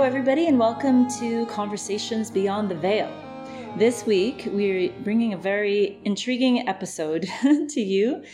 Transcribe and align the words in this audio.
Hello, 0.00 0.08
everybody, 0.08 0.46
and 0.46 0.58
welcome 0.58 1.06
to 1.18 1.44
Conversations 1.44 2.30
Beyond 2.30 2.70
the 2.70 2.74
Veil. 2.74 3.12
This 3.76 4.06
week, 4.06 4.48
we're 4.50 4.90
bringing 5.02 5.34
a 5.34 5.36
very 5.36 5.98
intriguing 6.06 6.66
episode 6.66 7.28
to 7.42 7.80
you. 7.82 8.24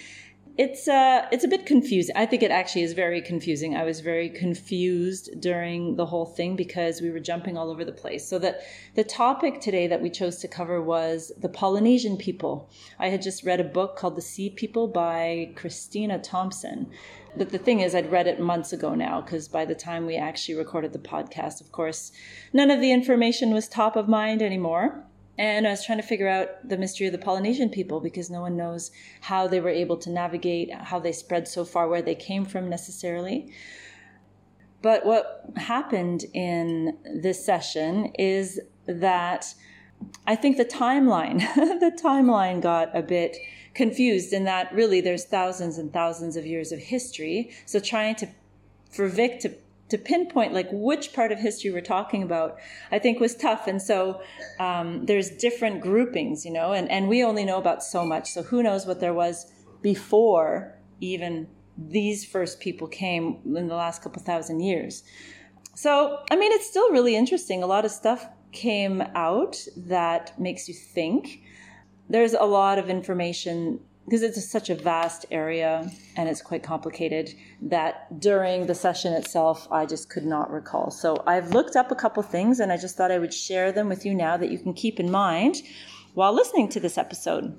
It's 0.56 0.86
uh, 0.86 1.26
it's 1.32 1.42
a 1.42 1.48
bit 1.48 1.66
confusing. 1.66 2.14
I 2.16 2.24
think 2.24 2.44
it 2.44 2.52
actually 2.52 2.84
is 2.84 2.92
very 2.92 3.20
confusing. 3.20 3.74
I 3.74 3.82
was 3.82 3.98
very 3.98 4.30
confused 4.30 5.40
during 5.40 5.96
the 5.96 6.06
whole 6.06 6.24
thing 6.24 6.54
because 6.54 7.00
we 7.00 7.10
were 7.10 7.18
jumping 7.18 7.58
all 7.58 7.68
over 7.68 7.84
the 7.84 7.90
place. 7.90 8.28
So 8.28 8.38
that 8.38 8.60
the 8.94 9.02
topic 9.02 9.60
today 9.60 9.88
that 9.88 10.00
we 10.00 10.08
chose 10.08 10.36
to 10.38 10.48
cover 10.48 10.80
was 10.80 11.32
the 11.36 11.48
Polynesian 11.48 12.16
people. 12.16 12.70
I 13.00 13.08
had 13.08 13.22
just 13.22 13.42
read 13.42 13.58
a 13.58 13.64
book 13.64 13.96
called 13.96 14.14
The 14.14 14.22
Sea 14.22 14.50
People 14.50 14.86
by 14.86 15.50
Christina 15.56 16.20
Thompson. 16.20 16.92
But 17.36 17.50
the 17.50 17.58
thing 17.58 17.80
is, 17.80 17.94
I'd 17.94 18.10
read 18.10 18.26
it 18.26 18.40
months 18.40 18.72
ago 18.72 18.94
now 18.94 19.20
because 19.20 19.46
by 19.46 19.64
the 19.64 19.74
time 19.74 20.06
we 20.06 20.16
actually 20.16 20.54
recorded 20.54 20.92
the 20.92 20.98
podcast, 20.98 21.60
of 21.60 21.70
course, 21.70 22.12
none 22.52 22.70
of 22.70 22.80
the 22.80 22.92
information 22.92 23.52
was 23.52 23.68
top 23.68 23.94
of 23.96 24.08
mind 24.08 24.42
anymore. 24.42 25.04
And 25.38 25.66
I 25.66 25.70
was 25.70 25.84
trying 25.84 25.98
to 25.98 26.06
figure 26.06 26.28
out 26.28 26.66
the 26.66 26.78
mystery 26.78 27.06
of 27.06 27.12
the 27.12 27.18
Polynesian 27.18 27.68
people 27.68 28.00
because 28.00 28.30
no 28.30 28.40
one 28.40 28.56
knows 28.56 28.90
how 29.20 29.46
they 29.46 29.60
were 29.60 29.68
able 29.68 29.98
to 29.98 30.10
navigate, 30.10 30.72
how 30.72 30.98
they 30.98 31.12
spread 31.12 31.46
so 31.46 31.64
far, 31.64 31.88
where 31.88 32.00
they 32.00 32.14
came 32.14 32.46
from 32.46 32.70
necessarily. 32.70 33.52
But 34.80 35.04
what 35.04 35.44
happened 35.56 36.24
in 36.32 36.96
this 37.04 37.44
session 37.44 38.12
is 38.18 38.60
that 38.86 39.54
I 40.26 40.36
think 40.36 40.56
the 40.56 40.64
timeline, 40.64 41.40
the 41.54 41.98
timeline 42.02 42.62
got 42.62 42.96
a 42.96 43.02
bit 43.02 43.36
confused 43.76 44.32
in 44.32 44.44
that 44.44 44.72
really 44.72 45.00
there's 45.00 45.24
thousands 45.24 45.76
and 45.76 45.92
thousands 45.92 46.36
of 46.36 46.46
years 46.46 46.72
of 46.72 46.80
history. 46.80 47.50
So 47.66 47.78
trying 47.78 48.16
to, 48.16 48.28
for 48.90 49.06
Vic 49.06 49.40
to 49.40 49.54
to 49.88 49.96
pinpoint 49.96 50.52
like 50.52 50.66
which 50.72 51.12
part 51.12 51.30
of 51.30 51.38
history 51.38 51.70
we're 51.70 51.80
talking 51.80 52.20
about 52.20 52.58
i 52.90 52.98
think 52.98 53.20
was 53.20 53.36
tough. 53.36 53.68
And 53.68 53.80
so 53.80 54.20
um, 54.58 55.06
there's 55.06 55.30
different 55.30 55.80
groupings 55.80 56.44
you 56.44 56.50
know 56.50 56.72
and, 56.72 56.90
and 56.90 57.06
we 57.06 57.22
only 57.22 57.44
know 57.44 57.58
about 57.58 57.84
so 57.84 58.04
much. 58.04 58.30
So 58.30 58.42
who 58.42 58.64
knows 58.64 58.84
what 58.84 58.98
there 58.98 59.14
was 59.14 59.46
before 59.82 60.74
even 61.00 61.46
these 61.78 62.24
first 62.24 62.58
people 62.58 62.88
came 62.88 63.38
in 63.44 63.68
the 63.68 63.76
last 63.76 64.02
couple 64.02 64.20
thousand 64.22 64.58
years. 64.58 65.04
So 65.74 66.18
i 66.32 66.34
mean 66.34 66.50
it's 66.50 66.66
still 66.66 66.90
really 66.90 67.14
interesting. 67.14 67.62
A 67.62 67.68
lot 67.68 67.84
of 67.84 67.92
stuff 67.92 68.26
came 68.50 69.02
out 69.14 69.56
that 69.76 70.36
makes 70.40 70.66
you 70.68 70.74
think 70.74 71.42
there's 72.08 72.34
a 72.34 72.44
lot 72.44 72.78
of 72.78 72.88
information 72.88 73.80
because 74.06 74.22
it's 74.22 74.48
such 74.48 74.70
a 74.70 74.74
vast 74.74 75.26
area 75.32 75.90
and 76.16 76.28
it's 76.28 76.40
quite 76.40 76.62
complicated 76.62 77.34
that 77.60 78.20
during 78.20 78.66
the 78.66 78.74
session 78.74 79.12
itself 79.12 79.66
I 79.70 79.84
just 79.84 80.08
could 80.08 80.24
not 80.24 80.50
recall. 80.50 80.90
So 80.90 81.22
I've 81.26 81.50
looked 81.50 81.74
up 81.74 81.90
a 81.90 81.96
couple 81.96 82.22
things 82.22 82.60
and 82.60 82.70
I 82.70 82.76
just 82.76 82.96
thought 82.96 83.10
I 83.10 83.18
would 83.18 83.34
share 83.34 83.72
them 83.72 83.88
with 83.88 84.06
you 84.06 84.14
now 84.14 84.36
that 84.36 84.50
you 84.50 84.58
can 84.58 84.74
keep 84.74 85.00
in 85.00 85.10
mind 85.10 85.56
while 86.14 86.32
listening 86.32 86.68
to 86.70 86.80
this 86.80 86.96
episode. 86.96 87.58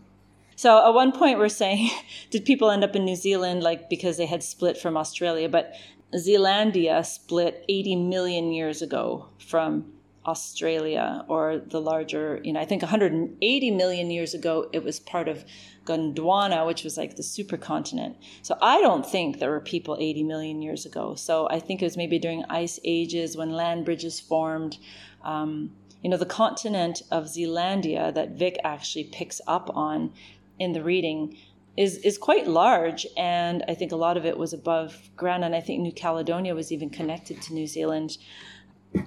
So 0.55 0.87
at 0.87 0.93
one 0.93 1.11
point 1.11 1.37
we're 1.37 1.49
saying, 1.49 1.89
did 2.29 2.45
people 2.45 2.71
end 2.71 2.83
up 2.83 2.95
in 2.95 3.03
New 3.03 3.17
Zealand 3.17 3.61
like 3.61 3.89
because 3.89 4.15
they 4.17 4.25
had 4.25 4.41
split 4.41 4.77
from 4.77 4.95
Australia? 4.95 5.49
But 5.49 5.73
Zealandia 6.15 7.05
split 7.05 7.65
80 7.67 7.95
million 7.97 8.53
years 8.53 8.81
ago 8.81 9.27
from 9.37 9.91
Australia 10.27 11.23
or 11.27 11.57
the 11.57 11.79
larger, 11.79 12.41
you 12.43 12.51
know, 12.53 12.59
I 12.59 12.65
think 12.65 12.81
180 12.81 13.71
million 13.71 14.11
years 14.11 14.33
ago, 14.33 14.69
it 14.73 14.83
was 14.83 14.99
part 14.99 15.29
of 15.29 15.45
Gondwana, 15.85 16.67
which 16.67 16.83
was 16.83 16.97
like 16.97 17.15
the 17.15 17.23
supercontinent. 17.23 18.15
So 18.41 18.57
I 18.61 18.81
don't 18.81 19.05
think 19.05 19.39
there 19.39 19.49
were 19.49 19.61
people 19.61 19.95
80 19.99 20.23
million 20.23 20.61
years 20.61 20.85
ago. 20.85 21.15
So 21.15 21.47
I 21.49 21.59
think 21.59 21.81
it 21.81 21.85
was 21.85 21.95
maybe 21.95 22.19
during 22.19 22.43
ice 22.49 22.79
ages 22.83 23.37
when 23.37 23.51
land 23.51 23.85
bridges 23.85 24.19
formed. 24.19 24.77
Um, 25.23 25.71
you 26.03 26.09
know, 26.09 26.17
the 26.17 26.25
continent 26.25 27.01
of 27.09 27.25
Zealandia 27.25 28.13
that 28.13 28.31
Vic 28.31 28.57
actually 28.63 29.05
picks 29.05 29.41
up 29.47 29.69
on 29.75 30.11
in 30.59 30.73
the 30.73 30.83
reading 30.83 31.37
is 31.75 31.97
is 31.99 32.17
quite 32.17 32.47
large, 32.47 33.05
and 33.15 33.63
I 33.67 33.75
think 33.75 33.91
a 33.91 33.95
lot 33.95 34.17
of 34.17 34.25
it 34.25 34.37
was 34.37 34.51
above 34.51 35.09
ground. 35.15 35.45
And 35.45 35.55
I 35.55 35.61
think 35.61 35.81
New 35.81 35.91
Caledonia 35.91 36.55
was 36.55 36.71
even 36.71 36.89
connected 36.89 37.41
to 37.43 37.53
New 37.53 37.67
Zealand 37.67 38.17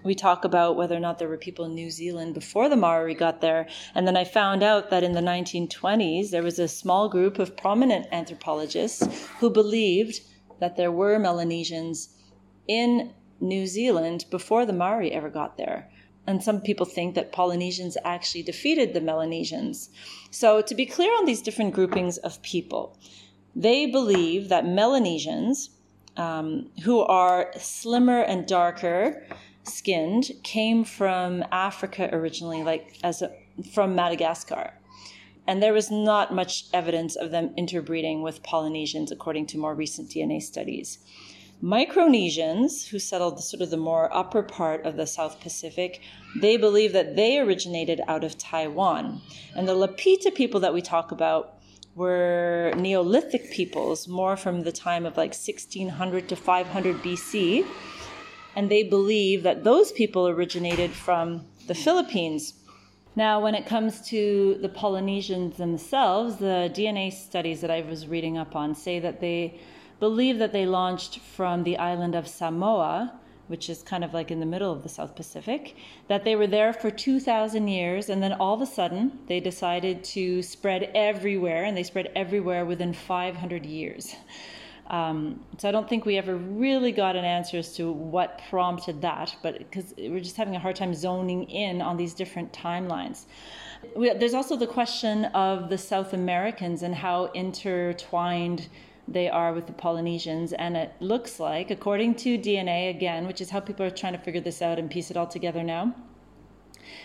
we 0.03 0.15
talk 0.15 0.45
about 0.45 0.77
whether 0.77 0.97
or 0.97 1.01
not 1.01 1.19
there 1.19 1.29
were 1.29 1.37
people 1.37 1.65
in 1.65 1.75
New 1.75 1.91
Zealand 1.91 2.35
before 2.35 2.69
the 2.69 2.77
Maori 2.77 3.15
got 3.15 3.41
there. 3.41 3.69
And 3.95 4.07
then 4.07 4.17
I 4.17 4.25
found 4.25 4.63
out 4.63 4.91
that 4.91 5.03
in 5.03 5.13
the 5.13 5.21
1920s, 5.21 6.31
there 6.31 6.43
was 6.43 6.59
a 6.59 6.69
small 6.69 7.09
group 7.09 7.39
of 7.39 7.57
prominent 7.57 8.07
anthropologists 8.13 9.07
who 9.39 9.51
believed 9.51 10.21
that 10.61 10.77
there 10.77 10.93
were 10.93 11.19
Melanesians 11.19 12.17
in 12.69 13.13
New 13.41 13.67
Zealand 13.67 14.27
before 14.31 14.67
the 14.67 14.73
Maori 14.73 15.13
ever 15.13 15.31
got 15.31 15.57
there. 15.57 15.91
And 16.27 16.43
some 16.43 16.61
people 16.61 16.87
think 16.87 17.15
that 17.15 17.33
Polynesians 17.33 17.97
actually 18.05 18.43
defeated 18.43 18.93
the 18.93 19.01
Melanesians. 19.01 19.91
So, 20.31 20.61
to 20.61 20.75
be 20.75 20.87
clear 20.87 21.13
on 21.17 21.25
these 21.25 21.43
different 21.43 21.75
groupings 21.75 22.19
of 22.19 22.41
people, 22.43 22.97
they 23.57 23.87
believe 23.87 24.49
that 24.49 24.67
Melanesians, 24.67 25.71
um, 26.17 26.71
who 26.85 27.01
are 27.01 27.53
slimmer 27.59 28.21
and 28.21 28.47
darker, 28.47 29.27
skinned 29.71 30.31
came 30.43 30.85
from 30.85 31.45
Africa 31.51 32.09
originally, 32.13 32.63
like 32.63 32.99
as 33.03 33.23
a, 33.23 33.33
from 33.73 33.95
Madagascar. 33.95 34.75
And 35.47 35.63
there 35.63 35.73
was 35.73 35.91
not 35.91 36.35
much 36.35 36.67
evidence 36.73 37.17
of 37.17 37.31
them 37.31 37.53
interbreeding 37.57 38.23
with 38.23 38.43
Polynesians, 38.43 39.11
according 39.11 39.47
to 39.47 39.59
more 39.59 39.75
recent 39.75 40.11
DNA 40.11 40.43
studies. 40.43 40.99
Micronesians, 41.63 42.89
who 42.89 42.99
settled 42.99 43.37
the, 43.37 43.43
sort 43.43 43.61
of 43.61 43.71
the 43.71 43.77
more 43.77 44.15
upper 44.17 44.43
part 44.43 44.87
of 44.87 44.97
the 44.97 45.07
South 45.07 45.41
Pacific, 45.41 46.01
they 46.41 46.57
believe 46.57 46.93
that 46.95 47.17
they 47.17 47.39
originated 47.39 48.01
out 48.09 48.25
of 48.25 48.39
Taiwan. 48.39 49.21
And 49.55 49.69
the 49.69 49.75
Lapita 49.75 50.35
people 50.35 50.61
that 50.61 50.73
we 50.73 50.81
talk 50.81 51.13
about 51.13 51.59
were 51.95 52.73
Neolithic 52.77 53.51
peoples, 53.51 54.09
more 54.09 54.37
from 54.37 54.63
the 54.63 54.73
time 54.73 55.05
of 55.05 55.17
like 55.17 55.35
1600 55.35 56.29
to 56.29 56.37
500 56.37 56.97
BC 57.03 57.67
and 58.57 58.71
they 58.71 58.83
believe 58.83 59.43
that 59.43 59.65
those 59.65 59.93
people 59.93 60.29
originated 60.29 60.91
from 60.91 61.47
the 61.67 61.75
Philippines. 61.75 62.55
Now, 63.17 63.41
when 63.41 63.55
it 63.55 63.67
comes 63.67 64.01
to 64.09 64.59
the 64.61 64.69
Polynesians 64.69 65.57
themselves, 65.57 66.37
the 66.37 66.71
DNA 66.75 67.13
studies 67.13 67.61
that 67.61 67.71
I 67.71 67.81
was 67.83 68.07
reading 68.07 68.39
up 68.39 68.55
on 68.55 68.75
say 68.75 68.99
that 69.01 69.21
they 69.21 69.61
believe 69.99 70.39
that 70.39 70.53
they 70.53 70.65
launched 70.65 71.19
from 71.19 71.65
the 71.65 71.77
island 71.77 72.15
of 72.15 72.27
Samoa, 72.27 73.21
which 73.49 73.69
is 73.69 73.83
kind 73.83 74.05
of 74.05 74.15
like 74.15 74.31
in 74.31 74.39
the 74.39 74.47
middle 74.47 74.73
of 74.73 74.85
the 74.85 74.89
South 74.89 75.17
Pacific, 75.17 75.77
that 76.07 76.23
they 76.25 76.37
were 76.37 76.47
there 76.47 76.73
for 76.73 76.91
2,000 76.91 77.67
years, 77.67 78.09
and 78.09 78.23
then 78.23 78.33
all 78.33 78.55
of 78.55 78.61
a 78.61 78.67
sudden 78.67 79.19
they 79.27 79.41
decided 79.41 80.05
to 80.05 80.41
spread 80.41 80.91
everywhere, 80.95 81.65
and 81.65 81.77
they 81.77 81.83
spread 81.83 82.13
everywhere 82.15 82.65
within 82.65 82.93
500 82.95 83.67
years. 83.67 84.15
Um, 84.91 85.39
so 85.57 85.69
I 85.69 85.73
don't 85.73 85.89
think 85.89 86.05
we 86.05 86.19
ever 86.19 86.35
really 86.35 86.91
got 86.91 87.15
an 87.15 87.25
answer 87.25 87.59
as 87.59 87.75
to 87.77 87.93
what 87.93 88.41
prompted 88.51 89.01
that, 89.03 89.37
but 89.41 89.59
because 89.59 89.95
we're 89.97 90.19
just 90.19 90.37
having 90.37 90.57
a 90.57 90.59
hard 90.59 90.75
time 90.75 90.95
zoning 90.95 91.45
in 91.49 91.81
on 91.81 91.97
these 91.97 92.13
different 92.13 92.53
timelines. 92.53 93.27
We, 93.95 94.13
there's 94.13 94.35
also 94.35 94.57
the 94.57 94.67
question 94.67 95.27
of 95.27 95.71
the 95.71 95.79
South 95.79 96.13
Americans 96.13 96.83
and 96.83 96.93
how 96.93 97.27
intertwined 97.27 98.69
they 99.07 99.29
are 99.29 99.53
with 99.53 99.69
the 99.69 99.73
Polynesians. 99.73 100.53
And 100.53 100.77
it 100.77 100.93
looks 100.99 101.39
like, 101.39 101.71
according 101.71 102.17
to 102.17 102.37
DNA 102.37 102.91
again, 102.91 103.29
which 103.29 103.41
is 103.41 103.51
how 103.51 103.61
people 103.61 103.87
are 103.87 103.91
trying 103.91 104.15
to 104.15 104.19
figure 104.19 104.41
this 104.41 104.61
out 104.61 104.81
and 104.81 104.91
piece 104.91 105.09
it 105.09 105.17
all 105.17 105.29
together 105.29 105.63
now, 105.63 105.95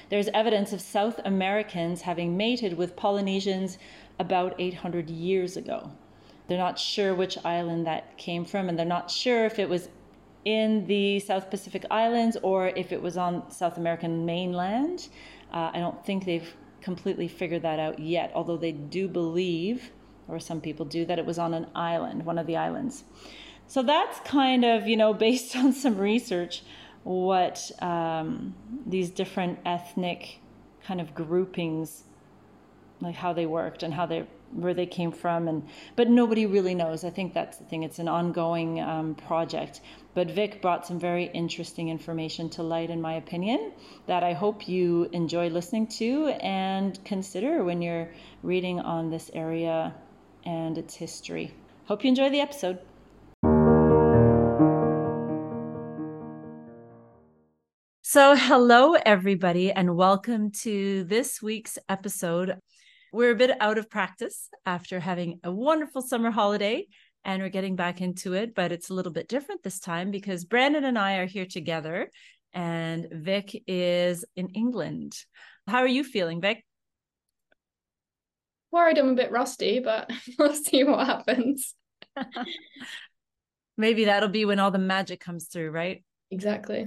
there's 0.10 0.28
evidence 0.30 0.74
of 0.74 0.82
South 0.82 1.20
Americans 1.24 2.02
having 2.02 2.36
mated 2.36 2.78
with 2.78 2.96
Polynesians 2.96 3.78
about 4.18 4.56
800 4.58 5.08
years 5.12 5.56
ago. 5.56 5.92
They're 6.48 6.58
not 6.58 6.78
sure 6.78 7.16
which 7.16 7.38
island 7.44 7.88
that 7.88 8.18
came 8.18 8.46
from, 8.46 8.70
and 8.70 8.78
they're 8.78 8.86
not 8.86 9.10
sure 9.10 9.46
if 9.46 9.60
it 9.60 9.68
was 9.68 9.90
in 10.46 10.86
the 10.86 11.20
South 11.20 11.50
Pacific 11.50 11.86
Islands 11.90 12.38
or 12.44 12.68
if 12.70 12.92
it 12.92 13.02
was 13.02 13.18
on 13.18 13.50
South 13.50 13.78
American 13.78 14.26
mainland. 14.26 15.10
Uh, 15.52 15.72
I 15.74 15.80
don't 15.80 16.06
think 16.06 16.26
they've 16.26 16.56
completely 16.82 17.28
figured 17.28 17.64
that 17.64 17.80
out 17.80 17.98
yet, 17.98 18.32
although 18.36 18.58
they 18.58 18.72
do 18.72 19.08
believe, 19.08 19.92
or 20.28 20.40
some 20.40 20.62
people 20.62 20.86
do, 20.86 21.04
that 21.06 21.18
it 21.18 21.26
was 21.26 21.40
on 21.40 21.56
an 21.56 21.66
island, 21.74 22.24
one 22.26 22.38
of 22.38 22.46
the 22.46 22.58
islands. 22.58 23.04
So 23.68 23.82
that's 23.82 24.20
kind 24.20 24.64
of, 24.64 24.88
you 24.88 24.96
know, 24.96 25.14
based 25.28 25.56
on 25.56 25.74
some 25.74 25.98
research, 25.98 26.62
what 27.04 27.72
um, 27.82 28.56
these 28.86 29.10
different 29.10 29.60
ethnic 29.66 30.40
kind 30.86 31.02
of 31.02 31.16
groupings, 31.16 32.04
like 33.02 33.16
how 33.16 33.34
they 33.34 33.48
worked 33.48 33.82
and 33.82 33.94
how 33.94 34.06
they 34.06 34.26
where 34.56 34.74
they 34.74 34.86
came 34.86 35.12
from 35.12 35.48
and 35.48 35.68
but 35.96 36.10
nobody 36.10 36.46
really 36.46 36.76
knows. 36.76 37.04
I 37.04 37.10
think 37.10 37.34
that's 37.34 37.58
the 37.58 37.66
thing. 37.66 37.84
It's 37.84 38.00
an 38.00 38.08
ongoing 38.08 38.80
um, 38.82 39.16
project. 39.16 39.82
But 40.14 40.32
vic 40.32 40.62
brought 40.62 40.88
some 40.88 41.00
very 41.00 41.26
interesting 41.26 41.90
information 41.90 42.50
to 42.52 42.64
light 42.64 42.90
in 42.90 43.02
my 43.02 43.16
opinion 43.16 43.74
that 44.08 44.24
i 44.24 44.32
hope 44.32 44.68
you 44.68 45.10
enjoy 45.12 45.50
listening 45.50 45.88
to 45.88 46.28
and 46.40 47.04
consider 47.04 47.64
when 47.64 47.82
you're 47.82 48.10
reading 48.44 48.80
on 48.80 49.10
this 49.10 49.30
area 49.34 49.94
and 50.46 50.78
its 50.78 50.96
history. 50.96 51.54
Hope 51.86 52.04
you 52.04 52.10
enjoy 52.10 52.30
the 52.30 52.40
episode. 52.40 52.80
So, 58.02 58.36
hello, 58.36 58.94
everybody, 59.06 59.72
and 59.72 59.98
welcome 59.98 60.52
to 60.64 61.04
this 61.04 61.42
week's 61.42 61.78
episode. 61.90 62.60
We're 63.16 63.32
a 63.32 63.36
bit 63.36 63.56
out 63.62 63.78
of 63.78 63.90
practice 63.90 64.50
after 64.66 65.00
having 65.00 65.40
a 65.42 65.50
wonderful 65.50 66.02
summer 66.02 66.32
holiday, 66.32 66.86
and 67.24 67.42
we're 67.42 67.48
getting 67.48 67.78
back 67.78 68.02
into 68.02 68.34
it, 68.34 68.54
but 68.54 68.74
it's 68.74 68.90
a 68.90 68.94
little 68.94 69.14
bit 69.14 69.30
different 69.30 69.64
this 69.64 69.80
time 69.80 70.12
because 70.12 70.44
Brandon 70.44 70.84
and 70.84 71.00
I 71.00 71.16
are 71.20 71.26
here 71.26 71.46
together, 71.46 72.12
and 72.52 73.08
Vic 73.10 73.64
is 73.68 74.26
in 74.36 74.50
England. 74.50 75.16
How 75.66 75.78
are 75.78 75.88
you 75.88 76.04
feeling, 76.04 76.42
Vic? 76.42 76.66
Worried 78.70 78.98
I'm 78.98 79.12
a 79.12 79.16
bit 79.16 79.32
rusty, 79.32 79.80
but 79.80 80.12
we'll 80.38 80.54
see 80.54 80.84
what 80.84 81.08
happens. 81.08 81.74
Maybe 83.78 84.04
that'll 84.04 84.28
be 84.28 84.44
when 84.44 84.60
all 84.60 84.72
the 84.72 84.78
magic 84.78 85.22
comes 85.22 85.48
through, 85.48 85.72
right? 85.72 86.04
Exactly 86.32 86.84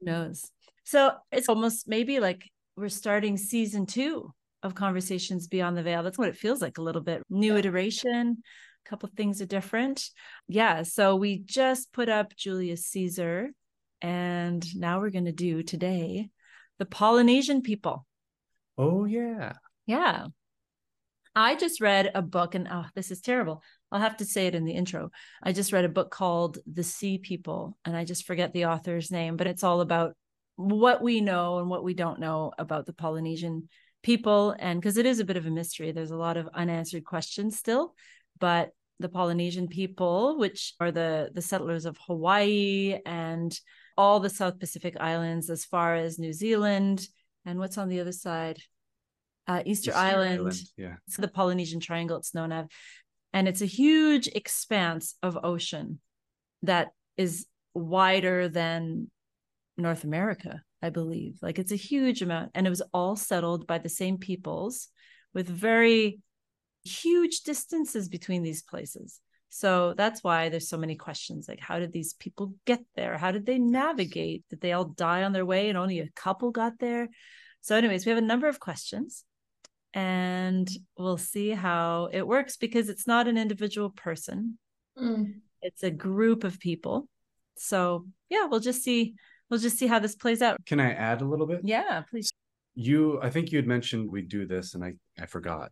Who 0.00 0.04
knows? 0.04 0.50
So 0.84 1.12
it's 1.30 1.48
almost 1.48 1.88
maybe 1.88 2.20
like 2.20 2.50
we're 2.76 2.90
starting 2.90 3.38
season 3.38 3.86
two 3.86 4.34
of 4.62 4.74
Conversations 4.74 5.48
Beyond 5.48 5.76
the 5.76 5.82
Veil. 5.82 6.02
That's 6.02 6.18
what 6.18 6.28
it 6.28 6.36
feels 6.36 6.60
like 6.60 6.78
a 6.78 6.82
little 6.82 7.02
bit. 7.02 7.22
New 7.28 7.56
iteration, 7.56 8.42
a 8.86 8.88
couple 8.88 9.08
things 9.16 9.40
are 9.40 9.46
different. 9.46 10.08
Yeah. 10.48 10.82
So 10.82 11.16
we 11.16 11.38
just 11.38 11.92
put 11.92 12.08
up 12.08 12.36
Julius 12.36 12.86
Caesar, 12.86 13.50
and 14.00 14.64
now 14.76 15.00
we're 15.00 15.10
going 15.10 15.26
to 15.26 15.32
do 15.32 15.62
today 15.62 16.30
the 16.78 16.86
Polynesian 16.86 17.62
people. 17.62 18.06
Oh, 18.78 19.04
yeah. 19.04 19.52
Yeah. 19.86 20.26
I 21.34 21.54
just 21.54 21.80
read 21.80 22.10
a 22.14 22.22
book, 22.22 22.54
and 22.54 22.68
oh, 22.70 22.84
this 22.94 23.10
is 23.10 23.20
terrible. 23.20 23.62
I'll 23.90 24.00
have 24.00 24.18
to 24.18 24.24
say 24.24 24.46
it 24.46 24.54
in 24.54 24.64
the 24.64 24.72
intro. 24.72 25.10
I 25.42 25.52
just 25.52 25.72
read 25.72 25.84
a 25.84 25.88
book 25.88 26.10
called 26.10 26.58
The 26.70 26.82
Sea 26.82 27.18
People, 27.18 27.76
and 27.84 27.96
I 27.96 28.04
just 28.04 28.26
forget 28.26 28.52
the 28.52 28.66
author's 28.66 29.10
name, 29.10 29.36
but 29.36 29.46
it's 29.46 29.64
all 29.64 29.80
about 29.80 30.14
what 30.56 31.02
we 31.02 31.20
know 31.20 31.58
and 31.58 31.70
what 31.70 31.84
we 31.84 31.94
don't 31.94 32.20
know 32.20 32.52
about 32.58 32.84
the 32.84 32.92
Polynesian 32.92 33.68
people. 34.02 34.54
And 34.58 34.80
because 34.80 34.96
it 34.96 35.06
is 35.06 35.20
a 35.20 35.24
bit 35.24 35.36
of 35.36 35.46
a 35.46 35.50
mystery, 35.50 35.92
there's 35.92 36.10
a 36.10 36.16
lot 36.16 36.36
of 36.36 36.48
unanswered 36.54 37.04
questions 37.04 37.58
still. 37.58 37.94
But 38.38 38.70
the 38.98 39.08
Polynesian 39.08 39.68
people, 39.68 40.38
which 40.38 40.74
are 40.80 40.90
the 40.90 41.30
the 41.34 41.42
settlers 41.42 41.84
of 41.84 41.98
Hawaii 42.06 42.98
and 43.04 43.58
all 43.96 44.20
the 44.20 44.30
South 44.30 44.58
Pacific 44.58 44.96
islands, 45.00 45.50
as 45.50 45.64
far 45.64 45.94
as 45.94 46.18
New 46.18 46.32
Zealand, 46.32 47.06
and 47.44 47.58
what's 47.58 47.78
on 47.78 47.88
the 47.88 48.00
other 48.00 48.12
side, 48.12 48.58
uh, 49.46 49.62
Easter, 49.66 49.90
Easter 49.90 50.00
Island, 50.00 50.40
Island, 50.40 50.60
yeah, 50.76 50.94
it's 51.06 51.16
the 51.16 51.28
Polynesian 51.28 51.80
Triangle. 51.80 52.16
It's 52.16 52.34
known 52.34 52.52
as, 52.52 52.66
and 53.32 53.48
it's 53.48 53.60
a 53.60 53.66
huge 53.66 54.28
expanse 54.28 55.16
of 55.22 55.38
ocean 55.42 56.00
that 56.62 56.88
is 57.16 57.46
wider 57.74 58.48
than 58.48 59.10
North 59.76 60.04
America, 60.04 60.62
I 60.82 60.90
believe. 60.90 61.38
Like 61.40 61.58
it's 61.58 61.72
a 61.72 61.76
huge 61.76 62.22
amount. 62.22 62.50
And 62.54 62.66
it 62.66 62.70
was 62.70 62.82
all 62.92 63.16
settled 63.16 63.66
by 63.66 63.78
the 63.78 63.88
same 63.88 64.18
peoples 64.18 64.88
with 65.32 65.48
very 65.48 66.20
huge 66.84 67.42
distances 67.42 68.08
between 68.08 68.42
these 68.42 68.62
places. 68.62 69.20
So 69.54 69.94
that's 69.96 70.24
why 70.24 70.48
there's 70.48 70.68
so 70.68 70.78
many 70.78 70.96
questions 70.96 71.46
like, 71.46 71.60
how 71.60 71.78
did 71.78 71.92
these 71.92 72.14
people 72.14 72.54
get 72.64 72.80
there? 72.96 73.18
How 73.18 73.30
did 73.30 73.44
they 73.44 73.58
navigate? 73.58 74.44
Did 74.48 74.62
they 74.62 74.72
all 74.72 74.86
die 74.86 75.24
on 75.24 75.32
their 75.32 75.44
way 75.44 75.68
and 75.68 75.76
only 75.76 76.00
a 76.00 76.10
couple 76.16 76.50
got 76.50 76.78
there? 76.78 77.08
So, 77.60 77.76
anyways, 77.76 78.06
we 78.06 78.10
have 78.10 78.18
a 78.18 78.22
number 78.22 78.48
of 78.48 78.58
questions 78.58 79.24
and 79.94 80.68
we'll 80.96 81.18
see 81.18 81.50
how 81.50 82.08
it 82.12 82.26
works 82.26 82.56
because 82.56 82.88
it's 82.88 83.06
not 83.06 83.28
an 83.28 83.36
individual 83.36 83.90
person, 83.90 84.58
mm. 84.98 85.34
it's 85.60 85.82
a 85.82 85.90
group 85.90 86.44
of 86.44 86.58
people. 86.58 87.08
So, 87.56 88.06
yeah, 88.30 88.46
we'll 88.46 88.60
just 88.60 88.82
see 88.82 89.14
we'll 89.52 89.60
just 89.60 89.78
see 89.78 89.86
how 89.86 89.98
this 89.98 90.16
plays 90.16 90.40
out. 90.40 90.56
Can 90.64 90.80
I 90.80 90.92
add 90.92 91.20
a 91.20 91.26
little 91.26 91.46
bit? 91.46 91.60
Yeah, 91.62 92.02
please. 92.10 92.32
You, 92.74 93.20
I 93.20 93.28
think 93.28 93.52
you 93.52 93.58
had 93.58 93.66
mentioned 93.66 94.10
we 94.10 94.22
do 94.22 94.46
this, 94.46 94.74
and 94.74 94.82
I, 94.82 94.94
I 95.20 95.26
forgot. 95.26 95.70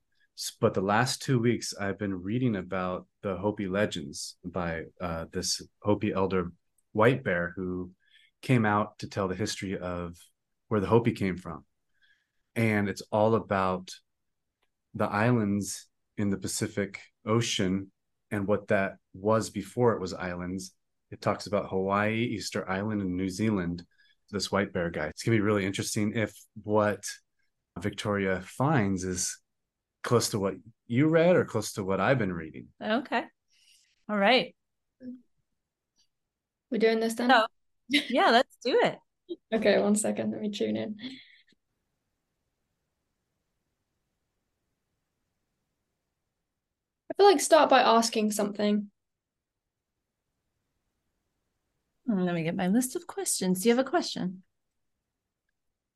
But 0.61 0.75
the 0.75 0.83
last 0.83 1.23
two 1.23 1.39
weeks, 1.39 1.73
I've 1.81 1.99
been 1.99 2.23
reading 2.23 2.57
about 2.57 3.07
the 3.23 3.37
Hopi 3.37 3.69
legends 3.69 4.37
by 4.45 4.83
uh, 5.01 5.25
this 5.33 5.63
Hopi 5.83 6.13
elder 6.13 6.53
White 6.93 7.25
Bear 7.25 7.55
who 7.57 7.91
came 8.43 8.67
out 8.67 8.99
to 8.99 9.09
tell 9.09 9.29
the 9.29 9.35
history 9.35 9.79
of 9.79 10.15
where 10.69 10.81
the 10.81 10.87
Hopi 10.87 11.13
came 11.13 11.39
from. 11.39 11.65
And 12.55 12.87
it's 12.87 13.03
all 13.11 13.35
about 13.35 13.91
the 14.95 15.07
islands 15.07 15.89
in 16.19 16.29
the 16.29 16.39
Pacific 16.39 17.01
Ocean 17.25 17.91
and 18.31 18.47
what 18.47 18.69
that 18.69 18.97
was 19.15 19.49
before 19.49 19.95
it 19.95 20.01
was 20.01 20.13
islands 20.13 20.73
it 21.11 21.21
talks 21.21 21.47
about 21.47 21.71
Hawaii, 21.71 22.25
Easter 22.25 22.69
Island, 22.69 23.01
and 23.03 23.17
New 23.17 23.29
Zealand. 23.29 23.85
This 24.31 24.53
white 24.53 24.73
bear 24.73 24.91
guy. 24.91 25.07
It's 25.07 25.25
gonna 25.25 25.37
be 25.37 25.41
really 25.41 25.67
interesting 25.67 26.13
if 26.15 26.33
what 26.63 27.05
Victoria 27.79 28.43
finds 28.45 29.03
is 29.03 29.39
close 30.05 30.31
to 30.31 30.39
what 30.39 30.55
you 30.87 31.09
read 31.09 31.37
or 31.37 31.45
close 31.45 31.73
to 31.73 31.85
what 31.85 32.01
I've 32.01 32.19
been 32.19 32.33
reading. 32.33 32.69
Okay. 32.83 33.25
All 34.09 34.17
right. 34.17 34.55
We're 36.71 36.79
doing 36.79 37.01
this 37.01 37.15
then? 37.15 37.33
Oh, 37.33 37.47
yeah, 37.89 38.31
let's 38.31 38.57
do 38.65 38.79
it. 38.83 38.99
okay, 39.55 39.81
one 39.81 39.97
second. 39.97 40.33
Let 40.33 40.41
me 40.41 40.51
tune 40.51 40.77
in. 40.77 40.97
I 47.11 47.15
feel 47.17 47.27
like 47.27 47.41
start 47.41 47.69
by 47.69 47.81
asking 47.81 48.31
something. 48.31 48.90
Let 52.11 52.35
me 52.35 52.43
get 52.43 52.57
my 52.57 52.69
list 52.69 52.97
of 52.97 53.07
questions. 53.07 53.63
Do 53.63 53.69
you 53.69 53.77
have 53.77 53.87
a 53.87 53.89
question? 53.89 54.43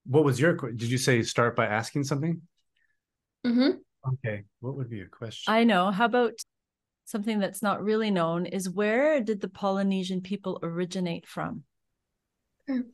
What 0.06 0.25
was 0.25 0.38
your 0.38 0.55
did 0.55 0.90
you 0.90 0.99
say 0.99 1.22
start 1.22 1.56
by 1.56 1.66
asking 1.66 2.05
something? 2.05 2.43
Mm-hmm. 3.44 3.78
Okay. 4.14 4.44
What 4.61 4.76
would 4.76 4.90
be 4.90 5.00
a 5.00 5.06
question? 5.06 5.52
I 5.52 5.64
know. 5.64 5.90
How 5.90 6.05
about 6.05 6.34
something 7.05 7.38
that's 7.38 7.62
not 7.62 7.82
really 7.82 8.11
known 8.11 8.46
is 8.46 8.70
where 8.70 9.20
did 9.20 9.40
the 9.40 9.49
Polynesian 9.49 10.20
people 10.20 10.58
originate 10.62 11.26
from? 11.26 11.64
It's 12.67 12.84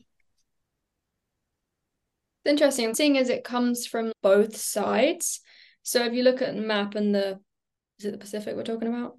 interesting, 2.47 2.95
seeing 2.95 3.19
as 3.19 3.29
it 3.29 3.45
comes 3.45 3.87
from 3.87 4.13
both 4.23 4.57
sides. 4.57 5.41
So 5.83 6.05
if 6.05 6.13
you 6.13 6.23
look 6.23 6.43
at 6.43 6.55
the 6.55 6.63
map 6.63 6.95
and 6.95 7.15
the 7.15 7.41
is 7.99 8.07
it 8.07 8.13
the 8.13 8.19
Pacific 8.19 8.57
we're 8.57 8.63
talking 8.63 8.89
about? 8.89 9.19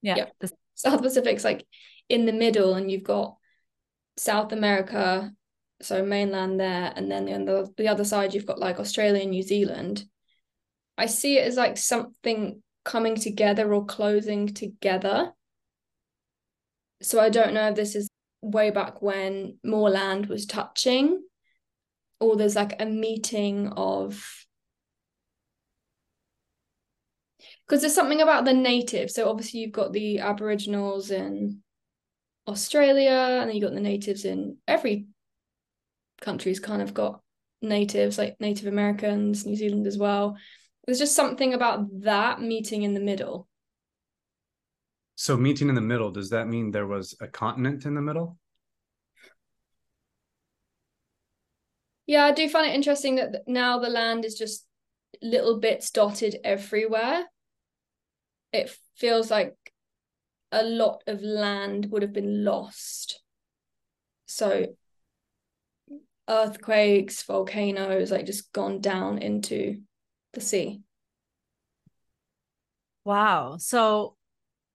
Yeah. 0.00 0.16
yeah. 0.16 0.26
The 0.40 0.50
South 0.74 1.02
Pacific's 1.02 1.44
like 1.44 1.66
in 2.08 2.24
the 2.26 2.32
middle 2.32 2.74
and 2.74 2.90
you've 2.90 3.02
got 3.02 3.36
South 4.16 4.52
America, 4.52 5.32
so 5.80 6.04
mainland 6.04 6.60
there, 6.60 6.92
and 6.94 7.10
then 7.10 7.28
on 7.32 7.44
the, 7.44 7.72
the 7.76 7.88
other 7.88 8.04
side 8.04 8.34
you've 8.34 8.46
got 8.46 8.58
like 8.58 8.78
Australia 8.78 9.22
and 9.22 9.30
New 9.30 9.42
Zealand. 9.42 10.04
I 10.96 11.06
see 11.06 11.38
it 11.38 11.46
as 11.46 11.56
like 11.56 11.76
something 11.76 12.62
coming 12.84 13.16
together 13.16 13.72
or 13.72 13.86
closing 13.86 14.48
together. 14.48 15.32
So 17.00 17.20
I 17.20 17.30
don't 17.30 17.54
know 17.54 17.68
if 17.68 17.74
this 17.74 17.96
is 17.96 18.08
way 18.42 18.70
back 18.70 19.02
when 19.02 19.58
more 19.64 19.90
land 19.90 20.26
was 20.26 20.46
touching, 20.46 21.22
or 22.20 22.36
there's 22.36 22.56
like 22.56 22.80
a 22.80 22.86
meeting 22.86 23.68
of 23.68 24.24
because 27.66 27.80
there's 27.80 27.94
something 27.94 28.20
about 28.20 28.44
the 28.44 28.52
natives. 28.52 29.14
So 29.14 29.28
obviously 29.28 29.60
you've 29.60 29.72
got 29.72 29.92
the 29.92 30.18
Aboriginals 30.18 31.10
and 31.10 31.58
Australia, 32.46 33.38
and 33.40 33.48
then 33.48 33.56
you 33.56 33.62
got 33.62 33.74
the 33.74 33.80
natives 33.80 34.24
in 34.24 34.56
every 34.66 35.06
country's 36.20 36.60
kind 36.60 36.82
of 36.82 36.94
got 36.94 37.20
natives, 37.60 38.18
like 38.18 38.40
Native 38.40 38.66
Americans, 38.66 39.46
New 39.46 39.56
Zealand 39.56 39.86
as 39.86 39.98
well. 39.98 40.36
There's 40.86 40.98
just 40.98 41.14
something 41.14 41.54
about 41.54 41.86
that 42.02 42.40
meeting 42.40 42.82
in 42.82 42.94
the 42.94 43.00
middle. 43.00 43.48
So 45.14 45.36
meeting 45.36 45.68
in 45.68 45.74
the 45.74 45.80
middle, 45.80 46.10
does 46.10 46.30
that 46.30 46.48
mean 46.48 46.70
there 46.70 46.86
was 46.86 47.14
a 47.20 47.28
continent 47.28 47.84
in 47.84 47.94
the 47.94 48.00
middle? 48.00 48.38
Yeah, 52.06 52.24
I 52.24 52.32
do 52.32 52.48
find 52.48 52.68
it 52.68 52.74
interesting 52.74 53.16
that 53.16 53.42
now 53.46 53.78
the 53.78 53.88
land 53.88 54.24
is 54.24 54.34
just 54.34 54.66
little 55.22 55.60
bits 55.60 55.90
dotted 55.90 56.38
everywhere. 56.42 57.26
It 58.52 58.76
feels 58.96 59.30
like 59.30 59.56
a 60.52 60.62
lot 60.62 61.02
of 61.06 61.22
land 61.22 61.88
would 61.90 62.02
have 62.02 62.12
been 62.12 62.44
lost. 62.44 63.20
So 64.26 64.66
earthquakes, 66.28 67.22
volcanoes, 67.22 68.10
like 68.10 68.26
just 68.26 68.52
gone 68.52 68.80
down 68.80 69.18
into 69.18 69.80
the 70.34 70.40
sea. 70.40 70.80
Wow. 73.04 73.56
So 73.58 74.16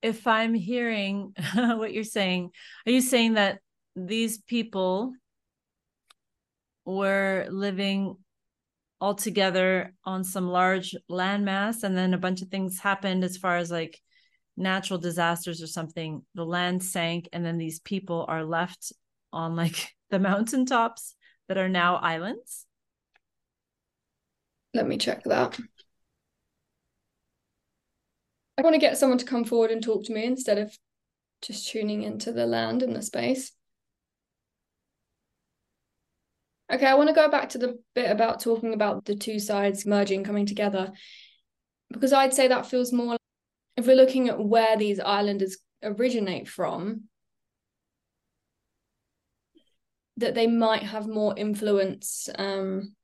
if 0.02 0.28
I'm 0.28 0.54
hearing 0.54 1.34
what 1.56 1.94
you're 1.94 2.04
saying, 2.04 2.52
are 2.86 2.92
you 2.92 3.02
saying 3.02 3.36
that 3.36 3.60
these 3.96 4.40
people 4.40 5.14
were 6.86 7.48
living 7.50 8.18
all 9.00 9.16
together 9.16 9.94
on 10.06 10.24
some 10.24 10.48
large 10.48 10.96
landmass 11.10 11.84
and 11.84 11.96
then 11.96 12.14
a 12.14 12.18
bunch 12.18 12.42
of 12.42 12.48
things 12.50 12.80
happened 12.80 13.24
as 13.24 13.38
far 13.38 13.58
as 13.58 13.70
like 13.70 14.00
natural 14.58 15.00
disasters 15.00 15.62
or 15.62 15.68
something, 15.68 16.26
the 16.34 16.46
land 16.46 16.84
sank, 16.84 17.30
and 17.32 17.46
then 17.46 17.58
these 17.58 17.80
people 17.80 18.26
are 18.28 18.44
left 18.44 18.92
on 19.32 19.56
like 19.56 19.96
the 20.10 20.20
mountaintops 20.20 21.16
that 21.48 21.58
are 21.58 21.70
now 21.70 21.96
islands? 21.96 22.66
Let 24.74 24.88
me 24.88 24.98
check 24.98 25.24
that. 25.24 25.58
I 28.58 28.64
want 28.64 28.74
to 28.74 28.80
get 28.80 28.98
someone 28.98 29.20
to 29.20 29.26
come 29.26 29.44
forward 29.44 29.72
and 29.72 29.84
talk 29.84 30.06
to 30.06 30.14
me 30.14 30.26
instead 30.26 30.58
of 30.58 30.76
just 31.42 31.70
tuning 31.70 32.04
into 32.04 32.32
the 32.32 32.46
land 32.46 32.82
and 32.82 32.96
the 32.96 33.02
space. 33.02 33.52
Okay, 36.72 36.86
I 36.86 36.96
want 36.96 37.08
to 37.08 37.16
go 37.16 37.30
back 37.30 37.50
to 37.50 37.58
the 37.58 37.80
bit 37.96 38.12
about 38.12 38.42
talking 38.42 38.74
about 38.74 39.06
the 39.06 39.16
two 39.16 39.40
sides 39.40 39.86
merging, 39.86 40.24
coming 40.24 40.46
together, 40.46 40.92
because 41.92 42.12
I'd 42.12 42.34
say 42.34 42.50
that 42.50 42.66
feels 42.66 42.92
more 42.92 43.18
if 43.78 43.86
we're 43.86 43.96
looking 43.96 44.28
at 44.28 44.44
where 44.44 44.76
these 44.76 45.00
islanders 45.00 45.58
originate 45.84 46.50
from, 46.50 47.04
that 50.18 50.34
they 50.34 50.48
might 50.48 50.82
have 50.82 51.08
more 51.08 51.38
influence. 51.38 52.28
Um, 52.38 52.96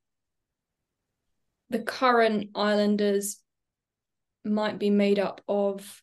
the 1.70 1.80
current 1.80 2.50
islanders 2.56 3.40
might 4.44 4.80
be 4.80 4.90
made 4.90 5.20
up 5.20 5.42
of 5.48 6.02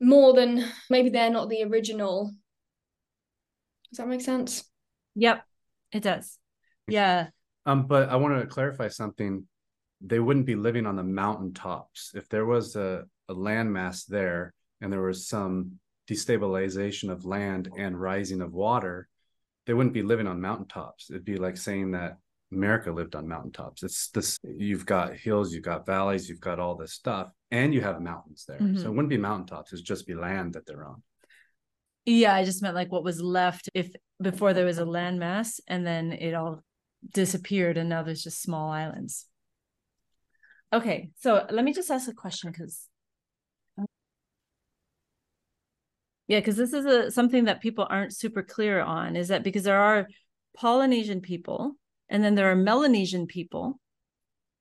more 0.00 0.32
than 0.32 0.64
maybe 0.88 1.10
they're 1.10 1.30
not 1.30 1.50
the 1.50 1.62
original. 1.62 2.32
Does 3.90 3.98
that 3.98 4.08
make 4.08 4.22
sense? 4.22 4.64
Yep, 5.14 5.44
it 5.92 6.02
does. 6.02 6.36
Yeah. 6.88 7.28
Um, 7.66 7.86
but 7.86 8.08
I 8.08 8.16
want 8.16 8.40
to 8.40 8.48
clarify 8.48 8.88
something. 8.88 9.46
They 10.00 10.18
wouldn't 10.18 10.46
be 10.46 10.56
living 10.56 10.86
on 10.86 10.96
the 10.96 11.04
mountaintops. 11.04 12.12
If 12.14 12.28
there 12.28 12.46
was 12.46 12.76
a, 12.76 13.04
a 13.28 13.34
landmass 13.34 14.06
there 14.06 14.54
and 14.80 14.92
there 14.92 15.02
was 15.02 15.28
some 15.28 15.78
destabilization 16.08 17.10
of 17.10 17.24
land 17.24 17.70
and 17.76 18.00
rising 18.00 18.40
of 18.40 18.52
water, 18.52 19.08
they 19.66 19.74
wouldn't 19.74 19.94
be 19.94 20.02
living 20.02 20.26
on 20.26 20.40
mountaintops. 20.40 21.10
It'd 21.10 21.24
be 21.24 21.36
like 21.36 21.56
saying 21.56 21.92
that 21.92 22.16
America 22.52 22.90
lived 22.90 23.14
on 23.14 23.28
mountaintops. 23.28 23.82
It's 23.82 24.08
this 24.08 24.38
you've 24.42 24.86
got 24.86 25.14
hills, 25.14 25.52
you've 25.52 25.64
got 25.64 25.86
valleys, 25.86 26.28
you've 26.28 26.40
got 26.40 26.58
all 26.58 26.76
this 26.76 26.92
stuff, 26.92 27.30
and 27.50 27.72
you 27.72 27.80
have 27.80 28.00
mountains 28.00 28.44
there. 28.46 28.58
Mm-hmm. 28.58 28.78
So 28.78 28.86
it 28.86 28.90
wouldn't 28.90 29.08
be 29.08 29.18
mountaintops, 29.18 29.72
it'd 29.72 29.84
just 29.84 30.06
be 30.06 30.14
land 30.14 30.54
that 30.54 30.66
they're 30.66 30.84
on. 30.84 31.02
Yeah, 32.06 32.34
I 32.34 32.44
just 32.44 32.62
meant 32.62 32.74
like 32.74 32.90
what 32.90 33.04
was 33.04 33.20
left 33.20 33.68
if 33.74 33.92
before 34.20 34.52
there 34.52 34.64
was 34.64 34.78
a 34.78 34.84
landmass 34.84 35.60
and 35.68 35.86
then 35.86 36.12
it 36.12 36.34
all 36.34 36.64
disappeared 37.12 37.76
and 37.76 37.88
now 37.88 38.02
there's 38.02 38.24
just 38.24 38.42
small 38.42 38.70
islands. 38.70 39.26
Okay, 40.72 41.10
so 41.16 41.46
let 41.50 41.64
me 41.64 41.72
just 41.72 41.90
ask 41.90 42.08
a 42.08 42.14
question 42.14 42.52
because 42.52 42.86
yeah, 46.28 46.38
because 46.38 46.56
this 46.56 46.72
is 46.72 46.86
a 46.86 47.10
something 47.10 47.44
that 47.46 47.60
people 47.60 47.86
aren't 47.90 48.14
super 48.14 48.42
clear 48.44 48.80
on 48.80 49.16
is 49.16 49.28
that 49.28 49.42
because 49.42 49.64
there 49.64 49.80
are 49.80 50.06
Polynesian 50.56 51.20
people 51.20 51.74
and 52.08 52.22
then 52.22 52.36
there 52.36 52.50
are 52.50 52.56
Melanesian 52.56 53.26
people. 53.26 53.80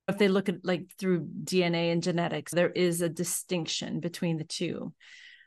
If 0.08 0.18
they 0.18 0.28
look 0.28 0.50
at 0.50 0.66
like 0.66 0.90
through 0.98 1.28
DNA 1.44 1.92
and 1.92 2.02
genetics, 2.02 2.52
there 2.52 2.72
is 2.72 3.02
a 3.02 3.10
distinction 3.10 4.00
between 4.00 4.38
the 4.38 4.44
two. 4.44 4.94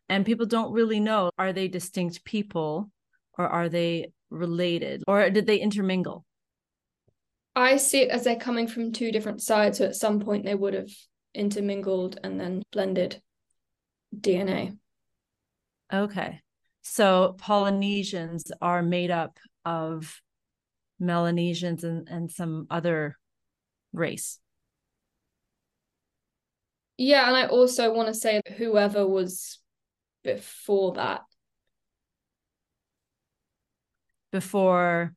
And 0.09 0.25
people 0.25 0.47
don't 0.47 0.73
really 0.73 1.00
know 1.00 1.33
are 1.38 1.52
they 1.52 1.66
distinct 1.66 2.25
people 2.25 2.92
or 3.37 3.49
are 3.49 3.69
they 3.69 4.12
related 4.31 5.02
or 5.09 5.28
did 5.31 5.47
they 5.47 5.57
intermingle? 5.57 6.25
I 7.54 7.76
see 7.76 8.02
it 8.02 8.11
as 8.11 8.25
they're 8.25 8.37
coming 8.37 8.66
from 8.66 8.92
two 8.92 9.12
different 9.12 9.42
sides. 9.42 9.78
So 9.78 9.87
at 9.87 9.97
some 9.97 10.21
point 10.21 10.44
they 10.44 10.54
would 10.54 10.75
have 10.75 10.90
intermingled 11.35 12.18
and 12.23 12.40
then 12.40 12.62
blended 12.73 13.21
DNA. 14.14 14.76
Okay. 15.92 16.40
So 16.82 17.37
Polynesians 17.38 18.50
are 18.61 18.82
made 18.82 19.11
up 19.11 19.38
of 19.64 20.21
Melanesians 20.99 21.85
and, 21.85 22.09
and 22.09 22.30
some 22.30 22.66
other 22.71 23.16
race. 23.92 24.38
Yeah, 26.97 27.26
and 27.26 27.37
I 27.37 27.47
also 27.47 27.92
want 27.92 28.09
to 28.09 28.14
say 28.14 28.40
whoever 28.56 29.06
was 29.06 29.59
before 30.23 30.92
that. 30.94 31.23
Before 34.30 35.14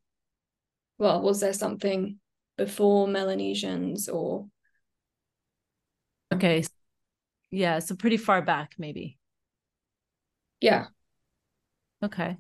well, 0.98 1.22
was 1.22 1.40
there 1.42 1.54
something 1.54 2.20
before 2.58 3.08
Melanesians 3.08 4.10
or 4.10 4.48
Okay. 6.34 6.64
Yeah, 7.52 7.80
so 7.80 7.96
pretty 7.96 8.18
far 8.18 8.42
back 8.42 8.74
maybe. 8.78 9.18
Yeah. 10.60 10.88
Okay. 12.04 12.38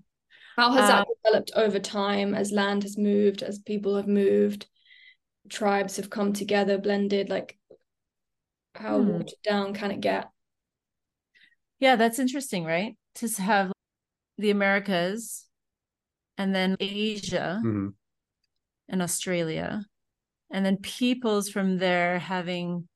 How 0.55 0.71
has 0.71 0.87
that 0.89 1.01
uh, 1.01 1.05
developed 1.23 1.51
over 1.55 1.79
time 1.79 2.33
as 2.33 2.51
land 2.51 2.83
has 2.83 2.97
moved, 2.97 3.43
as 3.43 3.59
people 3.59 3.95
have 3.95 4.07
moved, 4.07 4.67
tribes 5.49 5.97
have 5.97 6.09
come 6.09 6.33
together, 6.33 6.77
blended? 6.77 7.29
Like, 7.29 7.57
how 8.73 9.01
hmm. 9.01 9.09
watered 9.09 9.33
down 9.43 9.73
can 9.73 9.91
it 9.91 10.01
get? 10.01 10.29
Yeah, 11.79 11.97
that's 11.97 12.19
interesting, 12.19 12.63
right? 12.63 12.95
To 13.15 13.27
have 13.41 13.71
the 14.37 14.49
Americas 14.49 15.45
and 16.37 16.53
then 16.53 16.77
Asia 16.79 17.59
mm-hmm. 17.59 17.89
and 18.89 19.01
Australia, 19.01 19.85
and 20.51 20.65
then 20.65 20.77
peoples 20.77 21.49
from 21.49 21.77
there 21.77 22.19
having 22.19 22.87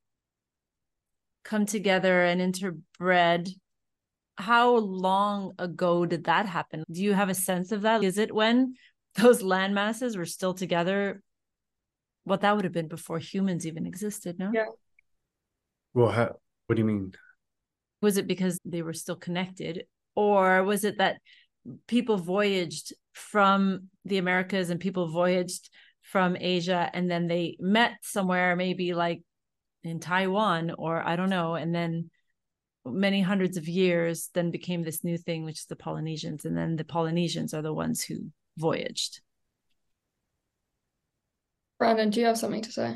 come 1.44 1.66
together 1.66 2.24
and 2.24 2.42
interbred 2.42 3.50
how 4.40 4.78
long 4.78 5.52
ago 5.60 6.06
did 6.06 6.24
that 6.24 6.46
happen? 6.46 6.84
Do 6.90 7.04
you 7.04 7.14
have 7.14 7.30
a 7.30 7.36
sense 7.36 7.74
of 7.74 7.82
that? 7.82 8.04
Is 8.04 8.18
it 8.18 8.34
when 8.34 8.76
those 9.16 9.42
land 9.42 9.76
masses 9.76 10.16
were 10.16 10.26
still 10.26 10.54
together? 10.54 11.22
What 12.24 12.42
that 12.42 12.56
would 12.56 12.64
have 12.64 12.74
been 12.74 12.88
before 12.88 13.20
humans 13.20 13.68
even 13.68 13.86
existed, 13.86 14.40
no? 14.40 14.52
Yeah. 14.54 14.66
Well, 15.94 16.10
how, 16.10 16.36
what 16.68 16.76
do 16.76 16.82
you 16.82 16.86
mean? 16.86 17.14
Was 18.02 18.18
it 18.18 18.28
because 18.28 18.60
they 18.64 18.82
were 18.82 18.94
still 18.94 19.18
connected? 19.18 19.84
Or 20.16 20.64
was 20.64 20.86
it 20.86 21.00
that 21.00 21.18
people 21.88 22.18
voyaged 22.18 22.94
from 23.14 23.90
the 24.06 24.20
Americas 24.20 24.70
and 24.70 24.80
people 24.80 25.10
voyaged 25.10 25.70
from 26.12 26.36
Asia 26.40 26.90
and 26.94 27.10
then 27.10 27.28
they 27.28 27.56
met 27.60 27.94
somewhere, 28.02 28.56
maybe 28.56 28.94
like 28.94 29.22
in 29.84 30.00
Taiwan 30.00 30.72
or 30.72 31.02
I 31.02 31.16
don't 31.16 31.30
know, 31.30 31.54
and 31.54 31.74
then 31.74 32.10
many 32.84 33.22
hundreds 33.22 33.58
of 33.58 33.68
years 33.68 34.30
then 34.34 34.50
became 34.50 34.82
this 34.82 35.04
new 35.04 35.18
thing 35.18 35.46
which 35.46 35.60
is 35.60 35.66
the 35.66 35.76
polynesians 35.76 36.46
and 36.46 36.58
then 36.58 36.76
the 36.76 36.84
polynesians 36.84 37.54
are 37.54 37.62
the 37.62 37.74
ones 37.74 38.04
who 38.04 38.16
voyaged. 38.58 39.22
Brandon 41.78 42.10
do 42.10 42.20
you 42.20 42.26
have 42.26 42.38
something 42.38 42.64
to 42.64 42.72
say? 42.72 42.96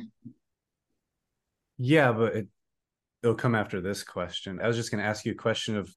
Yeah 1.77 2.13
but 2.13 2.35
it, 2.35 2.47
it'll 3.21 3.35
come 3.35 3.53
after 3.53 3.79
this 3.79 4.03
question. 4.03 4.59
I 4.59 4.67
was 4.67 4.75
just 4.75 4.89
going 4.89 5.03
to 5.03 5.07
ask 5.07 5.23
you 5.25 5.33
a 5.33 5.35
question 5.35 5.77
of 5.77 5.93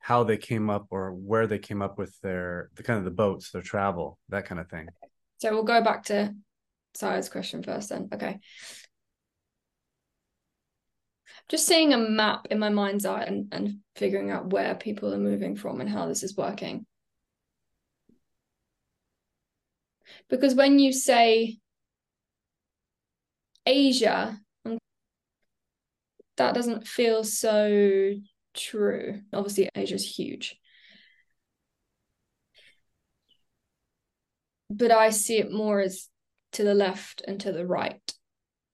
how 0.00 0.24
they 0.24 0.36
came 0.36 0.68
up 0.68 0.88
or 0.90 1.12
where 1.12 1.46
they 1.46 1.58
came 1.58 1.80
up 1.80 1.96
with 1.96 2.14
their 2.20 2.68
the 2.74 2.82
kind 2.82 2.98
of 2.98 3.06
the 3.06 3.10
boats 3.10 3.52
their 3.52 3.62
travel 3.62 4.18
that 4.28 4.44
kind 4.44 4.60
of 4.60 4.68
thing 4.68 4.88
so 5.44 5.52
we'll 5.52 5.62
go 5.62 5.82
back 5.82 6.04
to 6.04 6.34
Sire's 6.94 7.28
question 7.28 7.62
first 7.62 7.90
then 7.90 8.08
okay 8.14 8.40
just 11.48 11.66
seeing 11.66 11.92
a 11.92 11.98
map 11.98 12.46
in 12.50 12.58
my 12.58 12.70
mind's 12.70 13.04
eye 13.04 13.24
and, 13.24 13.48
and 13.52 13.80
figuring 13.96 14.30
out 14.30 14.50
where 14.50 14.74
people 14.74 15.12
are 15.12 15.18
moving 15.18 15.56
from 15.56 15.80
and 15.80 15.90
how 15.90 16.06
this 16.06 16.22
is 16.22 16.36
working. 16.36 16.86
Because 20.30 20.54
when 20.54 20.78
you 20.78 20.92
say 20.92 21.58
Asia, 23.66 24.38
um, 24.64 24.78
that 26.38 26.54
doesn't 26.54 26.86
feel 26.86 27.24
so 27.24 28.14
true. 28.54 29.20
Obviously, 29.32 29.68
Asia 29.74 29.96
is 29.96 30.16
huge. 30.16 30.58
But 34.70 34.90
I 34.90 35.10
see 35.10 35.38
it 35.38 35.52
more 35.52 35.80
as 35.80 36.08
to 36.52 36.64
the 36.64 36.74
left 36.74 37.22
and 37.26 37.40
to 37.40 37.52
the 37.52 37.66
right. 37.66 38.12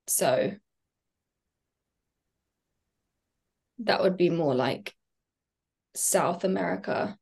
So 0.07 0.53
that 3.81 4.03
would 4.03 4.17
be 4.17 4.31
more 4.31 4.55
like 4.55 4.95
South 5.95 6.45
America, 6.45 7.17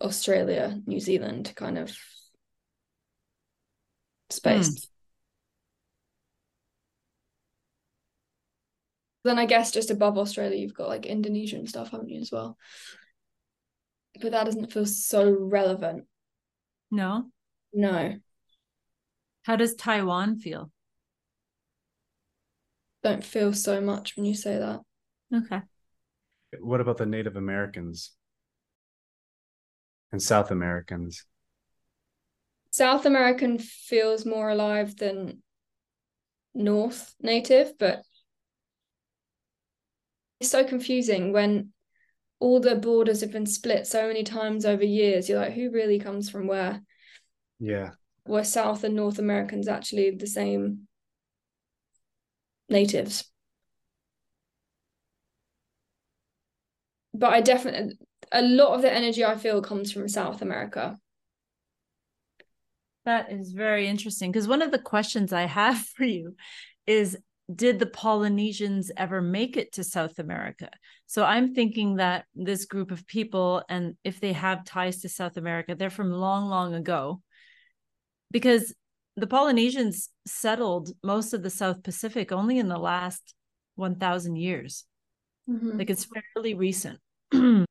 Australia, 0.00 0.80
New 0.86 1.00
Zealand 1.00 1.52
kind 1.56 1.78
of 1.78 1.96
space. 4.30 4.68
Mm. 4.68 4.88
Then 9.24 9.38
I 9.38 9.46
guess 9.46 9.70
just 9.70 9.90
above 9.90 10.18
Australia, 10.18 10.58
you've 10.58 10.74
got 10.74 10.88
like 10.88 11.06
Indonesia 11.06 11.56
and 11.56 11.68
stuff, 11.68 11.90
haven't 11.90 12.08
you, 12.08 12.20
as 12.20 12.32
well? 12.32 12.58
But 14.20 14.32
that 14.32 14.44
doesn't 14.44 14.72
feel 14.72 14.86
so 14.86 15.30
relevant. 15.30 16.04
No. 16.92 17.30
No. 17.72 18.14
How 19.42 19.56
does 19.56 19.74
Taiwan 19.74 20.38
feel? 20.38 20.70
don't 23.02 23.24
feel 23.24 23.52
so 23.52 23.80
much 23.80 24.16
when 24.16 24.24
you 24.24 24.34
say 24.34 24.58
that. 24.58 24.80
Okay. 25.34 25.62
What 26.60 26.80
about 26.80 26.98
the 26.98 27.06
Native 27.06 27.36
Americans 27.36 28.12
and 30.12 30.22
South 30.22 30.50
Americans? 30.50 31.24
South 32.70 33.04
American 33.06 33.58
feels 33.58 34.24
more 34.24 34.50
alive 34.50 34.96
than 34.96 35.42
North 36.54 37.14
native, 37.20 37.78
but 37.78 38.02
it's 40.40 40.50
so 40.50 40.64
confusing 40.64 41.32
when 41.32 41.72
all 42.42 42.58
the 42.58 42.74
borders 42.74 43.20
have 43.20 43.30
been 43.30 43.46
split 43.46 43.86
so 43.86 44.08
many 44.08 44.24
times 44.24 44.66
over 44.66 44.84
years. 44.84 45.28
You're 45.28 45.38
like, 45.38 45.52
who 45.52 45.70
really 45.70 46.00
comes 46.00 46.28
from 46.28 46.48
where? 46.48 46.82
Yeah. 47.60 47.90
Were 48.26 48.42
South 48.42 48.82
and 48.82 48.96
North 48.96 49.20
Americans 49.20 49.68
actually 49.68 50.10
the 50.10 50.26
same 50.26 50.88
natives? 52.68 53.30
But 57.14 57.32
I 57.32 57.40
definitely, 57.42 57.96
a 58.32 58.42
lot 58.42 58.74
of 58.74 58.82
the 58.82 58.92
energy 58.92 59.24
I 59.24 59.36
feel 59.36 59.62
comes 59.62 59.92
from 59.92 60.08
South 60.08 60.42
America. 60.42 60.98
That 63.04 63.30
is 63.30 63.52
very 63.52 63.86
interesting 63.86 64.32
because 64.32 64.48
one 64.48 64.62
of 64.62 64.72
the 64.72 64.80
questions 64.80 65.32
I 65.32 65.42
have 65.42 65.78
for 65.96 66.04
you 66.04 66.34
is 66.88 67.16
did 67.54 67.78
the 67.78 67.86
Polynesians 67.86 68.90
ever 68.96 69.20
make 69.20 69.56
it 69.56 69.72
to 69.72 69.84
South 69.84 70.18
America? 70.18 70.70
So 71.06 71.24
I'm 71.24 71.54
thinking 71.54 71.96
that 71.96 72.24
this 72.34 72.64
group 72.64 72.90
of 72.90 73.06
people, 73.06 73.62
and 73.68 73.96
if 74.04 74.20
they 74.20 74.32
have 74.32 74.64
ties 74.64 75.00
to 75.00 75.08
South 75.08 75.36
America, 75.36 75.74
they're 75.74 75.90
from 75.90 76.12
long, 76.12 76.48
long 76.48 76.74
ago. 76.74 77.20
Because 78.30 78.74
the 79.16 79.26
Polynesians 79.26 80.08
settled 80.26 80.90
most 81.02 81.34
of 81.34 81.42
the 81.42 81.50
South 81.50 81.82
Pacific 81.82 82.32
only 82.32 82.58
in 82.58 82.68
the 82.68 82.78
last 82.78 83.34
1,000 83.74 84.36
years. 84.36 84.84
Mm-hmm. 85.48 85.78
Like 85.78 85.90
it's 85.90 86.06
fairly 86.34 86.54
recent. 86.54 86.98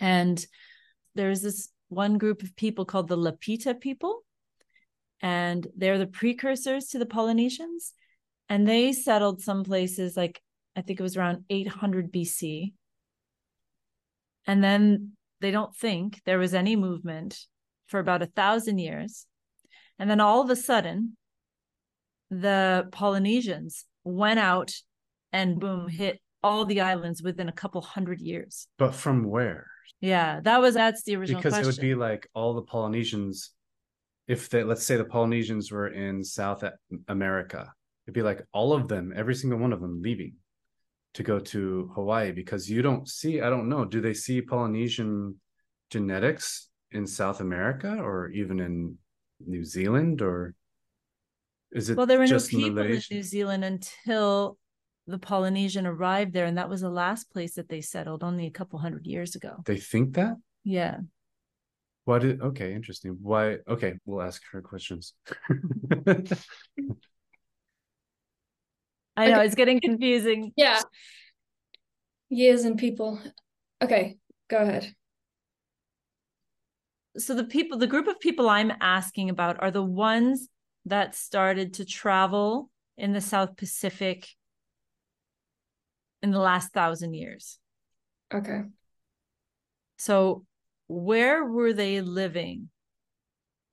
and 0.00 0.46
there's 1.14 1.42
this 1.42 1.68
one 1.88 2.18
group 2.18 2.42
of 2.42 2.56
people 2.56 2.84
called 2.84 3.08
the 3.08 3.16
Lapita 3.16 3.78
people, 3.78 4.22
and 5.20 5.66
they're 5.76 5.98
the 5.98 6.06
precursors 6.06 6.86
to 6.86 6.98
the 6.98 7.06
Polynesians 7.06 7.92
and 8.52 8.68
they 8.68 8.92
settled 8.92 9.40
some 9.40 9.64
places 9.64 10.14
like 10.14 10.42
I 10.76 10.82
think 10.82 11.00
it 11.00 11.02
was 11.02 11.16
around 11.16 11.44
800 11.48 12.12
BC. 12.12 12.74
And 14.46 14.62
then 14.62 15.12
they 15.40 15.50
don't 15.50 15.74
think 15.74 16.20
there 16.26 16.38
was 16.38 16.52
any 16.52 16.76
movement 16.76 17.38
for 17.86 17.98
about 17.98 18.20
a 18.20 18.26
thousand 18.26 18.78
years. 18.78 19.24
And 19.98 20.10
then 20.10 20.20
all 20.20 20.42
of 20.42 20.50
a 20.50 20.56
sudden, 20.56 21.16
the 22.30 22.88
Polynesians 22.92 23.86
went 24.04 24.38
out 24.38 24.74
and 25.32 25.58
boom, 25.58 25.88
hit 25.88 26.20
all 26.42 26.66
the 26.66 26.82
islands 26.82 27.22
within 27.22 27.48
a 27.48 27.52
couple 27.52 27.80
hundred 27.80 28.20
years. 28.20 28.66
But 28.78 28.94
from 28.94 29.24
where? 29.24 29.66
Yeah, 30.02 30.40
that 30.40 30.60
was 30.60 30.74
that's 30.74 31.04
the 31.04 31.16
original 31.16 31.40
question. 31.40 31.50
because 31.58 31.66
question. 31.66 31.84
it 31.84 31.88
would 31.88 31.96
be 31.96 31.98
like 31.98 32.28
all 32.34 32.52
the 32.52 32.62
Polynesians, 32.62 33.52
if 34.28 34.50
they 34.50 34.62
let's 34.62 34.84
say 34.84 34.96
the 34.96 35.06
Polynesians 35.06 35.72
were 35.72 35.88
in 35.88 36.22
South 36.22 36.62
America, 37.08 37.72
it'd 38.06 38.14
be 38.14 38.22
like 38.22 38.42
all 38.52 38.72
of 38.72 38.88
them, 38.88 39.12
every 39.14 39.34
single 39.34 39.58
one 39.58 39.72
of 39.72 39.80
them 39.80 40.02
leaving 40.02 40.34
to 41.14 41.22
go 41.22 41.38
to 41.38 41.90
Hawaii 41.94 42.32
because 42.32 42.70
you 42.70 42.82
don't 42.82 43.08
see, 43.08 43.40
I 43.40 43.50
don't 43.50 43.68
know, 43.68 43.84
do 43.84 44.00
they 44.00 44.14
see 44.14 44.40
Polynesian 44.40 45.38
genetics 45.90 46.68
in 46.90 47.06
South 47.06 47.40
America 47.40 47.98
or 48.00 48.28
even 48.30 48.60
in 48.60 48.96
New 49.46 49.64
Zealand 49.64 50.22
or 50.22 50.54
is 51.70 51.90
it 51.90 51.96
well 51.96 52.06
there 52.06 52.18
were 52.18 52.26
no 52.26 52.38
people 52.38 52.70
Malaysia? 52.70 53.12
in 53.12 53.16
New 53.16 53.22
Zealand 53.22 53.64
until 53.64 54.58
the 55.06 55.18
Polynesian 55.18 55.86
arrived 55.86 56.32
there 56.32 56.46
and 56.46 56.58
that 56.58 56.68
was 56.68 56.80
the 56.80 56.90
last 56.90 57.30
place 57.30 57.54
that 57.54 57.68
they 57.68 57.80
settled 57.80 58.22
only 58.22 58.46
a 58.46 58.50
couple 58.50 58.78
hundred 58.78 59.06
years 59.06 59.34
ago. 59.34 59.56
They 59.66 59.78
think 59.78 60.14
that? 60.14 60.36
Yeah. 60.64 60.98
Why 62.04 62.18
did 62.18 62.40
okay, 62.40 62.74
interesting. 62.74 63.18
Why 63.22 63.58
okay, 63.68 63.94
we'll 64.04 64.22
ask 64.22 64.42
her 64.52 64.60
questions. 64.60 65.14
I 69.16 69.28
know 69.28 69.36
okay. 69.36 69.46
it's 69.46 69.54
getting 69.54 69.80
confusing. 69.84 70.52
Yeah. 70.56 70.80
Years 72.28 72.64
and 72.64 72.78
people. 72.78 73.20
Okay, 73.82 74.16
go 74.48 74.58
ahead. 74.58 74.94
So 77.18 77.34
the 77.34 77.44
people, 77.44 77.78
the 77.78 77.86
group 77.86 78.06
of 78.06 78.18
people 78.20 78.48
I'm 78.48 78.72
asking 78.80 79.28
about 79.28 79.62
are 79.62 79.70
the 79.70 79.82
ones 79.82 80.48
that 80.86 81.14
started 81.14 81.74
to 81.74 81.84
travel 81.84 82.70
in 82.96 83.12
the 83.12 83.20
South 83.20 83.56
Pacific 83.56 84.28
in 86.22 86.30
the 86.30 86.38
last 86.38 86.72
thousand 86.72 87.14
years. 87.14 87.58
Okay. 88.32 88.62
So 89.98 90.46
where 90.88 91.44
were 91.44 91.72
they 91.72 92.00
living 92.00 92.70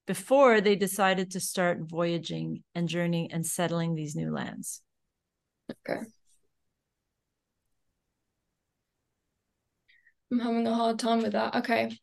before 0.06 0.60
they 0.60 0.76
decided 0.76 1.32
to 1.32 1.40
start 1.40 1.80
voyaging 1.82 2.64
and 2.76 2.90
journeying 2.90 3.32
and 3.32 3.46
settling 3.46 3.96
these 3.96 4.16
new 4.16 4.34
lands? 4.34 4.82
Okay. 5.70 6.02
I'm 10.32 10.40
having 10.40 10.68
a 10.68 10.74
hard 10.74 11.00
time 11.00 11.22
with 11.22 11.34
that. 11.34 11.56
Okay. 11.56 11.98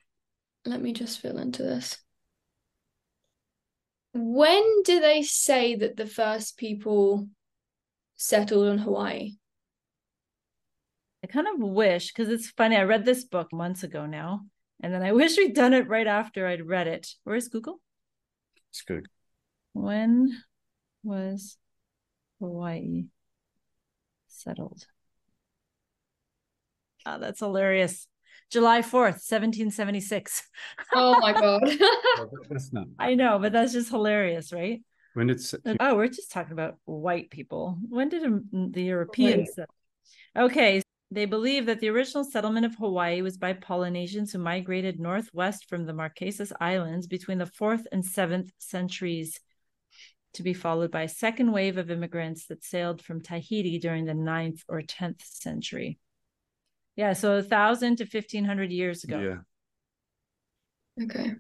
Let 0.65 0.83
me 0.83 0.93
just 0.93 1.21
fill 1.21 1.39
into 1.39 1.63
this. 1.63 1.99
When 4.13 4.83
do 4.83 5.01
they 5.01 5.23
say 5.23 5.77
that 5.77 5.97
the 5.97 6.07
first 6.07 6.57
people 6.57 7.29
settled 8.17 8.69
on 8.69 8.79
Hawaii? 8.79 9.33
I 11.23 11.27
kind 11.29 11.47
of 11.47 11.61
wish, 11.61 12.13
because 12.13 12.29
it's 12.29 12.51
funny, 12.51 12.77
I 12.77 12.85
read 12.85 13.05
this 13.05 13.25
book 13.25 13.53
months 13.53 13.83
ago 13.83 14.07
now, 14.07 14.47
and 14.83 14.93
then 14.93 15.03
I 15.03 15.13
wish 15.13 15.37
we'd 15.37 15.55
done 15.55 15.75
it 15.75 15.89
right 15.89 16.07
after 16.07 16.47
I'd 16.47 16.67
read 16.67 16.87
it. 16.89 17.09
Where's 17.25 17.49
Google? 17.49 17.81
It's 18.71 18.83
good. 18.83 19.09
When 19.73 20.43
was 21.03 21.59
Hawaii 22.41 23.07
settled. 24.37 24.87
Oh, 27.05 27.19
that's 27.19 27.41
hilarious. 27.41 28.09
July 28.51 28.81
4th, 28.81 29.23
1776. 29.23 30.43
Oh 30.95 31.19
my 31.21 31.33
God. 31.41 31.63
that's 32.49 32.73
not. 32.73 32.87
I 32.99 33.15
know, 33.15 33.39
but 33.39 33.53
that's 33.53 33.73
just 33.73 33.91
hilarious, 33.91 34.53
right? 34.53 34.83
When 35.15 35.31
it's. 35.31 35.55
Uh, 35.55 35.75
oh, 35.81 35.95
we're 35.97 36.09
just 36.09 36.31
talking 36.31 36.53
about 36.53 36.77
white 36.85 37.31
people. 37.31 37.79
When 37.89 38.09
did 38.09 38.25
um, 38.25 38.45
the 38.53 38.83
Europeans. 38.83 39.51
Okay. 40.37 40.83
They 41.11 41.25
believe 41.25 41.67
that 41.67 41.79
the 41.79 41.89
original 41.89 42.25
settlement 42.25 42.67
of 42.67 42.75
Hawaii 42.75 43.23
was 43.23 43.37
by 43.37 43.53
Polynesians 43.53 44.33
who 44.33 44.41
migrated 44.41 44.99
northwest 44.99 45.69
from 45.69 45.87
the 45.87 45.93
Marquesas 45.93 46.53
Islands 46.61 47.07
between 47.07 47.39
the 47.39 47.47
fourth 47.47 47.87
and 47.93 48.05
seventh 48.05 48.51
centuries 48.59 49.39
to 50.37 50.43
be 50.43 50.55
followed 50.55 50.91
by 50.91 51.03
a 51.03 51.09
second 51.09 51.53
wave 51.53 51.79
of 51.79 51.91
immigrants 51.91 52.47
that 52.47 52.65
sailed 52.65 53.03
from 53.03 53.21
Tahiti 53.21 53.79
during 53.79 54.05
the 54.05 54.13
9th 54.13 54.63
or 54.69 54.81
10th 54.83 55.23
century. 55.23 55.99
Yeah, 56.97 57.13
so 57.13 57.37
a 57.37 57.43
thousand 57.43 57.97
to 57.97 58.07
fifteen 58.07 58.45
hundred 58.45 58.73
years 58.73 59.05
ago. 59.05 59.19
Yeah. 60.99 61.05
Okay. 61.05 61.35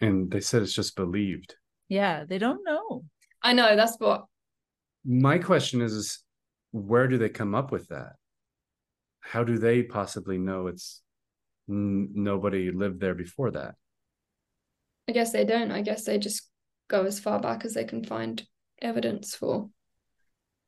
And 0.00 0.28
they 0.28 0.40
said 0.40 0.62
it's 0.62 0.74
just 0.74 0.96
believed. 0.96 1.54
Yeah, 1.88 2.24
they 2.24 2.38
don't 2.38 2.64
know. 2.64 3.04
I 3.42 3.52
know 3.52 3.76
that's 3.76 3.96
what. 3.98 4.24
My 5.04 5.38
question 5.38 5.82
is, 5.82 5.92
is 5.92 6.24
where 6.72 7.06
do 7.06 7.16
they 7.16 7.28
come 7.28 7.54
up 7.54 7.70
with 7.70 7.86
that? 7.88 8.14
How 9.20 9.44
do 9.44 9.56
they 9.56 9.84
possibly 9.84 10.36
know 10.36 10.66
it's 10.66 11.00
n- 11.70 12.10
nobody 12.12 12.72
lived 12.72 13.00
there 13.00 13.14
before 13.14 13.52
that? 13.52 13.76
I 15.08 15.12
guess 15.12 15.30
they 15.30 15.44
don't. 15.44 15.70
I 15.70 15.82
guess 15.82 16.04
they 16.04 16.18
just 16.18 16.50
go 16.88 17.04
as 17.04 17.20
far 17.20 17.40
back 17.40 17.64
as 17.64 17.74
they 17.74 17.84
can 17.84 18.04
find 18.04 18.46
evidence 18.80 19.34
for 19.34 19.70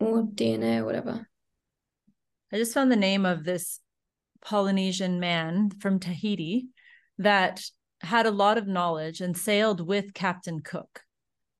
or 0.00 0.22
DNA 0.22 0.78
or 0.78 0.84
whatever. 0.84 1.28
I 2.52 2.56
just 2.56 2.74
found 2.74 2.90
the 2.90 2.96
name 2.96 3.26
of 3.26 3.44
this 3.44 3.80
Polynesian 4.40 5.20
man 5.20 5.70
from 5.80 5.98
Tahiti 5.98 6.68
that 7.18 7.62
had 8.00 8.26
a 8.26 8.30
lot 8.30 8.58
of 8.58 8.66
knowledge 8.66 9.20
and 9.20 9.36
sailed 9.36 9.86
with 9.86 10.14
Captain 10.14 10.60
Cook. 10.60 11.02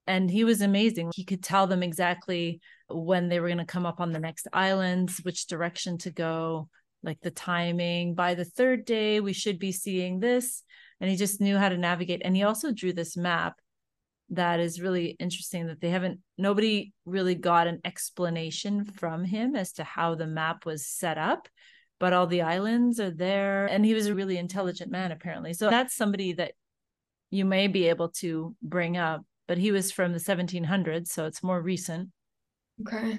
And 0.07 0.31
he 0.31 0.44
was 0.44 0.62
amazing. 0.62 1.12
He 1.14 1.25
could 1.25 1.42
tell 1.42 1.66
them 1.66 1.83
exactly 1.83 2.61
when 2.88 3.29
they 3.29 3.40
were 3.40 3.49
going 3.49 3.59
to 3.59 3.66
come 3.66 3.85
up 3.85 4.01
on 4.01 4.12
the 4.12 4.18
next 4.18 4.49
islands, 4.53 5.18
which 5.23 5.47
direction 5.47 5.99
to 5.99 6.11
go, 6.11 6.68
like 7.03 7.21
the 7.21 7.31
timing. 7.31 8.14
By 8.14 8.35
the 8.35 8.47
third 8.47 8.87
day, 8.87 9.21
we 9.21 9.35
should 9.35 9.59
be 9.59 9.73
seeing 9.73 10.21
this. 10.21 10.62
And 11.01 11.11
he 11.11 11.16
just 11.16 11.40
knew 11.40 11.59
how 11.59 11.68
to 11.68 11.77
navigate. 11.77 12.23
And 12.25 12.35
he 12.35 12.44
also 12.44 12.73
drew 12.73 12.92
this 12.92 13.16
map 13.16 13.61
that 14.31 14.61
is 14.61 14.81
really 14.81 15.17
interesting 15.19 15.67
that 15.67 15.81
they 15.81 15.91
haven't 15.91 16.21
nobody 16.37 16.93
really 17.07 17.35
got 17.35 17.67
an 17.67 17.81
explanation 17.85 18.85
from 18.85 19.25
him 19.25 19.57
as 19.57 19.73
to 19.73 19.85
how 19.85 20.14
the 20.14 20.27
map 20.27 20.67
was 20.67 20.87
set 20.87 21.17
up 21.17 21.49
but 21.99 22.12
all 22.12 22.27
the 22.27 22.43
islands 22.43 23.01
are 23.01 23.11
there 23.11 23.67
and 23.67 23.85
he 23.85 23.95
was 23.95 24.07
a 24.07 24.14
really 24.14 24.38
intelligent 24.38 24.91
man 24.91 25.11
apparently. 25.11 25.53
So 25.53 25.69
that's 25.69 25.97
somebody 25.97 26.33
that 26.35 26.53
you 27.31 27.45
may 27.45 27.67
be 27.67 27.88
able 27.88 28.11
to 28.11 28.55
bring 28.62 28.97
up 28.97 29.23
but 29.47 29.59
he 29.59 29.73
was 29.73 29.91
from 29.91 30.12
the 30.12 30.19
1700s 30.19 31.09
so 31.09 31.25
it's 31.27 31.43
more 31.43 31.61
recent. 31.61 32.11
Okay. 32.87 33.19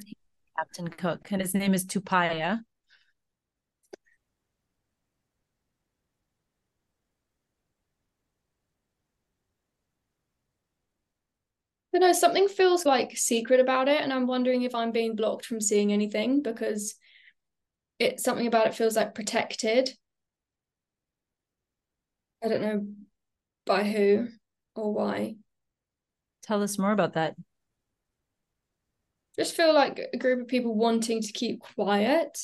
Captain 0.58 0.88
cook 0.88 1.32
and 1.32 1.42
his 1.42 1.54
name 1.54 1.74
is 1.74 1.86
tupaia 1.86 2.60
But 11.92 12.02
know, 12.02 12.14
something 12.14 12.48
feels 12.48 12.86
like 12.86 13.18
secret 13.18 13.60
about 13.60 13.88
it, 13.88 14.02
and 14.02 14.14
I'm 14.14 14.28
wondering 14.28 14.62
if 14.62 14.76
I'm 14.76 14.92
being 14.92 15.16
blocked 15.16 15.46
from 15.46 15.60
seeing 15.60 15.92
anything 15.92 16.42
because 16.42 16.96
it 17.98 18.20
something 18.20 18.48
about 18.48 18.68
it 18.68 18.76
feels 18.76 18.96
like 18.96 19.16
protected. 19.16 19.90
I 22.44 22.48
don't 22.48 22.62
know 22.62 22.88
by 23.66 23.84
who 23.84 24.28
or 24.76 24.94
why. 24.94 25.36
Tell 26.44 26.64
us 26.64 26.80
more 26.80 26.92
about 26.92 27.14
that. 27.14 27.36
Just 29.38 29.56
feel 29.56 29.74
like 29.74 30.00
a 30.14 30.18
group 30.18 30.42
of 30.42 30.48
people 30.48 30.76
wanting 30.76 31.22
to 31.22 31.32
keep 31.32 31.62
quiet. 31.62 32.38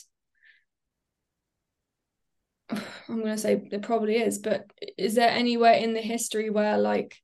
I'm 2.69 3.21
going 3.21 3.25
to 3.25 3.37
say 3.37 3.67
there 3.69 3.79
probably 3.79 4.17
is, 4.17 4.39
but 4.39 4.65
is 4.97 5.15
there 5.15 5.29
anywhere 5.29 5.73
in 5.73 5.93
the 5.93 6.01
history 6.01 6.49
where 6.49 6.77
like 6.77 7.17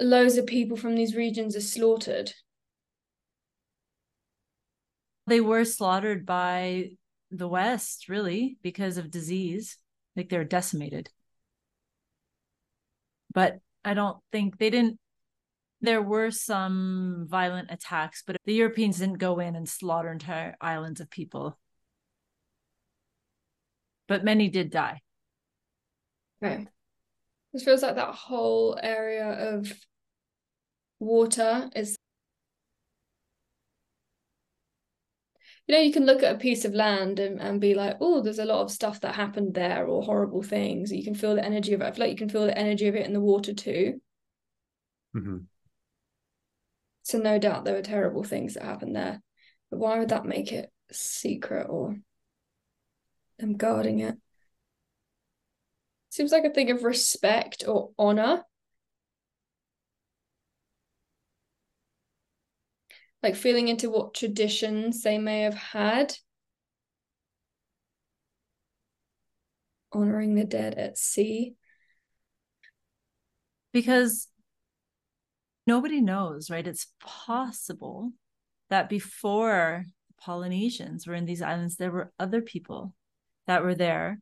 loads 0.00 0.36
of 0.36 0.46
people 0.46 0.76
from 0.76 0.94
these 0.94 1.14
regions 1.14 1.56
are 1.56 1.60
slaughtered. 1.60 2.32
They 5.26 5.40
were 5.40 5.64
slaughtered 5.64 6.24
by 6.24 6.90
the 7.30 7.48
West, 7.48 8.08
really, 8.08 8.58
because 8.62 8.96
of 8.96 9.10
disease. 9.10 9.76
Like 10.16 10.28
they're 10.28 10.44
decimated. 10.44 11.10
But 13.32 13.58
I 13.84 13.94
don't 13.94 14.18
think 14.32 14.58
they 14.58 14.70
didn't. 14.70 14.98
There 15.80 16.02
were 16.02 16.32
some 16.32 17.26
violent 17.28 17.70
attacks, 17.70 18.24
but 18.26 18.36
the 18.44 18.54
Europeans 18.54 18.98
didn't 18.98 19.18
go 19.18 19.38
in 19.38 19.54
and 19.54 19.68
slaughter 19.68 20.10
entire 20.10 20.56
islands 20.60 21.00
of 21.00 21.10
people. 21.10 21.56
But 24.08 24.24
many 24.24 24.48
did 24.48 24.70
die. 24.70 25.02
Okay. 26.42 26.66
This 27.52 27.64
feels 27.64 27.82
like 27.82 27.94
that 27.96 28.14
whole 28.14 28.78
area 28.82 29.54
of 29.54 29.72
water 31.00 31.70
is 31.74 31.96
you 35.66 35.74
know 35.74 35.80
you 35.80 35.92
can 35.92 36.04
look 36.04 36.22
at 36.22 36.34
a 36.34 36.38
piece 36.38 36.64
of 36.64 36.74
land 36.74 37.18
and, 37.20 37.40
and 37.40 37.60
be 37.60 37.74
like 37.74 37.96
oh 38.00 38.20
there's 38.20 38.38
a 38.38 38.44
lot 38.44 38.62
of 38.62 38.70
stuff 38.70 39.00
that 39.00 39.14
happened 39.14 39.54
there 39.54 39.86
or 39.86 40.02
horrible 40.02 40.42
things. 40.42 40.92
You 40.92 41.04
can 41.04 41.14
feel 41.14 41.34
the 41.34 41.44
energy 41.44 41.72
of 41.72 41.80
it. 41.80 41.84
I 41.84 41.92
feel 41.92 42.04
like 42.06 42.12
you 42.12 42.18
can 42.18 42.28
feel 42.28 42.46
the 42.46 42.58
energy 42.58 42.88
of 42.88 42.96
it 42.96 43.06
in 43.06 43.12
the 43.12 43.20
water 43.20 43.54
too. 43.54 44.00
Mm-hmm. 45.16 45.38
so 47.02 47.18
no 47.18 47.38
doubt 47.38 47.64
there 47.64 47.74
were 47.74 47.82
terrible 47.82 48.22
things 48.22 48.54
that 48.54 48.62
happened 48.62 48.94
there. 48.94 49.22
But 49.70 49.78
why 49.78 49.98
would 49.98 50.10
that 50.10 50.26
make 50.26 50.52
it 50.52 50.70
secret 50.92 51.66
or 51.68 51.96
them 53.38 53.56
guarding 53.56 54.00
it 54.00 54.16
seems 56.18 56.32
like 56.32 56.44
a 56.44 56.50
thing 56.50 56.72
of 56.72 56.82
respect 56.82 57.62
or 57.68 57.90
honor. 57.96 58.42
Like 63.22 63.36
feeling 63.36 63.68
into 63.68 63.88
what 63.88 64.14
traditions 64.14 65.04
they 65.04 65.16
may 65.16 65.42
have 65.42 65.54
had. 65.54 66.16
Honoring 69.92 70.34
the 70.34 70.42
dead 70.42 70.74
at 70.74 70.98
sea. 70.98 71.54
Because 73.72 74.26
nobody 75.68 76.00
knows 76.00 76.50
right? 76.50 76.66
It's 76.66 76.88
possible 76.98 78.10
that 78.70 78.88
before 78.88 79.84
polynesians 80.20 81.06
were 81.06 81.14
in 81.14 81.26
these 81.26 81.42
islands 81.42 81.76
there 81.76 81.92
were 81.92 82.12
other 82.18 82.42
people 82.42 82.92
that 83.46 83.62
were 83.62 83.76
there 83.76 84.18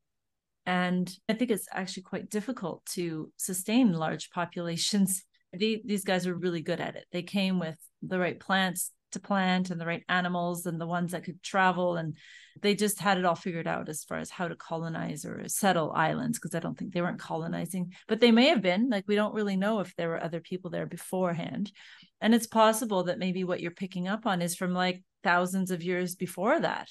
and 0.67 1.17
i 1.29 1.33
think 1.33 1.51
it's 1.51 1.69
actually 1.73 2.03
quite 2.03 2.29
difficult 2.29 2.85
to 2.87 3.33
sustain 3.37 3.93
large 3.93 4.31
populations. 4.35 5.25
The, 5.53 5.81
these 5.85 6.05
guys 6.05 6.27
were 6.27 6.35
really 6.35 6.61
good 6.61 6.81
at 6.81 6.97
it. 6.97 7.07
They 7.13 7.23
came 7.23 7.59
with 7.59 7.79
the 8.03 8.19
right 8.19 8.39
plants 8.39 8.91
to 9.13 9.21
plant 9.21 9.71
and 9.71 9.81
the 9.81 9.87
right 9.87 10.03
animals 10.09 10.67
and 10.67 10.81
the 10.81 10.87
ones 10.87 11.13
that 11.13 11.25
could 11.25 11.43
travel. 11.43 11.97
And 11.97 12.17
they 12.61 12.75
just 12.75 13.01
had 13.01 13.17
it 13.17 13.25
all 13.25 13.35
figured 13.35 13.67
out 13.67 13.89
as 13.89 14.05
far 14.05 14.19
as 14.19 14.29
how 14.29 14.49
to 14.49 14.57
colonize 14.57 15.25
or 15.25 15.49
settle 15.49 15.93
islands 15.93 16.39
because 16.39 16.55
i 16.55 16.59
don't 16.59 16.77
think 16.77 16.93
they 16.93 17.01
weren't 17.01 17.21
colonizing. 17.21 17.93
But 18.09 18.21
they 18.21 18.33
may 18.33 18.49
have 18.49 18.61
been 18.61 18.91
like 18.91 19.05
we 19.07 19.15
don't 19.15 19.35
really 19.35 19.57
know 19.57 19.81
if 19.81 19.95
there 19.97 20.09
were 20.09 20.23
other 20.23 20.41
people 20.41 20.71
there 20.71 20.87
beforehand. 20.87 21.73
And 22.21 22.35
it's 22.35 22.47
possible 22.47 23.05
that 23.05 23.19
maybe 23.19 23.45
what 23.45 23.61
you're 23.61 23.71
picking 23.71 24.09
up 24.09 24.27
on 24.27 24.43
is 24.43 24.57
from 24.57 24.75
like 24.75 25.03
thousands 25.23 25.71
of 25.71 25.83
years 25.83 26.15
before 26.15 26.61
that 26.61 26.89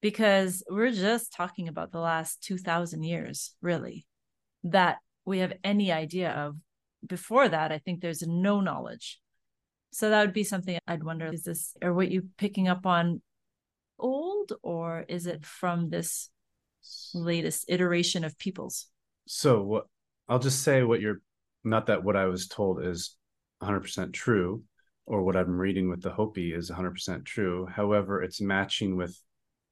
because 0.00 0.62
we're 0.68 0.92
just 0.92 1.32
talking 1.32 1.68
about 1.68 1.92
the 1.92 2.00
last 2.00 2.42
2000 2.42 3.02
years 3.02 3.54
really 3.60 4.06
that 4.64 4.98
we 5.24 5.38
have 5.38 5.52
any 5.64 5.92
idea 5.92 6.30
of 6.30 6.56
before 7.06 7.48
that 7.48 7.72
i 7.72 7.78
think 7.78 8.00
there's 8.00 8.22
no 8.26 8.60
knowledge 8.60 9.20
so 9.92 10.10
that 10.10 10.20
would 10.20 10.32
be 10.32 10.44
something 10.44 10.78
I'd 10.86 11.02
wonder 11.02 11.26
is 11.32 11.44
this, 11.44 11.74
or 11.82 11.92
what 11.92 12.10
you 12.10 12.28
picking 12.38 12.68
up 12.68 12.86
on 12.86 13.20
old, 13.98 14.52
or 14.62 15.04
is 15.08 15.26
it 15.26 15.44
from 15.44 15.90
this 15.90 16.30
latest 17.12 17.66
iteration 17.68 18.24
of 18.24 18.38
peoples? 18.38 18.86
So 19.26 19.62
what 19.62 19.86
I'll 20.28 20.38
just 20.38 20.62
say 20.62 20.82
what 20.82 21.00
you're 21.00 21.20
not 21.64 21.86
that 21.86 22.04
what 22.04 22.16
I 22.16 22.26
was 22.26 22.46
told 22.46 22.84
is 22.84 23.16
100% 23.62 24.12
true 24.12 24.62
or 25.06 25.22
what 25.22 25.36
I'm 25.36 25.58
reading 25.58 25.90
with 25.90 26.02
the 26.02 26.10
Hopi 26.10 26.54
is 26.54 26.70
100% 26.70 27.24
true. 27.24 27.66
However, 27.66 28.22
it's 28.22 28.40
matching 28.40 28.96
with 28.96 29.20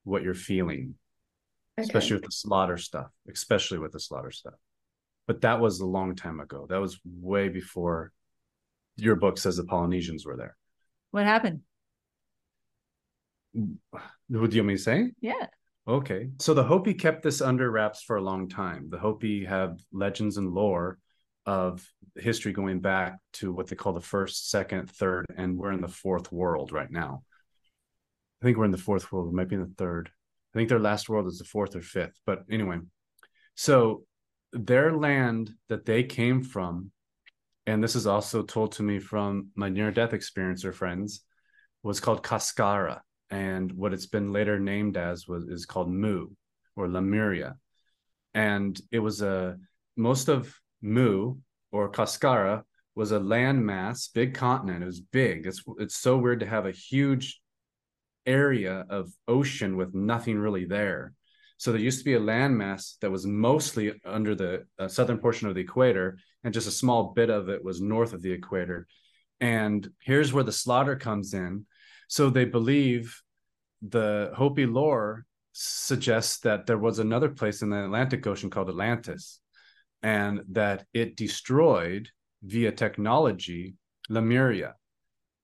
what 0.09 0.23
you're 0.23 0.35
feeling, 0.35 0.94
okay. 1.79 1.85
especially 1.85 2.16
with 2.16 2.25
the 2.25 2.33
slaughter 2.33 2.77
stuff, 2.77 3.11
especially 3.31 3.79
with 3.79 3.92
the 3.92 4.01
slaughter 4.01 4.31
stuff. 4.31 4.55
But 5.27 5.42
that 5.42 5.61
was 5.61 5.81
a 5.81 5.87
long 5.87 6.16
time 6.16 6.40
ago. 6.40 6.66
That 6.68 6.81
was 6.81 6.99
way 7.05 7.49
before 7.49 8.12
your 8.97 9.16
book 9.16 9.38
says 9.38 9.57
the 9.57 9.64
Polynesians 9.64 10.25
were 10.25 10.37
there. 10.37 10.57
What 11.11 11.25
happened? 11.25 11.61
What 13.53 14.51
do 14.51 14.57
you 14.57 14.62
want 14.62 14.68
me 14.68 14.77
to 14.77 14.83
say? 14.83 15.11
Yeah. 15.21 15.47
Okay. 15.87 16.31
So 16.38 16.55
the 16.55 16.64
Hopi 16.64 16.94
kept 16.94 17.23
this 17.23 17.40
under 17.40 17.71
wraps 17.71 18.03
for 18.03 18.16
a 18.16 18.23
long 18.23 18.49
time. 18.49 18.88
The 18.90 18.99
Hopi 18.99 19.44
have 19.44 19.79
legends 19.92 20.37
and 20.37 20.53
lore 20.53 20.99
of 21.47 21.87
history 22.14 22.53
going 22.53 22.81
back 22.81 23.16
to 23.35 23.53
what 23.53 23.68
they 23.68 23.77
call 23.77 23.94
the 23.94 24.01
first, 24.01 24.51
second, 24.51 24.90
third, 24.90 25.25
and 25.37 25.57
we're 25.57 25.73
in 25.73 25.81
the 25.81 25.88
fourth 25.88 26.31
world 26.31 26.73
right 26.73 26.90
now. 26.90 27.23
I 28.40 28.44
think 28.44 28.57
we're 28.57 28.64
in 28.64 28.70
the 28.70 28.79
fourth 28.79 29.11
world. 29.11 29.29
It 29.29 29.35
might 29.35 29.48
be 29.48 29.57
in 29.57 29.62
the 29.62 29.74
third. 29.77 30.11
I 30.55 30.59
think 30.59 30.68
their 30.68 30.79
last 30.79 31.09
world 31.09 31.27
is 31.27 31.38
the 31.38 31.44
fourth 31.44 31.77
or 31.77 31.83
fifth. 31.83 32.18
But 32.24 32.44
anyway, 32.51 32.79
so 33.55 34.05
their 34.53 34.96
land 34.96 35.51
that 35.68 35.85
they 35.85 36.05
came 36.05 36.42
from 36.42 36.92
and 37.68 37.85
this 37.85 37.96
is 37.96 38.07
also 38.07 38.42
told 38.42 38.72
to 38.72 38.83
me 38.83 38.98
from 38.98 39.48
my 39.55 39.68
near 39.68 39.90
death 39.90 40.12
experiencer 40.12 40.72
friends, 40.72 41.22
was 41.83 42.01
called 42.01 42.24
Kasskara. 42.24 43.01
And 43.29 43.70
what 43.72 43.92
it's 43.92 44.07
been 44.07 44.33
later 44.33 44.59
named 44.59 44.96
as 44.96 45.29
was 45.29 45.44
is 45.44 45.66
called 45.66 45.90
Mu 45.90 46.29
or 46.77 46.88
Lemuria. 46.88 47.57
And 48.33 48.81
it 48.90 49.01
was 49.01 49.20
a 49.20 49.59
most 49.96 50.29
of 50.29 50.59
Mu 50.81 51.35
or 51.70 51.92
Kasskara 51.92 52.62
was 52.94 53.12
a 53.12 53.20
landmass, 53.20 54.09
big 54.14 54.33
continent. 54.33 54.83
It 54.83 54.87
was 54.87 55.01
big. 55.03 55.46
It's 55.46 55.62
it's 55.79 55.98
so 55.98 56.16
weird 56.16 56.40
to 56.40 56.46
have 56.46 56.64
a 56.64 56.72
huge 56.72 57.38
area 58.27 58.85
of 58.89 59.13
ocean 59.27 59.77
with 59.77 59.95
nothing 59.95 60.39
really 60.39 60.65
there. 60.65 61.13
So 61.57 61.73
there 61.73 61.81
used 61.81 61.99
to 61.99 62.05
be 62.05 62.15
a 62.15 62.21
landmass 62.21 62.99
that 63.01 63.11
was 63.11 63.27
mostly 63.27 64.01
under 64.05 64.35
the 64.35 64.65
uh, 64.79 64.87
southern 64.87 65.19
portion 65.19 65.49
of 65.49 65.55
the 65.55 65.61
equator, 65.61 66.19
and 66.45 66.55
just 66.55 66.69
a 66.69 66.73
small 66.73 67.13
bit 67.15 67.31
of 67.31 67.49
it 67.49 67.65
was 67.65 67.81
north 67.81 68.13
of 68.13 68.23
the 68.23 68.31
equator. 68.31 68.87
And 69.41 69.89
here's 70.01 70.33
where 70.33 70.45
the 70.45 70.53
slaughter 70.53 70.97
comes 70.97 71.35
in. 71.35 71.67
So 72.09 72.31
they 72.31 72.45
believe 72.45 73.21
the 73.83 74.33
Hopi 74.37 74.67
lore 74.67 75.25
suggests 75.53 76.39
that 76.41 76.67
there 76.67 76.79
was 76.79 77.01
another 77.01 77.29
place 77.29 77.63
in 77.63 77.71
the 77.71 77.85
Atlantic 77.85 78.27
Ocean 78.27 78.51
called 78.51 78.69
Atlantis, 78.69 79.41
and 80.03 80.43
that 80.51 80.87
it 80.95 81.17
destroyed 81.17 82.09
via 82.43 82.71
technology 82.71 83.75
Lemuria. 84.09 84.75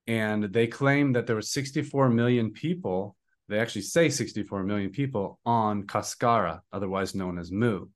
And 0.07 0.45
they 0.45 0.67
claim 0.67 1.13
that 1.15 1.27
there 1.27 1.37
were 1.37 1.43
64 1.43 2.11
million 2.11 2.53
people 2.53 3.17
they 3.49 3.59
actually 3.59 3.83
say 3.83 4.09
64 4.09 4.63
million 4.65 4.91
people 4.91 5.39
on 5.45 5.85
Kasskara, 5.85 6.61
otherwise 6.73 7.15
known 7.15 7.39
as 7.39 7.53
Mu. 7.53 7.87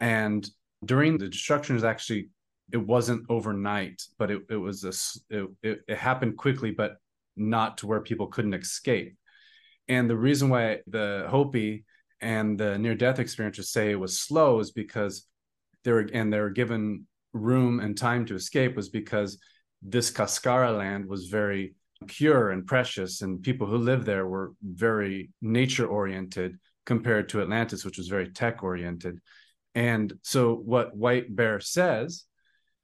And 0.00 0.48
during 0.84 1.18
the 1.18 1.28
destruction 1.28 1.76
is 1.76 1.84
actually 1.84 2.30
it 2.72 2.78
wasn't 2.78 3.26
overnight, 3.28 4.02
but 4.18 4.30
it, 4.30 4.42
it 4.48 4.56
was 4.56 4.84
a 4.84 4.92
it, 5.36 5.48
it, 5.62 5.80
it 5.86 5.98
happened 5.98 6.36
quickly, 6.36 6.70
but 6.72 6.96
not 7.36 7.78
to 7.78 7.86
where 7.86 8.00
people 8.00 8.26
couldn't 8.26 8.54
escape. 8.54 9.16
And 9.88 10.08
the 10.08 10.16
reason 10.16 10.48
why 10.48 10.78
the 10.86 11.26
Hopi 11.28 11.84
and 12.20 12.58
the 12.58 12.78
near 12.78 12.94
death 12.94 13.18
experiencers 13.18 13.66
say 13.66 13.90
it 13.90 14.00
was 14.00 14.18
slow 14.18 14.58
is 14.60 14.72
because 14.72 15.26
they 15.84 15.92
were 15.92 16.08
and 16.12 16.32
they 16.32 16.40
were 16.40 16.50
given 16.50 17.06
room 17.32 17.78
and 17.78 17.96
time 17.96 18.26
to 18.26 18.34
escape 18.34 18.74
was 18.74 18.88
because 18.88 19.38
this 19.82 20.10
Kasskara 20.10 20.76
land 20.76 21.06
was 21.06 21.26
very 21.26 21.74
pure 22.06 22.50
and 22.50 22.66
precious 22.66 23.22
and 23.22 23.42
people 23.42 23.66
who 23.66 23.78
lived 23.78 24.06
there 24.06 24.26
were 24.26 24.52
very 24.62 25.30
nature 25.40 25.86
oriented 25.86 26.58
compared 26.84 27.28
to 27.28 27.40
atlantis 27.40 27.84
which 27.84 27.96
was 27.96 28.08
very 28.08 28.28
tech 28.28 28.64
oriented 28.64 29.20
and 29.76 30.12
so 30.22 30.54
what 30.54 30.96
white 30.96 31.34
bear 31.34 31.60
says 31.60 32.24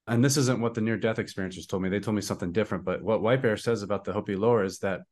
and 0.09 0.25
this 0.25 0.39
isn't 0.39 0.61
what 0.61 0.75
the 0.75 0.81
near 0.81 0.97
death 0.97 1.19
experiencers 1.19 1.69
told 1.69 1.83
me. 1.83 1.91
They 1.91 2.01
told 2.01 2.15
me 2.15 2.23
something 2.23 2.51
different. 2.51 2.85
But 2.85 3.03
what 3.03 3.21
White 3.21 3.43
Bear 3.43 3.59
says 3.59 3.83
about 3.83 4.05
the 4.05 4.15
Hopi 4.15 4.37
lore 4.37 4.65
is 4.65 4.79
that 4.79 5.03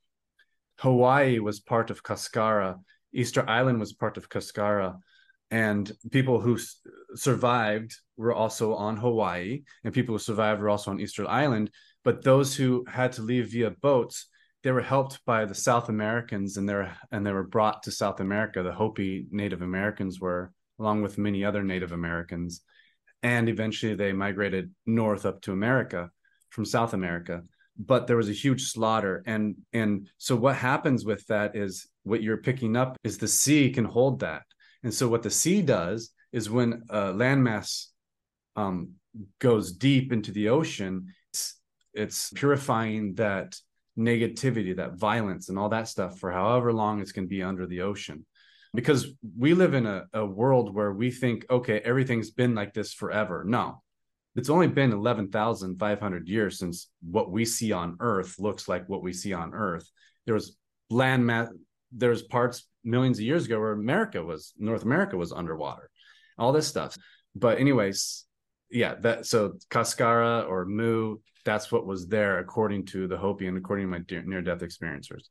Hawaii 0.79 1.38
was 1.38 1.61
part 1.61 1.90
of 1.90 2.03
Kasskara, 2.03 2.77
Easter 3.12 3.49
Island 3.49 3.79
was 3.79 3.92
part 3.92 4.16
of 4.16 4.29
Kasskara, 4.29 4.99
and 5.51 5.93
people 6.11 6.41
who 6.41 6.59
survived 7.15 7.95
were 8.17 8.35
also 8.35 8.75
on 8.75 8.97
Hawaii, 8.97 9.63
and 9.85 9.95
people 9.95 10.15
who 10.15 10.19
survived 10.19 10.61
were 10.61 10.69
also 10.69 10.91
on 10.91 11.01
Easter 11.01 11.29
Island. 11.29 11.71
But 12.05 12.23
those 12.23 12.55
who 12.55 12.85
had 12.89 13.13
to 13.13 13.23
leave 13.23 13.51
via 13.51 13.71
boats, 13.71 14.29
they 14.63 14.73
were 14.73 14.83
helped 14.83 15.25
by 15.25 15.45
the 15.45 15.55
South 15.55 15.89
Americans, 15.89 16.57
and 16.57 16.69
they 16.69 16.75
were 16.75 16.93
and 17.13 17.25
they 17.25 17.33
were 17.33 17.47
brought 17.47 17.83
to 17.85 17.93
South 17.93 18.21
America. 18.21 18.63
The 18.63 18.73
Hopi 18.73 19.27
Native 19.31 19.63
Americans 19.63 20.21
were, 20.21 20.53
along 20.79 21.03
with 21.03 21.19
many 21.19 21.45
other 21.45 21.63
Native 21.63 21.93
Americans, 21.93 22.63
and 23.23 23.49
eventually 23.49 23.95
they 23.95 24.13
migrated 24.13 24.73
north 24.85 25.27
up 25.27 25.41
to 25.43 25.53
America 25.53 26.11
from 26.51 26.65
South 26.65 26.95
America. 26.95 27.43
But 27.79 28.07
there 28.07 28.17
was 28.17 28.31
a 28.31 28.33
huge 28.33 28.65
slaughter, 28.71 29.23
and 29.27 29.57
and 29.73 30.09
so 30.19 30.35
what 30.35 30.57
happens 30.57 31.05
with 31.05 31.27
that 31.27 31.55
is 31.55 31.87
what 32.03 32.23
you're 32.23 32.39
picking 32.39 32.77
up 32.77 32.97
is 33.05 33.19
the 33.19 33.29
sea 33.29 33.71
can 33.71 33.85
hold 33.85 34.21
that, 34.21 34.43
and 34.87 34.94
so 34.94 35.09
what 35.09 35.25
the 35.25 35.31
sea 35.31 35.62
does 35.62 36.12
is 36.33 36.49
when 36.49 36.85
a 36.90 37.12
landmass 37.12 37.87
um, 38.55 38.92
goes 39.40 39.72
deep 39.72 40.12
into 40.12 40.31
the 40.31 40.51
ocean, 40.51 41.09
it's, 41.33 41.59
it's 41.92 42.31
purifying 42.31 43.14
that 43.14 43.57
negativity, 43.99 44.77
that 44.77 44.94
violence, 44.94 45.49
and 45.49 45.59
all 45.59 45.70
that 45.70 45.88
stuff 45.88 46.20
for 46.20 46.31
however 46.31 46.72
long 46.72 47.01
it's 47.01 47.11
going 47.11 47.27
to 47.27 47.29
be 47.29 47.42
under 47.42 47.66
the 47.66 47.81
ocean. 47.81 48.25
Because 48.75 49.09
we 49.37 49.55
live 49.55 49.75
in 49.75 49.87
a, 49.87 50.05
a 50.12 50.25
world 50.25 50.72
where 50.72 50.92
we 50.92 51.11
think 51.11 51.44
okay 51.51 51.81
everything's 51.81 52.31
been 52.31 52.55
like 52.55 52.72
this 52.72 52.92
forever. 52.92 53.42
No 53.44 53.83
it's 54.37 54.51
only 54.51 54.68
been 54.68 54.92
11,500 54.92 56.29
years 56.29 56.59
since 56.59 56.90
what 57.01 57.31
we 57.31 57.46
see 57.46 57.72
on 57.72 57.96
earth 58.01 58.38
looks 58.38 58.68
like 58.68 58.87
what 58.87 59.03
we 59.03 59.14
see 59.14 59.33
on 59.33 59.55
earth. 59.55 59.90
There 60.27 60.35
was 60.35 60.57
land 60.90 61.27
mass 61.27 61.49
there's 61.97 62.23
parts 62.23 62.67
millions 62.85 63.19
of 63.19 63.25
years 63.25 63.47
ago 63.47 63.59
where 63.59 63.73
america 63.73 64.23
was 64.23 64.53
north 64.59 64.85
america 64.85 65.17
was 65.17 65.33
underwater 65.33 65.91
all 66.39 66.53
this 66.53 66.67
stuff 66.67 66.97
but 67.35 67.59
anyways 67.59 68.25
yeah 68.71 68.95
that 68.97 69.27
so 69.27 69.55
kasskara 69.71 70.49
or 70.49 70.65
mu 70.65 71.17
that's 71.45 71.71
what 71.71 71.87
was 71.87 72.09
there 72.09 72.39
according 72.39 72.85
to 72.85 73.07
the 73.07 73.17
hopi 73.17 73.47
and 73.47 73.57
according 73.57 73.87
to 73.87 73.91
my 73.91 74.23
near 74.27 74.43
death 74.43 74.61
experiencers 74.61 75.29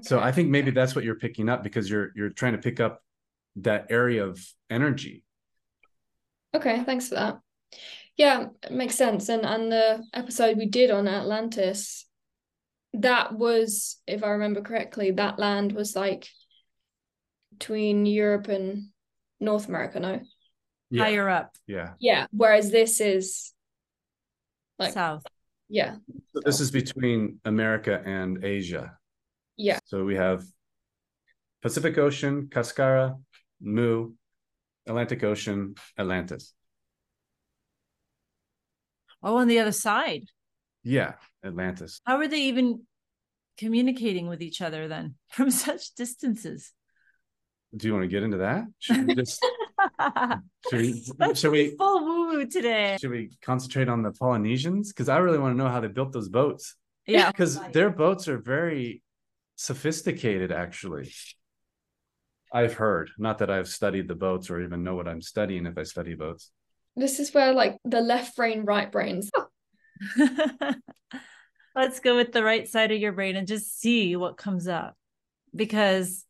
so 0.00 0.20
I 0.20 0.32
think 0.32 0.48
maybe 0.48 0.70
that's 0.70 0.94
what 0.94 1.04
you're 1.04 1.16
picking 1.16 1.48
up 1.48 1.62
because 1.62 1.90
you're 1.90 2.12
you're 2.14 2.30
trying 2.30 2.52
to 2.52 2.58
pick 2.58 2.80
up 2.80 3.02
that 3.56 3.86
area 3.90 4.24
of 4.24 4.40
energy. 4.70 5.24
Okay, 6.54 6.82
thanks 6.84 7.08
for 7.08 7.16
that. 7.16 7.38
Yeah, 8.16 8.46
it 8.62 8.72
makes 8.72 8.94
sense. 8.94 9.28
And 9.28 9.44
and 9.44 9.70
the 9.72 10.04
episode 10.14 10.56
we 10.56 10.66
did 10.66 10.90
on 10.90 11.08
Atlantis, 11.08 12.06
that 12.94 13.32
was, 13.36 14.00
if 14.06 14.22
I 14.22 14.28
remember 14.30 14.60
correctly, 14.60 15.12
that 15.12 15.38
land 15.38 15.72
was 15.72 15.96
like 15.96 16.28
between 17.58 18.06
Europe 18.06 18.48
and 18.48 18.88
North 19.40 19.68
America, 19.68 20.00
no? 20.00 20.20
Yeah. 20.90 21.02
Higher 21.04 21.28
up, 21.28 21.56
Yeah. 21.66 21.94
Yeah. 22.00 22.26
Whereas 22.32 22.70
this 22.70 23.00
is 23.00 23.52
like 24.78 24.92
south. 24.92 25.22
yeah, 25.68 25.96
So 26.34 26.40
this 26.44 26.60
is 26.60 26.70
between 26.70 27.40
America 27.44 28.02
and 28.04 28.44
Asia. 28.44 28.98
yeah. 29.56 29.78
So 29.86 30.04
we 30.04 30.16
have 30.16 30.44
Pacific 31.62 31.96
Ocean, 31.96 32.48
Kasskara, 32.48 33.18
Mu, 33.60 34.12
Atlantic 34.86 35.22
Ocean, 35.24 35.76
Atlantis. 35.96 36.52
Oh, 39.22 39.36
on 39.36 39.46
the 39.48 39.60
other 39.60 39.72
side. 39.72 40.24
Yeah, 40.82 41.14
Atlantis. 41.44 42.00
How 42.04 42.16
are 42.16 42.28
they 42.28 42.42
even 42.42 42.82
communicating 43.58 44.28
with 44.28 44.42
each 44.42 44.60
other 44.60 44.88
then 44.88 45.14
from 45.30 45.50
such 45.50 45.94
distances? 45.94 46.72
Do 47.74 47.86
you 47.86 47.94
want 47.94 48.04
to 48.04 48.08
get 48.08 48.22
into 48.22 48.38
that? 48.38 48.64
Should 48.80 49.06
we 49.06 49.14
just 49.14 49.42
should 50.70 50.80
we, 50.80 51.34
should 51.34 51.50
we 51.50 51.76
full 51.76 52.04
woo 52.04 52.28
woo 52.28 52.46
today. 52.46 52.96
should 53.00 53.10
we 53.10 53.30
concentrate 53.42 53.88
on 53.88 54.02
the 54.02 54.12
Polynesians? 54.12 54.92
Because 54.92 55.08
I 55.08 55.18
really 55.18 55.38
want 55.38 55.56
to 55.56 55.62
know 55.62 55.70
how 55.70 55.80
they 55.80 55.88
built 55.88 56.12
those 56.12 56.28
boats. 56.28 56.76
Yeah. 57.06 57.26
Because 57.32 57.58
their 57.72 57.90
boats 57.90 58.28
are 58.28 58.38
very 58.38 59.02
sophisticated, 59.56 60.52
actually. 60.52 61.12
I've 62.52 62.74
heard, 62.74 63.10
not 63.18 63.38
that 63.38 63.50
I've 63.50 63.68
studied 63.68 64.08
the 64.08 64.14
boats 64.14 64.50
or 64.50 64.60
even 64.60 64.84
know 64.84 64.94
what 64.94 65.08
I'm 65.08 65.22
studying 65.22 65.66
if 65.66 65.78
I 65.78 65.84
study 65.84 66.14
boats. 66.14 66.50
This 66.94 67.18
is 67.18 67.32
where 67.32 67.52
like 67.54 67.78
the 67.84 68.02
left 68.02 68.36
brain, 68.36 68.64
right 68.64 68.92
brains. 68.92 69.30
Let's 71.74 72.00
go 72.00 72.16
with 72.16 72.32
the 72.32 72.44
right 72.44 72.68
side 72.68 72.92
of 72.92 72.98
your 72.98 73.12
brain 73.12 73.36
and 73.36 73.46
just 73.46 73.80
see 73.80 74.14
what 74.16 74.36
comes 74.36 74.68
up. 74.68 74.94
Because 75.54 76.24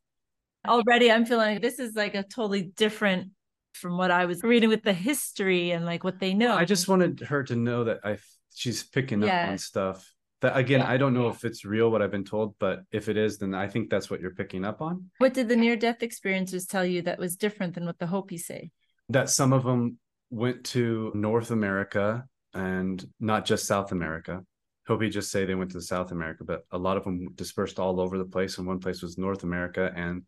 already 0.67 1.11
I'm 1.11 1.27
feeling 1.27 1.55
like 1.55 1.63
this 1.63 1.79
is 1.79 1.95
like 1.95 2.15
a 2.15 2.23
totally 2.23 2.63
different 2.63 3.31
from 3.73 3.97
what 3.97 4.11
I 4.11 4.27
was 4.27 4.43
reading 4.43 4.69
with 4.69 4.83
the 4.83 4.93
history 4.93 5.71
and 5.71 5.85
like 5.85 6.05
what 6.05 6.21
they 6.21 6.35
know. 6.35 6.55
I 6.55 6.65
just 6.65 6.89
wanted 6.89 7.21
her 7.21 7.43
to 7.45 7.57
know 7.57 7.85
that 7.85 8.01
I 8.05 8.19
she's 8.55 8.83
picking 8.83 9.25
up 9.25 9.49
on 9.49 9.59
stuff. 9.59 10.13
That 10.43 10.57
again, 10.57 10.81
Yeah. 10.81 10.91
I 10.91 10.97
don't 10.97 11.15
know 11.15 11.29
if 11.29 11.45
it's 11.45 11.65
real 11.65 11.91
what 11.91 12.03
I've 12.03 12.11
been 12.11 12.25
told, 12.25 12.57
but 12.59 12.81
if 12.91 13.09
it 13.09 13.17
is, 13.17 13.39
then 13.39 13.55
I 13.55 13.69
think 13.69 13.91
that's 13.91 14.11
what 14.11 14.21
you're 14.21 14.35
picking 14.35 14.65
up 14.65 14.81
on. 14.83 15.11
what 15.19 15.35
did 15.35 15.49
the 15.49 15.57
near 15.57 15.77
death 15.77 16.01
experiencers 16.01 16.69
tell 16.69 16.85
you 16.85 17.03
that 17.03 17.19
was 17.19 17.37
different 17.37 17.75
than 17.75 17.87
what 17.87 17.99
the 17.99 18.07
Hopi 18.07 18.39
say? 18.39 18.71
That 19.09 19.31
some 19.31 19.53
of 19.53 19.65
them 19.65 19.99
went 20.31 20.65
to 20.65 21.13
North 21.15 21.51
America 21.51 22.27
and 22.55 23.05
not 23.21 23.45
just 23.45 23.67
South 23.67 23.93
America. 23.93 24.45
Hopi 24.87 25.09
just 25.11 25.31
say 25.31 25.45
they 25.45 25.55
went 25.55 25.71
to 25.73 25.81
South 25.81 26.11
America, 26.11 26.45
but 26.45 26.65
a 26.73 26.79
lot 26.79 26.97
of 26.97 27.05
them 27.05 27.29
dispersed 27.35 27.79
all 27.79 28.01
over 28.01 28.19
the 28.19 28.25
place. 28.25 28.59
And 28.59 28.67
one 28.67 28.81
place 28.81 29.01
was 29.01 29.17
North 29.17 29.45
America, 29.45 29.93
and 29.95 30.23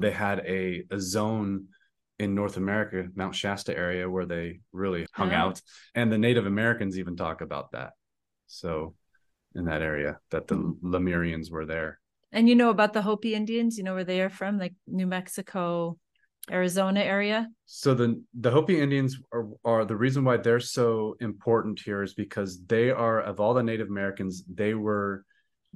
they 0.00 0.10
had 0.10 0.40
a, 0.40 0.84
a 0.90 0.98
zone 0.98 1.66
in 2.18 2.34
North 2.34 2.56
America, 2.56 3.08
Mount 3.14 3.34
Shasta 3.34 3.76
area, 3.76 4.08
where 4.08 4.26
they 4.26 4.60
really 4.72 5.06
hung 5.12 5.30
Oh. 5.32 5.36
out. 5.36 5.60
And 5.94 6.10
the 6.10 6.18
Native 6.18 6.46
Americans 6.46 6.98
even 6.98 7.16
talk 7.16 7.42
about 7.42 7.72
that. 7.72 7.92
So, 8.46 8.94
in 9.54 9.66
that 9.66 9.82
area, 9.82 10.18
that 10.30 10.46
the 10.46 10.56
Lemurians 10.82 11.50
were 11.50 11.66
there. 11.66 12.00
And 12.32 12.48
you 12.48 12.54
know 12.54 12.70
about 12.70 12.92
the 12.92 13.02
Hopi 13.02 13.34
Indians? 13.34 13.78
You 13.78 13.84
know 13.84 13.94
where 13.94 14.04
they 14.04 14.20
are 14.20 14.30
from, 14.30 14.58
like 14.58 14.74
New 14.86 15.06
Mexico, 15.06 15.98
Arizona 16.50 17.00
area? 17.00 17.48
So 17.66 17.94
the 17.94 18.22
the 18.38 18.50
Hopi 18.50 18.80
Indians 18.80 19.18
are, 19.32 19.48
are 19.64 19.84
the 19.84 19.96
reason 19.96 20.24
why 20.24 20.36
they're 20.36 20.60
so 20.60 21.16
important 21.20 21.80
here 21.80 22.02
is 22.02 22.14
because 22.14 22.64
they 22.66 22.90
are 22.90 23.20
of 23.20 23.40
all 23.40 23.54
the 23.54 23.62
Native 23.62 23.88
Americans, 23.88 24.44
they 24.52 24.74
were 24.74 25.24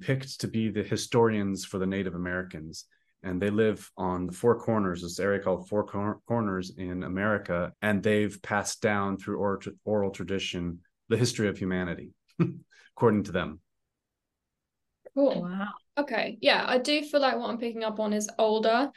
picked 0.01 0.41
to 0.41 0.49
be 0.49 0.71
the 0.71 0.83
historians 0.83 1.65
for 1.65 1.79
the 1.79 1.87
Native 1.87 2.15
Americans, 2.15 2.87
and 3.23 3.41
they 3.41 3.51
live 3.51 3.91
on 3.97 4.27
the 4.27 4.33
Four 4.33 4.59
Corners, 4.59 5.03
this 5.03 5.21
area 5.21 5.41
called 5.41 5.69
Four 5.69 5.85
Cor- 5.87 6.21
Corners 6.27 6.73
in 6.77 7.03
America, 7.03 7.73
and 7.83 8.03
they've 8.03 8.41
passed 8.43 8.81
down 8.81 9.19
through 9.19 9.39
oral, 9.39 9.61
oral 9.85 10.11
tradition 10.11 10.81
the 11.09 11.17
history 11.17 11.49
of 11.49 11.59
humanity, 11.59 12.11
according 12.97 13.25
to 13.25 13.33
them. 13.33 13.61
Cool. 15.15 15.43
Wow. 15.43 15.69
Okay. 15.99 16.39
Yeah, 16.41 16.65
I 16.67 16.79
do 16.79 17.03
feel 17.03 17.21
like 17.21 17.37
what 17.37 17.51
I'm 17.51 17.59
picking 17.59 17.85
up 17.85 18.01
on 18.01 18.13
is 18.13 18.31
older. 18.39 18.91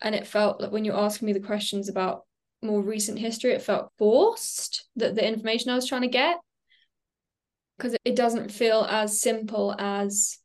And 0.00 0.14
it 0.14 0.26
felt 0.26 0.60
like 0.60 0.72
when 0.72 0.84
you 0.84 0.92
asked 0.92 1.22
me 1.22 1.32
the 1.32 1.40
questions 1.40 1.88
about 1.88 2.22
more 2.62 2.82
recent 2.82 3.18
history, 3.18 3.52
it 3.52 3.62
felt 3.62 3.92
forced 3.98 4.88
that 4.96 5.14
the 5.14 5.26
information 5.26 5.70
I 5.70 5.74
was 5.74 5.86
trying 5.86 6.02
to 6.02 6.08
get. 6.08 6.38
Because 7.76 7.96
it 8.04 8.16
doesn't 8.16 8.50
feel 8.50 8.86
as 8.88 9.20
simple 9.20 9.74
as 9.78 10.38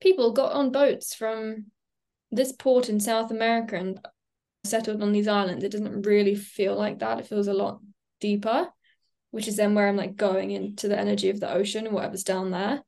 people 0.00 0.32
got 0.32 0.52
on 0.52 0.70
boats 0.70 1.14
from 1.14 1.66
this 2.30 2.52
port 2.52 2.88
in 2.88 3.00
South 3.00 3.30
America 3.30 3.76
and 3.76 4.00
settled 4.64 5.02
on 5.02 5.12
these 5.12 5.28
islands. 5.28 5.64
It 5.64 5.72
doesn't 5.72 6.02
really 6.02 6.34
feel 6.34 6.76
like 6.76 7.00
that. 7.00 7.18
It 7.18 7.26
feels 7.26 7.48
a 7.48 7.52
lot 7.52 7.80
deeper, 8.20 8.68
which 9.32 9.48
is 9.48 9.56
then 9.56 9.74
where 9.74 9.88
I'm 9.88 9.96
like 9.96 10.16
going 10.16 10.52
into 10.52 10.86
the 10.86 10.98
energy 10.98 11.30
of 11.30 11.40
the 11.40 11.52
ocean 11.52 11.86
and 11.86 11.94
whatever's 11.94 12.24
down 12.24 12.52
there. 12.52 12.82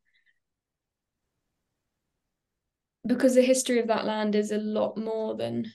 because 3.07 3.35
the 3.35 3.43
history 3.43 3.79
of 3.81 3.89
that 3.89 4.05
land 4.05 4.35
is 4.35 4.51
a 4.51 4.59
lot 4.59 4.97
more 4.97 5.35
than 5.37 5.73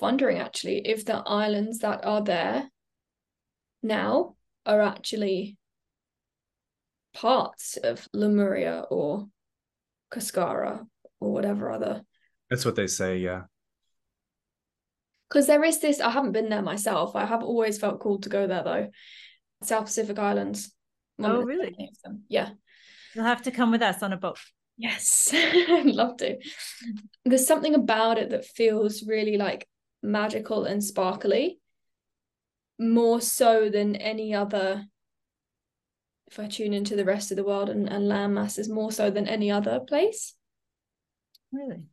wondering 0.00 0.38
actually 0.38 0.86
if 0.86 1.04
the 1.04 1.16
islands 1.26 1.78
that 1.80 2.04
are 2.04 2.22
there 2.22 2.68
now 3.82 4.34
are 4.66 4.80
actually 4.82 5.56
parts 7.14 7.76
of 7.78 8.06
Lemuria 8.12 8.84
or 8.90 9.26
Kasskara 10.12 10.86
or 11.20 11.32
whatever 11.32 11.70
other 11.70 12.02
That's 12.50 12.64
what 12.64 12.76
they 12.76 12.86
say. 12.86 13.18
Yeah. 13.18 13.42
because 15.28 15.46
there 15.46 15.64
is 15.64 15.80
this 15.80 16.00
I 16.00 16.10
haven't 16.10 16.32
been 16.32 16.48
there 16.48 16.62
myself 16.62 17.16
I 17.16 17.24
have 17.26 17.42
always 17.42 17.78
felt 17.78 18.00
called 18.00 18.22
to 18.24 18.28
go 18.28 18.46
there 18.46 18.62
though 18.62 18.88
South 19.62 19.86
Pacific 19.86 20.18
Islands 20.18 20.72
oh, 21.18 21.22
One 21.22 21.30
Oh, 21.32 21.34
of 21.36 21.40
the 21.40 21.46
really? 21.46 21.90
them. 22.04 22.22
yeah 22.28 22.50
You'll 23.14 23.24
have 23.24 23.42
to 23.42 23.50
come 23.50 23.70
with 23.70 23.82
us 23.82 24.02
on 24.02 24.12
a 24.12 24.16
boat. 24.18 24.38
Yes, 24.76 25.30
I'd 25.34 25.86
love 25.86 26.18
to. 26.18 26.36
There's 27.24 27.46
something 27.46 27.74
about 27.74 28.18
it 28.18 28.30
that 28.30 28.44
feels 28.44 29.02
really 29.02 29.38
like 29.38 29.66
magical 30.02 30.64
and 30.64 30.82
sparkly. 30.82 31.60
more 32.78 33.20
so 33.20 33.68
than 33.68 33.96
any 33.96 34.32
other 34.32 34.86
if 36.28 36.38
I 36.38 36.46
tune 36.46 36.74
into 36.74 36.94
the 36.94 37.06
rest 37.06 37.30
of 37.30 37.36
the 37.36 37.44
world 37.44 37.70
and, 37.70 37.88
and 37.88 38.06
land 38.06 38.34
masses 38.34 38.68
more 38.68 38.92
so 38.92 39.10
than 39.10 39.26
any 39.26 39.50
other 39.50 39.80
place. 39.80 40.34
Really? 41.50 41.84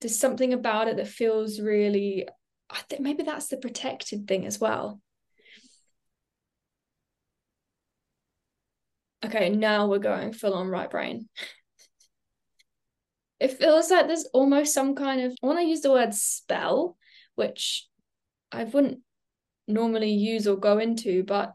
There's 0.00 0.18
something 0.18 0.52
about 0.52 0.86
it 0.88 0.96
that 0.96 1.08
feels 1.08 1.60
really 1.60 2.28
I 2.70 2.78
think 2.88 3.00
maybe 3.00 3.22
that's 3.22 3.48
the 3.48 3.56
protected 3.56 4.26
thing 4.26 4.46
as 4.46 4.60
well. 4.60 5.00
Okay, 9.24 9.50
now 9.50 9.86
we're 9.88 9.98
going 9.98 10.32
full 10.32 10.54
on 10.54 10.68
right 10.68 10.90
brain. 10.90 11.28
It 13.38 13.52
feels 13.52 13.90
like 13.90 14.06
there's 14.06 14.28
almost 14.32 14.72
some 14.72 14.94
kind 14.94 15.20
of 15.20 15.36
I 15.42 15.60
use 15.62 15.80
the 15.80 15.92
word 15.92 16.14
spell, 16.14 16.96
which 17.34 17.86
I 18.50 18.64
wouldn't 18.64 19.00
normally 19.68 20.12
use 20.12 20.46
or 20.46 20.56
go 20.56 20.78
into, 20.78 21.22
but 21.22 21.52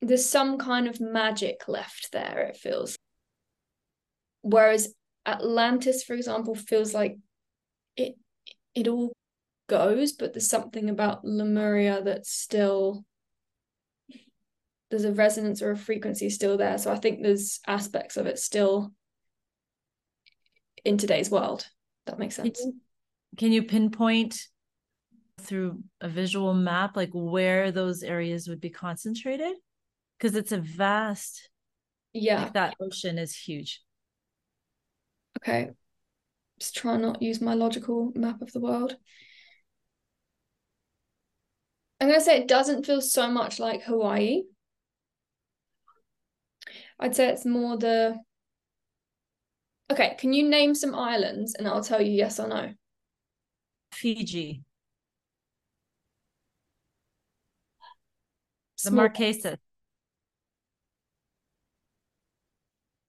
there's 0.00 0.28
some 0.28 0.58
kind 0.58 0.86
of 0.86 1.00
magic 1.00 1.68
left 1.68 2.12
there, 2.12 2.40
it 2.48 2.56
feels. 2.56 2.96
Whereas 4.42 4.94
Atlantis, 5.26 6.04
for 6.04 6.14
example, 6.14 6.54
feels 6.54 6.94
like 6.94 7.16
it 7.96 8.14
it 8.74 8.88
all 8.88 9.12
goes, 9.68 10.12
but 10.12 10.32
there's 10.32 10.48
something 10.48 10.90
about 10.90 11.24
Lemuria 11.24 12.02
that's 12.02 12.30
still 12.30 13.04
there's 14.90 15.04
a 15.04 15.12
resonance 15.12 15.62
or 15.62 15.70
a 15.70 15.76
frequency 15.76 16.30
still 16.30 16.56
there. 16.56 16.78
So 16.78 16.92
I 16.92 16.96
think 16.96 17.22
there's 17.22 17.60
aspects 17.66 18.16
of 18.16 18.26
it 18.26 18.38
still 18.38 18.92
in 20.84 20.98
today's 20.98 21.30
world. 21.30 21.66
That 22.06 22.18
makes 22.18 22.36
sense. 22.36 22.60
Can 22.60 22.68
you, 22.68 22.80
can 23.36 23.52
you 23.52 23.62
pinpoint 23.62 24.38
through 25.40 25.82
a 26.00 26.08
visual 26.08 26.54
map 26.54 26.96
like 26.96 27.10
where 27.12 27.72
those 27.72 28.02
areas 28.02 28.48
would 28.48 28.60
be 28.60 28.70
concentrated? 28.70 29.54
Because 30.18 30.36
it's 30.36 30.52
a 30.52 30.58
vast 30.58 31.50
yeah 32.12 32.44
like 32.44 32.52
that 32.52 32.76
ocean 32.80 33.18
is 33.18 33.36
huge. 33.36 33.82
Okay. 35.38 35.70
Just 36.60 36.76
try 36.76 36.96
not 36.96 37.20
use 37.20 37.40
my 37.40 37.54
logical 37.54 38.12
map 38.14 38.40
of 38.40 38.52
the 38.52 38.60
world. 38.60 38.96
I'm 42.00 42.08
gonna 42.08 42.20
say 42.20 42.38
it 42.38 42.48
doesn't 42.48 42.86
feel 42.86 43.00
so 43.00 43.28
much 43.28 43.58
like 43.58 43.82
Hawaii. 43.82 44.42
I'd 46.98 47.16
say 47.16 47.28
it's 47.28 47.44
more 47.44 47.76
the 47.76 48.18
Okay, 49.92 50.16
can 50.18 50.32
you 50.32 50.48
name 50.48 50.74
some 50.74 50.94
islands 50.94 51.54
and 51.54 51.68
I'll 51.68 51.84
tell 51.84 52.00
you 52.00 52.10
yes 52.10 52.40
or 52.40 52.48
no? 52.48 52.72
Fiji. 53.92 54.62
The 58.82 58.90
Small- 58.90 59.08
Marquesas. 59.08 59.58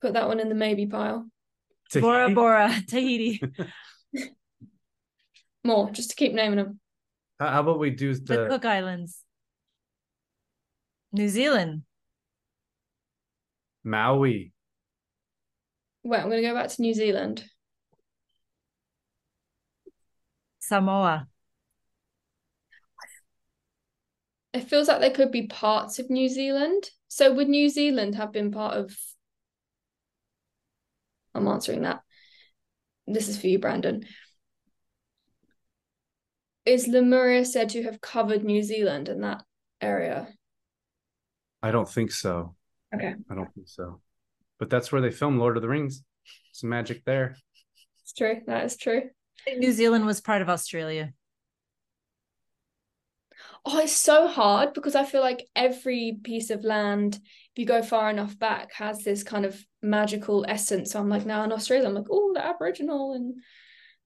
Put 0.02 0.13
that 0.13 0.28
one 0.28 0.39
in 0.39 0.50
the 0.50 0.56
maybe 0.56 0.86
pile. 0.86 1.28
Bora 1.93 2.30
Bora, 2.30 2.71
Tahiti. 2.88 3.41
More, 5.63 5.89
just 5.91 6.10
to 6.12 6.15
keep 6.15 6.34
naming 6.34 6.58
them. 6.58 6.80
How 7.39 7.50
how 7.50 7.62
about 7.62 7.80
we 7.80 7.89
do 7.89 8.13
The 8.13 8.21
the 8.38 8.48
Cook 8.50 8.65
Islands. 8.65 9.24
New 11.12 11.30
Zealand. 11.30 11.84
Maui? 13.86 14.52
Wait, 16.04 16.19
I'm 16.19 16.30
gonna 16.30 16.41
go 16.41 16.54
back 16.54 16.69
to 16.69 16.82
New 16.82 16.93
Zealand. 16.93 17.45
Samoa. 20.60 21.28
It 24.54 24.67
feels 24.67 24.88
like 24.88 25.02
there 25.02 25.12
could 25.12 25.32
be 25.32 25.48
parts 25.48 26.00
of 26.00 26.10
New 26.10 26.28
Zealand. 26.28 26.89
So 27.08 27.32
would 27.34 27.48
New 27.48 27.69
Zealand 27.69 28.15
have 28.15 28.32
been 28.32 28.52
part 28.52 28.76
of 28.76 28.98
I'm 31.36 31.48
answering 31.48 31.82
that. 31.82 32.02
This 33.06 33.28
is 33.28 33.38
for 33.38 33.48
you, 33.48 33.60
Brandon. 33.60 34.06
Is 36.65 36.88
Lemuria 36.88 37.45
said 37.45 37.69
to 37.69 37.84
have 37.84 38.02
covered 38.02 38.43
New 38.43 38.63
Zealand 38.63 39.10
in 39.10 39.21
that 39.21 39.43
area? 39.82 40.30
I 41.62 41.71
don't 41.71 41.89
think 41.89 42.12
so. 42.12 42.56
Okay. 42.93 43.13
I 43.30 43.36
don't 43.36 43.54
think 43.54 43.67
so. 43.67 44.02
But 44.60 44.69
that's 44.69 44.91
where 44.91 45.02
they 45.02 45.12
filmed 45.12 45.39
Lord 45.39 45.58
of 45.58 45.62
the 45.62 45.69
Rings. 45.69 46.04
Some 46.52 46.69
magic 46.69 47.04
there. 47.06 47.36
It's 48.02 48.13
true. 48.13 48.41
That 48.48 48.65
is 48.65 48.78
true. 48.78 49.10
New 49.48 49.71
Zealand 49.71 50.06
was 50.06 50.21
part 50.21 50.41
of 50.41 50.50
Australia. 50.50 51.13
Oh, 53.65 53.80
it's 53.80 53.93
so 53.93 54.28
hard 54.28 54.74
because 54.74 54.95
I 54.95 55.06
feel 55.06 55.21
like 55.21 55.48
every 55.56 56.19
piece 56.24 56.52
of 56.52 56.63
land, 56.63 57.15
if 57.15 57.58
you 57.58 57.65
go 57.65 57.82
far 57.82 58.10
enough 58.12 58.38
back, 58.38 58.71
has 58.74 59.04
this 59.04 59.24
kind 59.24 59.43
of 59.43 59.60
magical 59.82 60.45
essence. 60.48 60.91
So 60.91 61.00
I'm 61.00 61.10
like, 61.10 61.26
now 61.26 61.43
in 61.43 61.52
Australia, 61.52 61.88
I'm 61.88 61.95
like, 61.95 62.06
oh, 62.12 62.32
the 62.34 62.45
Aboriginal 62.45 63.13
and, 63.13 63.36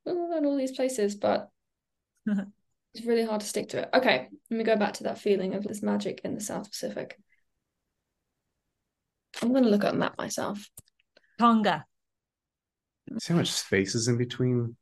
oh, 0.05 0.31
and 0.35 0.45
all 0.45 0.57
these 0.57 0.71
places, 0.71 1.15
but 1.15 1.49
it's 2.25 3.05
really 3.05 3.25
hard 3.25 3.41
to 3.41 3.47
stick 3.47 3.69
to 3.69 3.79
it. 3.79 3.89
Okay, 3.93 4.29
let 4.49 4.57
me 4.57 4.63
go 4.63 4.77
back 4.77 4.93
to 4.93 5.03
that 5.03 5.19
feeling 5.19 5.53
of 5.53 5.63
this 5.63 5.83
magic 5.83 6.21
in 6.23 6.35
the 6.35 6.41
South 6.41 6.71
Pacific. 6.71 7.17
I'm 9.41 9.51
going 9.51 9.63
to 9.63 9.69
look 9.69 9.83
at 9.83 9.93
a 9.93 9.97
map 9.97 10.17
myself. 10.17 10.69
Tonga. 11.39 11.85
See 13.17 13.33
how 13.33 13.39
much 13.39 13.51
space 13.51 13.95
is 13.95 14.07
in 14.07 14.17
between 14.17 14.75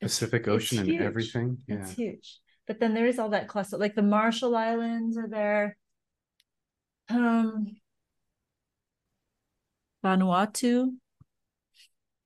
Pacific 0.00 0.46
Ocean 0.48 0.78
and 0.78 0.88
huge. 0.88 1.00
everything? 1.00 1.58
Yeah. 1.66 1.76
It's 1.76 1.92
huge. 1.92 2.38
But 2.66 2.78
then 2.78 2.94
there 2.94 3.06
is 3.06 3.18
all 3.18 3.30
that 3.30 3.48
cluster, 3.48 3.76
like 3.76 3.94
the 3.94 4.02
Marshall 4.02 4.54
Islands 4.54 5.16
are 5.16 5.28
there. 5.28 5.76
Um, 7.08 7.76
Vanuatu. 10.04 10.90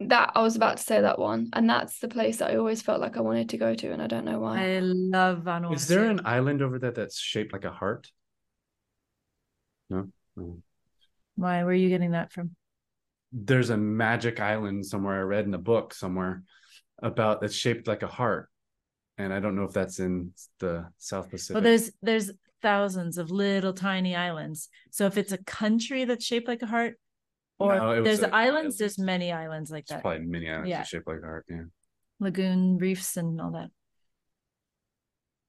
That 0.01 0.33
I 0.35 0.43
was 0.43 0.57
about 0.57 0.77
to 0.77 0.83
say 0.83 1.01
that 1.01 1.19
one, 1.19 1.49
and 1.55 1.71
that's 1.71 2.01
the 2.01 2.09
place 2.09 2.37
that 2.39 2.51
I 2.51 2.57
always 2.57 2.83
felt 2.83 3.01
like 3.01 3.17
I 3.17 3.23
wanted 3.23 3.49
to 3.51 3.57
go 3.57 3.75
to, 3.75 3.93
and 3.93 4.03
I 4.03 4.07
don't 4.07 4.27
know 4.27 4.41
why. 4.41 4.77
I 4.77 4.81
love 4.81 5.39
Vanuatu. 5.39 5.75
Is 5.75 5.89
there 5.89 6.05
an 6.11 6.21
island 6.27 6.61
over 6.61 6.79
there 6.79 6.91
that's 6.91 7.19
shaped 7.19 7.55
like 7.55 7.65
a 7.65 7.71
heart? 7.71 8.11
No? 9.89 10.09
No. 10.37 10.59
Why? 11.37 11.59
Where 11.63 11.73
are 11.73 11.75
you 11.75 11.89
getting 11.89 12.11
that 12.13 12.33
from? 12.33 12.57
There's 13.33 13.71
a 13.71 13.77
magic 13.77 14.41
island 14.41 14.85
somewhere 14.87 15.19
I 15.19 15.23
read 15.23 15.47
in 15.47 15.55
a 15.55 15.59
book 15.59 15.95
somewhere 15.95 16.43
about 17.03 17.41
that's 17.41 17.55
shaped 17.55 17.87
like 17.87 18.03
a 18.03 18.07
heart. 18.09 18.49
And 19.19 19.33
I 19.33 19.41
don't 19.41 19.57
know 19.57 19.65
if 19.65 19.73
that's 19.73 19.99
in 19.99 20.33
the 20.59 20.87
South 20.99 21.31
Pacific. 21.31 21.55
Well, 21.55 21.63
there's 21.63 21.91
there's 22.03 22.31
thousands 22.63 23.19
of 23.19 23.31
little 23.31 23.73
tiny 23.73 24.17
islands. 24.17 24.69
So 24.91 25.07
if 25.07 25.17
it's 25.19 25.33
a 25.33 25.39
country 25.45 26.05
that's 26.05 26.25
shaped 26.25 26.49
like 26.49 26.63
a 26.63 26.67
heart, 26.67 26.99
or 27.59 27.77
No, 27.77 28.03
there's 28.03 28.23
a- 28.23 28.35
islands, 28.35 28.77
there's 28.79 28.99
many 28.99 29.33
islands 29.33 29.71
like 29.71 29.83
it's 29.85 29.91
that. 29.93 30.03
probably 30.03 30.27
mini 30.27 30.51
islands 30.51 30.69
Yeah. 30.71 30.83
shaped 30.83 31.07
like 31.07 31.21
a 31.23 31.27
heart. 31.27 31.47
Yeah. 31.49 31.63
lagoon 32.19 32.79
reefs 32.79 33.17
and 33.19 33.39
all 33.41 33.51
that. 33.53 33.71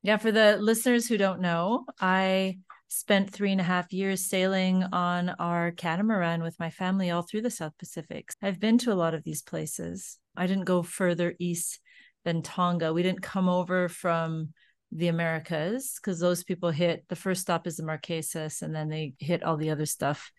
Yeah, 0.03 0.17
for 0.17 0.31
the 0.31 0.57
listeners 0.57 1.07
who 1.07 1.17
don't 1.17 1.41
know, 1.41 1.85
I 1.99 2.59
spent 2.87 3.29
three 3.29 3.51
and 3.51 3.61
a 3.61 3.65
half 3.65 3.91
years 3.91 4.25
sailing 4.25 4.83
on 4.91 5.29
our 5.39 5.71
catamaran 5.71 6.41
with 6.41 6.59
my 6.59 6.69
family 6.69 7.11
all 7.11 7.21
through 7.21 7.41
the 7.41 7.49
South 7.49 7.77
Pacific. 7.77 8.29
I've 8.41 8.59
been 8.59 8.77
to 8.79 8.93
a 8.93 8.95
lot 8.95 9.13
of 9.13 9.23
these 9.23 9.41
places. 9.41 10.17
I 10.35 10.47
didn't 10.47 10.65
go 10.65 10.83
further 10.83 11.35
east 11.39 11.79
than 12.23 12.41
Tonga. 12.41 12.93
We 12.93 13.03
didn't 13.03 13.21
come 13.21 13.49
over 13.49 13.89
from 13.89 14.53
the 14.91 15.09
Americas 15.09 15.99
because 16.01 16.19
those 16.19 16.43
people 16.43 16.71
hit 16.71 17.03
the 17.09 17.15
first 17.15 17.41
stop 17.41 17.67
is 17.67 17.77
the 17.77 17.83
Marquesas 17.83 18.61
and 18.61 18.73
then 18.73 18.87
they 18.87 19.13
hit 19.19 19.43
all 19.43 19.57
the 19.57 19.69
other 19.69 19.85
stuff 19.85 20.31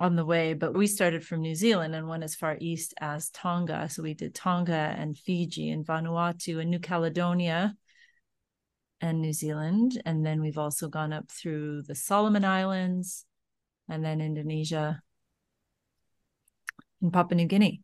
on 0.00 0.16
the 0.16 0.24
way, 0.24 0.54
but 0.54 0.76
we 0.76 0.86
started 0.86 1.24
from 1.24 1.40
New 1.40 1.56
Zealand 1.56 1.94
and 1.94 2.08
went 2.08 2.22
as 2.22 2.36
far 2.36 2.56
east 2.60 2.94
as 3.00 3.30
Tonga. 3.30 3.88
So 3.90 4.02
we 4.02 4.14
did 4.14 4.34
Tonga 4.34 4.94
and 4.96 5.18
Fiji 5.18 5.70
and 5.70 5.84
Vanuatu 5.84 6.60
and 6.60 6.70
New 6.70 6.78
Caledonia 6.78 7.74
and 9.00 9.20
New 9.20 9.32
Zealand. 9.32 10.00
And 10.04 10.24
then 10.24 10.40
we've 10.40 10.58
also 10.58 10.88
gone 10.88 11.12
up 11.12 11.30
through 11.30 11.82
the 11.82 11.94
Solomon 11.94 12.44
Islands 12.44 13.24
and 13.88 14.04
then 14.04 14.20
Indonesia 14.20 15.02
and 17.00 17.12
Papua 17.12 17.36
New 17.36 17.46
Guinea. 17.46 17.82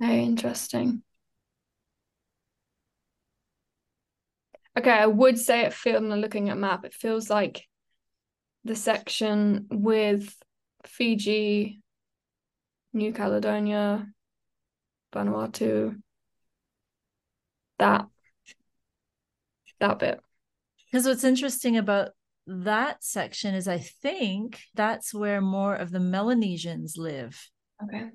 Very 0.00 0.24
interesting. 0.24 1.02
Okay, 4.76 4.90
I 4.90 5.06
would 5.06 5.38
say 5.38 5.60
it 5.60 5.72
feels, 5.72 6.02
looking 6.02 6.48
at 6.50 6.58
map, 6.58 6.84
it 6.84 6.94
feels 6.94 7.30
like 7.30 7.68
the 8.64 8.74
section 8.74 9.66
with 9.70 10.34
Fiji, 10.84 11.80
New 12.92 13.12
Caledonia, 13.12 14.08
Vanuatu, 15.14 16.00
that 17.78 18.06
that 19.80 19.98
bit. 19.98 20.20
Because 20.90 21.06
what's 21.06 21.24
interesting 21.24 21.76
about 21.76 22.10
that 22.46 23.02
section 23.02 23.54
is 23.54 23.66
I 23.66 23.78
think 23.78 24.60
that's 24.74 25.14
where 25.14 25.40
more 25.40 25.74
of 25.74 25.90
the 25.90 26.00
Melanesians 26.00 26.96
live. 26.96 27.50
Okay. 27.82 28.10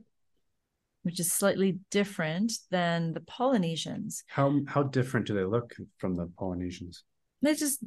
which 1.04 1.20
is 1.20 1.32
slightly 1.32 1.80
different 1.92 2.54
than 2.72 3.14
the 3.14 3.22
Polynesians. 3.22 4.24
How 4.28 4.60
how 4.68 4.84
different 4.84 5.28
do 5.28 5.34
they 5.34 5.44
look 5.44 5.74
from 5.98 6.16
the 6.16 6.28
Polynesians? 6.38 7.04
They're 7.42 7.56
just 7.56 7.84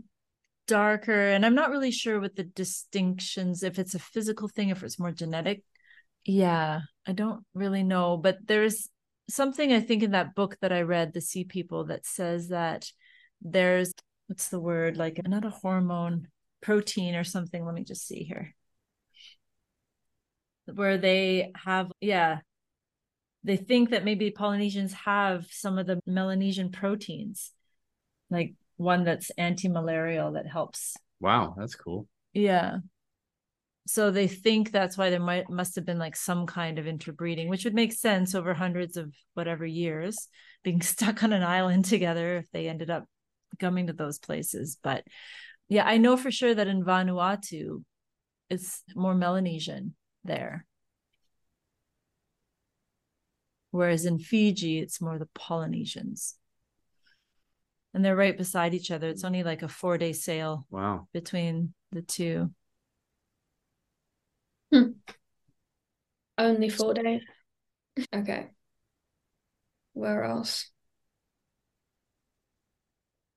darker, 0.66 1.28
and 1.28 1.44
I'm 1.44 1.54
not 1.54 1.70
really 1.70 1.90
sure 1.90 2.20
what 2.20 2.36
the 2.36 2.44
distinctions 2.44 3.62
if 3.62 3.78
it's 3.78 3.94
a 3.94 3.98
physical 3.98 4.48
thing, 4.48 4.70
if 4.70 4.82
it's 4.82 4.98
more 4.98 5.12
genetic. 5.12 5.62
Yeah, 6.24 6.80
I 7.06 7.12
don't 7.12 7.44
really 7.54 7.82
know, 7.82 8.16
but 8.16 8.38
there's 8.46 8.88
something 9.28 9.72
I 9.72 9.80
think 9.80 10.02
in 10.02 10.12
that 10.12 10.34
book 10.34 10.56
that 10.60 10.72
I 10.72 10.82
read, 10.82 11.12
The 11.12 11.20
Sea 11.20 11.44
People, 11.44 11.84
that 11.86 12.06
says 12.06 12.48
that 12.48 12.86
there's 13.43 13.93
what's 14.26 14.49
the 14.49 14.61
word 14.61 14.97
like 14.97 15.20
not 15.26 15.45
a 15.45 15.51
hormone 15.51 16.28
protein 16.61 17.14
or 17.14 17.24
something. 17.24 17.64
Let 17.64 17.74
me 17.74 17.84
just 17.84 18.07
see 18.07 18.22
here. 18.22 18.55
Where 20.72 20.97
they 20.97 21.51
have, 21.57 21.90
yeah, 22.01 22.38
they 23.45 23.57
think 23.57 23.90
that 23.90 24.05
maybe 24.05 24.30
Polynesians 24.30 24.93
have 24.93 25.47
some 25.51 25.78
of 25.78 25.86
the 25.86 26.01
Melanesian 26.07 26.70
proteins, 26.70 27.51
like 28.30 28.55
one 28.76 29.05
that's 29.05 29.30
anti-malarial 29.30 30.32
that 30.32 30.47
helps. 30.47 30.97
Wow, 31.20 31.55
that's 31.59 31.74
cool. 31.74 32.07
Yeah. 32.32 32.78
So 33.86 34.12
they 34.12 34.28
think 34.28 34.70
that's 34.70 34.97
why 34.97 35.11
there 35.11 35.20
might 35.20 35.51
must 35.51 35.74
have 35.74 35.84
been 35.84 35.99
like 35.99 36.14
some 36.14 36.47
kind 36.47 36.78
of 36.78 36.86
interbreeding, 36.86 37.49
which 37.49 37.64
would 37.64 37.74
make 37.74 37.93
sense 37.93 38.34
over 38.34 38.55
hundreds 38.55 38.97
of 38.97 39.12
whatever 39.34 39.66
years 39.66 40.28
being 40.62 40.80
stuck 40.82 41.24
on 41.24 41.32
an 41.32 41.43
island 41.43 41.84
together 41.84 42.38
if 42.38 42.45
they 42.53 42.68
ended 42.68 42.90
up 42.90 43.07
coming 43.59 43.86
to 43.86 43.92
those 43.92 44.18
places. 44.18 44.78
But 44.82 45.05
yeah, 45.68 45.84
I 45.86 45.98
know 45.98 46.16
for 46.16 46.30
sure 46.30 46.55
that 46.55 46.68
in 46.68 46.84
Vanuatu, 46.84 47.84
it's 48.50 48.82
more 48.94 49.14
Melanesian 49.14 49.94
there. 50.24 50.66
Whereas 53.70 54.05
in 54.05 54.18
Fiji, 54.18 54.78
it's 54.78 55.00
more 55.00 55.18
the 55.18 55.28
Polynesians. 55.34 56.36
And 57.94 58.05
they're 58.05 58.16
right 58.16 58.36
beside 58.36 58.74
each 58.74 58.90
other. 58.90 59.09
It's 59.09 59.24
only 59.24 59.42
like 59.42 59.62
a 59.62 59.68
four 59.68 59.98
day 59.98 60.12
sail 60.12 60.66
Wow. 60.70 61.09
between 61.12 61.74
the 61.90 62.03
two. 62.03 62.50
Hmm. 64.72 64.92
Only 66.38 66.70
four 66.70 66.94
days. 66.94 67.20
Okay. 68.14 68.48
Where 69.92 70.24
else? 70.24 70.71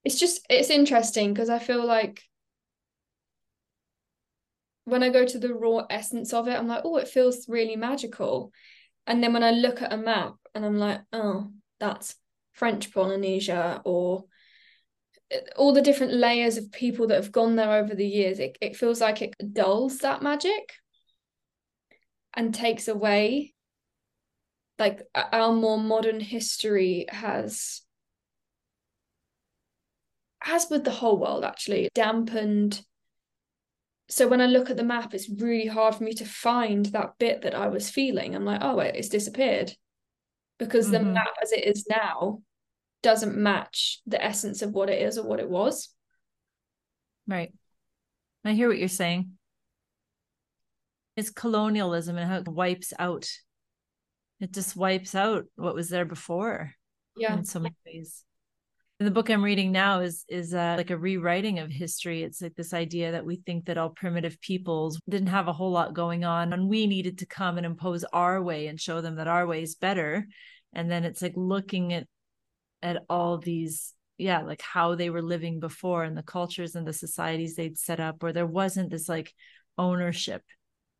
It's 0.05 0.19
just 0.19 0.45
it's 0.49 0.69
interesting 0.69 1.33
because 1.33 1.49
I 1.49 1.59
feel 1.59 1.85
like 1.85 2.21
when 4.85 5.01
I 5.01 5.09
go 5.09 5.25
to 5.25 5.39
the 5.39 5.53
raw 5.53 5.85
essence 5.89 6.31
of 6.31 6.47
it, 6.47 6.53
I'm 6.55 6.67
like, 6.67 6.83
oh, 6.85 6.97
it 6.97 7.07
feels 7.07 7.49
really 7.49 7.75
magical. 7.75 8.51
And 9.07 9.21
then 9.21 9.33
when 9.33 9.43
I 9.43 9.51
look 9.51 9.81
at 9.81 9.91
a 9.91 9.97
map 9.97 10.35
and 10.53 10.63
I'm 10.63 10.77
like, 10.77 11.01
oh, 11.11 11.51
that's 11.79 12.15
French 12.53 12.93
Polynesia 12.93 13.81
or 13.83 14.25
eh, 15.31 15.39
all 15.57 15.73
the 15.73 15.81
different 15.81 16.13
layers 16.13 16.57
of 16.57 16.71
people 16.71 17.07
that 17.07 17.15
have 17.15 17.31
gone 17.31 17.55
there 17.55 17.71
over 17.71 17.95
the 17.95 18.07
years, 18.07 18.39
it, 18.39 18.57
it 18.61 18.75
feels 18.75 19.01
like 19.01 19.23
it 19.23 19.33
dulls 19.53 19.99
that 19.99 20.21
magic 20.21 20.73
and 22.35 22.53
takes 22.53 22.87
away 22.87 23.53
like 24.77 25.01
our 25.15 25.53
more 25.53 25.79
modern 25.79 26.19
history 26.19 27.05
has 27.09 27.81
as 30.45 30.67
with 30.69 30.83
the 30.83 30.91
whole 30.91 31.17
world 31.17 31.43
actually 31.43 31.89
dampened 31.93 32.81
so 34.07 34.27
when 34.27 34.39
i 34.41 34.45
look 34.45 34.69
at 34.69 34.77
the 34.77 34.83
map 34.83 35.13
it's 35.13 35.29
really 35.29 35.65
hard 35.67 35.95
for 35.95 36.03
me 36.03 36.13
to 36.13 36.25
find 36.25 36.85
that 36.87 37.13
bit 37.17 37.41
that 37.41 37.55
i 37.55 37.67
was 37.67 37.89
feeling 37.89 38.35
i'm 38.35 38.45
like 38.45 38.61
oh 38.61 38.79
it's 38.79 39.09
disappeared 39.09 39.71
because 40.59 40.89
the 40.91 40.99
Mhm. 40.99 41.13
map 41.13 41.33
as 41.41 41.51
it 41.51 41.65
is 41.65 41.85
now 41.89 42.41
doesn't 43.01 43.35
match 43.37 44.01
the 44.05 44.23
essence 44.23 44.61
of 44.61 44.71
what 44.71 44.89
it 44.89 45.01
is 45.01 45.17
or 45.17 45.27
what 45.27 45.39
it 45.39 45.49
was 45.49 45.89
Right. 47.27 47.51
I 48.43 48.53
hear 48.53 48.67
what 48.67 48.77
you're 48.77 48.87
saying. 48.87 49.31
It's 51.15 51.31
colonialism 51.31 52.17
and 52.17 52.29
how 52.29 52.37
it 52.37 52.47
wipes 52.47 52.93
out. 52.99 53.27
It 54.39 54.51
just 54.51 54.75
wipes 54.75 55.15
out 55.15 55.45
what 55.55 55.73
was 55.73 55.89
there 55.89 56.05
before 56.05 56.73
yeah 57.17 57.33
in 57.35 57.43
so 57.45 57.59
many 57.59 57.75
ways. 57.83 58.23
The 58.99 59.11
book 59.11 59.29
I'm 59.29 59.43
reading 59.43 59.73
now 59.73 59.99
is 59.99 60.23
is 60.29 60.53
uh, 60.53 60.75
like 60.77 60.89
a 60.89 60.97
rewriting 60.97 61.59
of 61.59 61.69
history. 61.69 62.23
It's 62.23 62.41
like 62.41 62.55
this 62.55 62.73
idea 62.73 63.11
that 63.11 63.25
we 63.25 63.35
think 63.35 63.65
that 63.65 63.77
all 63.77 63.89
primitive 63.89 64.39
peoples 64.39 65.01
didn't 65.09 65.27
have 65.27 65.49
a 65.49 65.53
whole 65.53 65.71
lot 65.71 65.93
going 65.93 66.23
on, 66.23 66.53
and 66.53 66.69
we 66.69 66.87
needed 66.87 67.17
to 67.17 67.25
come 67.25 67.57
and 67.57 67.65
impose 67.65 68.05
our 68.13 68.41
way 68.41 68.67
and 68.67 68.79
show 68.79 69.01
them 69.01 69.15
that 69.15 69.27
our 69.27 69.45
way 69.45 69.63
is 69.63 69.75
better. 69.75 70.25
And 70.71 70.89
then 70.89 71.03
it's 71.03 71.21
like 71.21 71.33
looking 71.35 71.91
at 71.91 72.07
at 72.81 73.03
all 73.09 73.37
these 73.37 73.93
yeah 74.17 74.41
like 74.43 74.61
how 74.61 74.95
they 74.95 75.09
were 75.09 75.21
living 75.21 75.59
before 75.59 76.03
and 76.03 76.15
the 76.15 76.23
cultures 76.23 76.75
and 76.75 76.87
the 76.87 76.93
societies 76.93 77.55
they'd 77.55 77.77
set 77.77 77.99
up 77.99 78.23
where 78.23 78.31
there 78.31 78.45
wasn't 78.45 78.89
this 78.89 79.09
like 79.09 79.33
ownership 79.77 80.41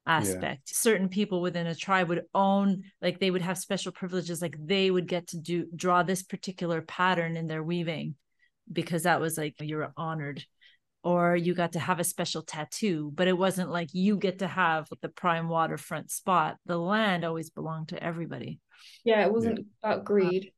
aspect. 0.08 0.70
Certain 0.76 1.10
people 1.10 1.42
within 1.42 1.68
a 1.68 1.76
tribe 1.76 2.10
would 2.10 2.24
own 2.34 2.84
like 3.02 3.20
they 3.20 3.32
would 3.32 3.42
have 3.42 3.58
special 3.58 3.92
privileges 3.92 4.42
like 4.42 4.56
they 4.60 4.92
would 4.92 5.08
get 5.08 5.28
to 5.28 5.38
do 5.38 5.66
draw 5.76 6.04
this 6.04 6.24
particular 6.24 6.82
pattern 6.82 7.38
in 7.38 7.48
their 7.48 7.64
weaving 7.64 8.16
because 8.72 9.04
that 9.04 9.20
was 9.22 9.38
like 9.38 9.56
you 9.60 9.78
were 9.78 9.92
honored. 9.98 10.44
Or 11.04 11.36
you 11.36 11.54
got 11.54 11.74
to 11.74 11.80
have 11.80 12.00
a 12.00 12.04
special 12.04 12.42
tattoo 12.42 13.12
but 13.14 13.28
it 13.28 13.38
wasn't 13.38 13.70
like 13.70 13.90
you 13.94 14.18
get 14.18 14.40
to 14.40 14.48
have 14.48 14.88
the 15.02 15.10
prime 15.10 15.50
waterfront 15.50 16.10
spot. 16.12 16.58
The 16.66 16.78
land 16.78 17.24
always 17.24 17.52
belonged 17.52 17.90
to 17.90 18.04
everybody. 18.04 18.60
Yeah 19.04 19.24
it 19.24 19.32
wasn't 19.32 19.68
about 19.84 20.04
greed. 20.04 20.52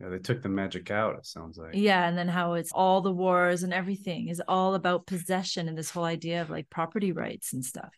Yeah, 0.00 0.08
they 0.08 0.18
took 0.18 0.42
the 0.42 0.48
magic 0.48 0.90
out, 0.90 1.16
it 1.18 1.26
sounds 1.26 1.58
like. 1.58 1.72
yeah 1.74 2.08
and 2.08 2.16
then 2.16 2.26
how 2.28 2.54
it's 2.54 2.72
all 2.72 3.00
the 3.00 3.12
wars 3.12 3.62
and 3.62 3.72
everything 3.74 4.28
is 4.28 4.42
all 4.48 4.74
about 4.74 5.06
possession 5.06 5.68
and 5.68 5.76
this 5.76 5.90
whole 5.90 6.04
idea 6.04 6.40
of 6.42 6.50
like 6.50 6.70
property 6.70 7.12
rights 7.12 7.52
and 7.52 7.64
stuff 7.64 7.90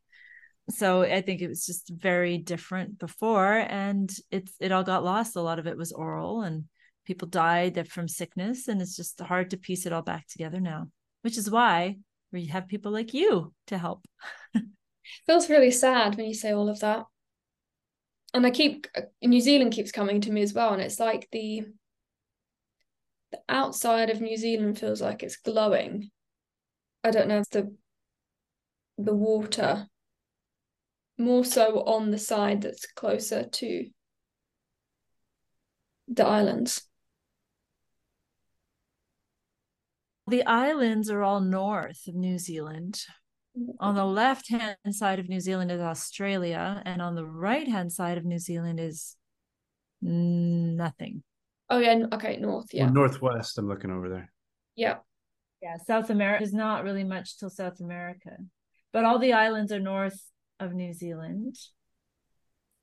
so 0.71 1.03
i 1.03 1.21
think 1.21 1.41
it 1.41 1.49
was 1.49 1.67
just 1.67 1.91
very 1.91 2.39
different 2.39 2.99
before 2.99 3.53
and 3.69 4.15
it's 4.31 4.55
it 4.61 4.73
all 4.73 4.85
got 4.85 5.05
lost. 5.05 5.37
A 5.37 5.41
lot 5.41 5.59
of 5.59 5.67
it 5.67 5.77
was 5.77 5.93
oral 5.93 6.43
and 6.43 6.65
people 7.05 7.27
died 7.29 7.89
from 7.89 8.07
sickness 8.07 8.69
and 8.69 8.81
it's 8.81 8.97
just 8.97 9.21
hard 9.21 9.51
to 9.51 9.57
piece 9.57 9.87
it 9.87 9.93
all 9.93 10.03
back 10.03 10.27
together 10.29 10.61
now 10.61 10.87
which 11.23 11.37
is 11.37 11.51
why 11.51 11.97
we 12.33 12.47
have 12.47 12.69
people 12.69 12.91
like 12.91 13.13
you 13.13 13.53
to 13.67 13.79
help. 13.79 14.05
Feels 15.27 15.51
really 15.51 15.71
sad 15.71 16.17
when 16.17 16.27
you 16.27 16.35
say 16.35 16.53
all 16.53 16.69
of 16.69 16.81
that. 16.81 17.05
And 18.35 18.47
i 18.47 18.51
keep 18.51 18.87
new 19.23 19.41
zealand 19.41 19.73
keeps 19.73 19.93
coming 19.93 20.21
to 20.23 20.33
me 20.33 20.41
as 20.41 20.55
well 20.55 20.73
and 20.73 20.81
it's 20.81 20.99
like 20.99 21.29
the 21.33 21.65
the 23.31 23.41
outside 23.49 24.11
of 24.11 24.21
new 24.21 24.37
zealand 24.37 24.79
feels 24.79 25.03
like 25.03 25.23
it's 25.23 25.37
glowing. 25.37 26.11
I 27.05 27.11
don't 27.11 27.29
know 27.29 27.39
if 27.39 27.51
the 27.51 27.75
the 28.99 29.15
water 29.15 29.89
more 31.19 31.45
so 31.45 31.83
on 31.85 32.11
the 32.11 32.19
side 32.19 32.63
that's 32.63 32.87
closer 32.87 33.45
to 33.45 33.89
the 36.09 36.27
islands. 36.27 36.83
The 40.29 40.45
islands 40.45 41.11
are 41.11 41.23
all 41.23 41.41
north 41.41 42.07
of 42.07 42.15
new 42.15 42.39
zealand. 42.39 43.03
On 43.81 43.95
the 43.95 44.05
left 44.05 44.51
hand 44.51 44.77
side 44.93 45.19
of 45.19 45.29
New 45.29 45.41
Zealand 45.41 45.71
is 45.71 45.81
Australia, 45.81 46.83
and 46.87 47.03
on 47.03 47.15
the 47.15 47.27
right 47.27 47.69
hand 47.69 47.93
side 47.93 48.17
of 48.17 48.25
New 48.25 48.39
Zealand 48.39 48.81
is 48.81 49.15
nothing. 50.01 51.23
oh 51.69 51.79
yeah 51.79 52.07
okay 52.13 52.39
north 52.39 52.73
yeah. 52.73 52.85
Well, 52.85 52.95
northwest, 52.95 53.59
I'm 53.59 53.69
looking 53.69 53.91
over 53.91 54.09
there. 54.09 54.33
yeah. 54.75 54.97
Yeah, 55.61 55.77
South 55.87 56.11
America 56.11 56.43
is 56.43 56.53
not 56.53 56.83
really 56.83 57.05
much 57.05 57.39
till 57.39 57.51
South 57.51 57.79
America, 57.79 58.37
but 58.93 59.05
all 59.05 59.21
the 59.21 59.35
islands 59.35 59.71
are 59.71 59.79
north 59.79 60.21
of 60.63 60.73
New 60.73 60.93
Zealand. 60.93 61.57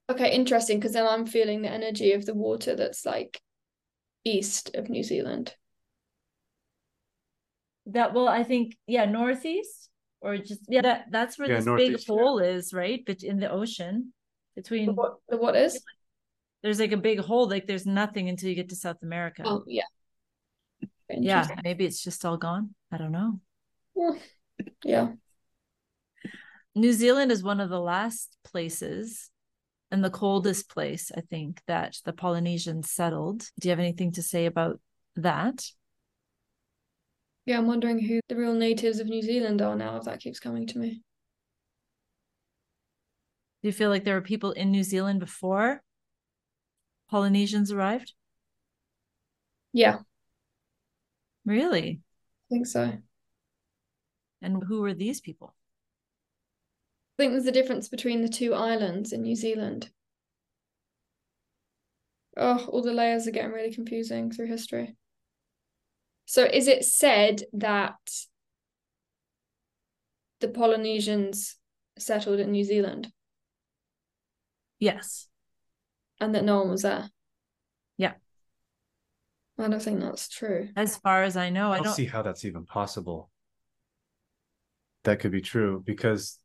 okay 0.10 0.32
interesting 0.34 0.80
because 0.80 0.94
then 0.94 1.06
i'm 1.08 1.26
feeling 1.26 1.62
the 1.62 1.70
energy 1.70 2.14
of 2.14 2.26
the 2.26 2.34
water 2.34 2.76
that's 2.76 3.06
like 3.06 3.42
east 4.26 4.76
of 4.76 4.90
new 4.90 5.04
zealand 5.04 5.56
That 7.88 8.14
well, 8.14 8.28
I 8.28 8.44
think 8.44 8.78
yeah, 8.86 9.06
northeast 9.06 9.90
or 10.22 10.38
just 10.38 10.62
yeah, 10.68 10.82
that 10.82 11.06
that's 11.12 11.40
where 11.40 11.48
Yeah, 11.48 11.56
this 11.56 11.66
big 11.66 11.68
northeast, 11.68 12.08
yeah. 12.08 12.16
hole 12.16 12.40
is, 12.40 12.74
right? 12.74 13.02
But 13.06 13.24
in 13.24 13.40
the 13.40 13.50
ocean 13.50 14.14
the 14.56 14.62
between 14.62 14.96
what, 14.96 15.18
the 15.30 15.38
what 15.38 15.56
is 15.56 15.82
there's 16.62 16.80
like 16.80 16.92
a 16.92 16.98
big 16.98 17.20
hole, 17.20 17.50
like 17.50 17.66
there's 17.66 17.86
nothing 17.86 18.30
until 18.30 18.50
you 18.50 18.56
get 18.56 18.70
to 18.70 18.76
South 18.76 19.02
America. 19.02 19.42
oh 19.46 19.64
yeah 19.66 19.86
yeah, 21.10 21.48
maybe 21.64 21.86
it's 21.86 22.04
just 22.04 22.24
all 22.26 22.38
gone. 22.38 22.76
I 22.92 22.98
don't 22.98 23.12
know. 23.12 23.40
yeah 24.84 25.08
New 26.76 26.94
Zealand 26.94 27.32
is 27.32 27.44
one 27.44 27.60
of 27.60 27.70
the 27.70 27.80
last 27.80 28.38
places 28.44 29.30
and 29.92 30.04
the 30.04 30.10
coldest 30.10 30.70
place, 30.70 31.12
I 31.16 31.22
think, 31.22 31.62
that 31.68 31.98
the 32.06 32.14
Polynesians 32.14 32.92
settled. 32.92 33.50
Do 33.60 33.68
you 33.68 33.72
have 33.72 33.80
anything 33.80 34.12
to 34.14 34.24
say 34.24 34.46
about 34.46 34.80
that? 35.16 35.66
Yeah, 37.46 37.58
I'm 37.58 37.68
wondering 37.68 38.00
who 38.00 38.20
the 38.30 38.36
real 38.36 38.54
natives 38.54 39.00
of 39.00 39.08
New 39.08 39.24
Zealand 39.24 39.62
are 39.62 39.76
now, 39.76 39.98
if 39.98 40.04
that 40.04 40.20
keeps 40.20 40.40
coming 40.40 40.68
to 40.68 40.78
me. 40.78 41.02
Do 43.62 43.68
you 43.68 43.72
feel 43.72 43.90
like 43.90 44.04
there 44.04 44.16
were 44.16 44.22
people 44.22 44.52
in 44.52 44.72
New 44.72 44.84
Zealand 44.84 45.20
before? 45.20 45.82
Polynesians 47.10 47.72
arrived? 47.72 48.14
Yeah, 49.74 50.00
Really? 51.46 52.02
I 52.02 52.54
think 52.54 52.68
so. 52.68 52.94
And 54.42 54.64
who 54.64 54.82
were 54.82 54.94
these 54.94 55.20
people? 55.20 55.56
Think 57.20 57.34
there's 57.34 57.46
a 57.46 57.52
difference 57.52 57.90
between 57.90 58.22
the 58.22 58.30
two 58.30 58.54
islands 58.54 59.12
in 59.12 59.24
New 59.24 59.36
Zealand. 59.36 59.90
Oh, 62.38 62.66
all 62.70 62.82
the 62.82 62.94
layers 62.94 63.28
are 63.28 63.32
getting 63.32 63.52
really 63.52 63.74
confusing 63.74 64.32
through 64.32 64.48
history. 64.48 64.96
So 66.26 66.46
is 66.46 66.68
it 66.68 66.86
said 66.86 67.44
that 67.52 67.98
the 70.40 70.48
Polynesians 70.48 71.58
settled 71.98 72.40
in 72.40 72.52
New 72.52 72.64
Zealand 72.64 73.12
Yes. 74.80 75.28
and 76.22 76.34
that 76.34 76.46
no 76.46 76.60
one 76.60 76.70
was 76.70 76.84
there? 76.84 77.10
Yeah. 77.98 78.14
I 79.58 79.68
don't 79.68 79.82
think 79.82 80.00
that's 80.00 80.30
true. 80.30 80.70
As 80.78 80.96
far 80.96 81.24
as 81.24 81.36
I 81.36 81.50
know, 81.50 81.72
I 81.72 81.74
I 81.74 81.76
don't 81.78 81.86
don't 81.88 81.96
see 81.96 82.06
how 82.06 82.22
that's 82.22 82.46
even 82.46 82.66
possible. 82.66 83.30
That 85.04 85.20
could 85.20 85.34
be 85.34 85.42
true 85.42 85.84
because 85.86 86.39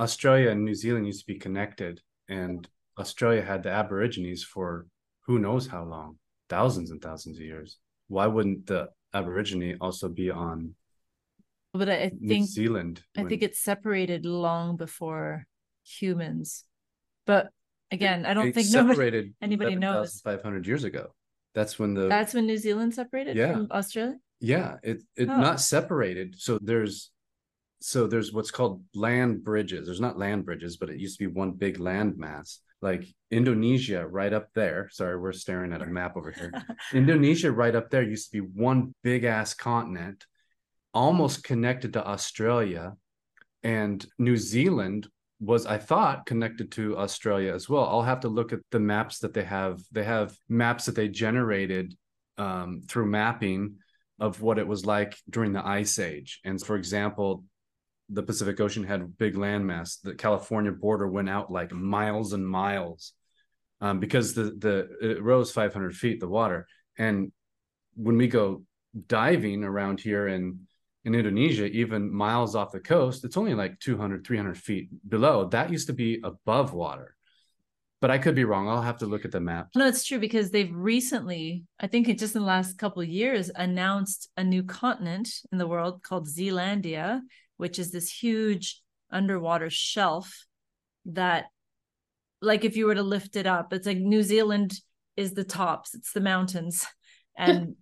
Australia 0.00 0.50
and 0.50 0.64
New 0.64 0.74
Zealand 0.74 1.06
used 1.06 1.20
to 1.20 1.26
be 1.32 1.38
connected, 1.38 2.00
and 2.28 2.66
Australia 2.98 3.42
had 3.42 3.62
the 3.62 3.70
Aborigines 3.70 4.42
for 4.42 4.86
who 5.26 5.38
knows 5.38 5.66
how 5.66 5.84
long, 5.84 6.16
thousands 6.48 6.90
and 6.90 7.00
thousands 7.02 7.36
of 7.38 7.44
years. 7.44 7.78
Why 8.08 8.26
wouldn't 8.26 8.66
the 8.66 8.88
Aborigine 9.14 9.76
also 9.80 10.08
be 10.08 10.30
on 10.30 10.74
but 11.72 11.88
I, 11.88 11.94
I 12.04 12.12
New 12.18 12.28
think 12.28 12.48
Zealand? 12.48 13.02
I 13.16 13.20
when- 13.20 13.28
think 13.28 13.42
it's 13.42 13.60
separated 13.60 14.24
long 14.26 14.76
before 14.76 15.46
humans. 15.84 16.64
But 17.26 17.50
again, 17.92 18.26
I 18.26 18.34
don't 18.34 18.48
it 18.48 18.54
think 18.54 18.68
nobody 18.72 18.94
separated 18.94 19.34
anybody 19.42 19.76
knows. 19.76 20.20
500 20.22 20.66
years 20.66 20.84
ago. 20.84 21.14
That's 21.54 21.78
when 21.78 21.94
the 21.94 22.08
That's 22.08 22.32
when 22.34 22.46
New 22.46 22.56
Zealand 22.56 22.94
separated 22.94 23.36
Yeah. 23.36 23.52
from 23.52 23.68
Australia. 23.70 24.16
Yeah, 24.40 24.76
it 24.82 25.02
it 25.16 25.28
Huh. 25.28 25.36
not 25.40 25.60
separated. 25.60 26.36
So 26.38 26.58
there's 26.62 27.10
so 27.80 28.06
there's 28.06 28.32
what's 28.32 28.50
called 28.50 28.82
land 28.94 29.42
bridges. 29.42 29.86
There's 29.86 30.00
not 30.00 30.18
land 30.18 30.44
bridges, 30.44 30.76
but 30.76 30.90
it 30.90 31.00
used 31.00 31.18
to 31.18 31.26
be 31.28 31.32
one 31.32 31.52
big 31.52 31.80
land 31.80 32.16
mass. 32.18 32.60
Like 32.82 33.06
Indonesia 33.30 34.06
right 34.06 34.32
up 34.32 34.48
there. 34.54 34.88
Sorry, 34.92 35.18
we're 35.18 35.32
staring 35.32 35.72
at 35.72 35.82
a 35.82 35.86
map 35.86 36.16
over 36.16 36.30
here. 36.30 36.52
Indonesia 36.92 37.50
right 37.50 37.74
up 37.74 37.90
there 37.90 38.02
used 38.02 38.30
to 38.30 38.42
be 38.42 38.46
one 38.46 38.94
big 39.02 39.24
ass 39.24 39.54
continent, 39.54 40.26
almost 40.92 41.42
connected 41.42 41.94
to 41.94 42.06
Australia. 42.06 42.94
And 43.62 44.04
New 44.18 44.36
Zealand 44.36 45.08
was, 45.40 45.64
I 45.64 45.78
thought, 45.78 46.26
connected 46.26 46.72
to 46.72 46.98
Australia 46.98 47.54
as 47.54 47.68
well. 47.68 47.84
I'll 47.84 48.02
have 48.02 48.20
to 48.20 48.28
look 48.28 48.52
at 48.52 48.60
the 48.70 48.80
maps 48.80 49.20
that 49.20 49.32
they 49.32 49.44
have. 49.44 49.80
They 49.90 50.04
have 50.04 50.34
maps 50.48 50.84
that 50.86 50.94
they 50.94 51.08
generated 51.08 51.94
um, 52.36 52.82
through 52.88 53.06
mapping 53.06 53.76
of 54.18 54.42
what 54.42 54.58
it 54.58 54.66
was 54.66 54.84
like 54.84 55.16
during 55.30 55.52
the 55.52 55.66
ice 55.66 55.98
age. 55.98 56.40
And 56.44 56.60
for 56.60 56.76
example, 56.76 57.44
the 58.12 58.22
Pacific 58.22 58.60
Ocean 58.60 58.84
had 58.84 59.16
big 59.18 59.34
landmass. 59.34 60.00
The 60.02 60.14
California 60.14 60.72
border 60.72 61.06
went 61.06 61.30
out 61.30 61.50
like 61.50 61.72
miles 61.72 62.32
and 62.32 62.46
miles 62.46 63.12
um, 63.80 64.00
because 64.00 64.34
the 64.34 64.44
the 64.58 64.88
it 65.00 65.22
rose 65.22 65.52
500 65.52 65.94
feet 65.94 66.20
the 66.20 66.28
water. 66.28 66.66
And 66.98 67.32
when 67.94 68.16
we 68.16 68.28
go 68.28 68.64
diving 69.06 69.64
around 69.64 70.00
here 70.00 70.28
in 70.28 70.66
in 71.04 71.14
Indonesia, 71.14 71.64
even 71.66 72.12
miles 72.12 72.54
off 72.54 72.72
the 72.72 72.80
coast, 72.80 73.24
it's 73.24 73.38
only 73.38 73.54
like 73.54 73.78
200, 73.80 74.26
300 74.26 74.58
feet 74.58 74.90
below. 75.08 75.48
That 75.48 75.70
used 75.70 75.86
to 75.86 75.94
be 75.94 76.20
above 76.22 76.74
water. 76.74 77.16
But 78.02 78.10
I 78.10 78.18
could 78.18 78.34
be 78.34 78.44
wrong. 78.44 78.68
I'll 78.68 78.82
have 78.82 78.98
to 78.98 79.06
look 79.06 79.24
at 79.24 79.30
the 79.30 79.40
map. 79.40 79.68
No, 79.74 79.86
it's 79.86 80.04
true 80.04 80.18
because 80.18 80.50
they've 80.50 80.74
recently, 80.74 81.64
I 81.78 81.86
think 81.86 82.06
just 82.18 82.34
in 82.34 82.42
the 82.42 82.46
last 82.46 82.78
couple 82.78 83.02
of 83.02 83.08
years, 83.08 83.50
announced 83.54 84.28
a 84.36 84.44
new 84.44 84.62
continent 84.62 85.28
in 85.52 85.58
the 85.58 85.66
world 85.66 86.02
called 86.02 86.26
Zealandia, 86.26 87.20
which 87.60 87.78
is 87.78 87.92
this 87.92 88.10
huge 88.10 88.80
underwater 89.12 89.68
shelf 89.70 90.46
that, 91.06 91.44
like, 92.42 92.64
if 92.64 92.76
you 92.76 92.86
were 92.86 92.94
to 92.94 93.02
lift 93.02 93.36
it 93.36 93.46
up, 93.46 93.72
it's 93.72 93.86
like 93.86 93.98
New 93.98 94.22
Zealand 94.22 94.72
is 95.16 95.34
the 95.34 95.44
tops, 95.44 95.94
it's 95.94 96.12
the 96.12 96.20
mountains, 96.20 96.86
and 97.36 97.76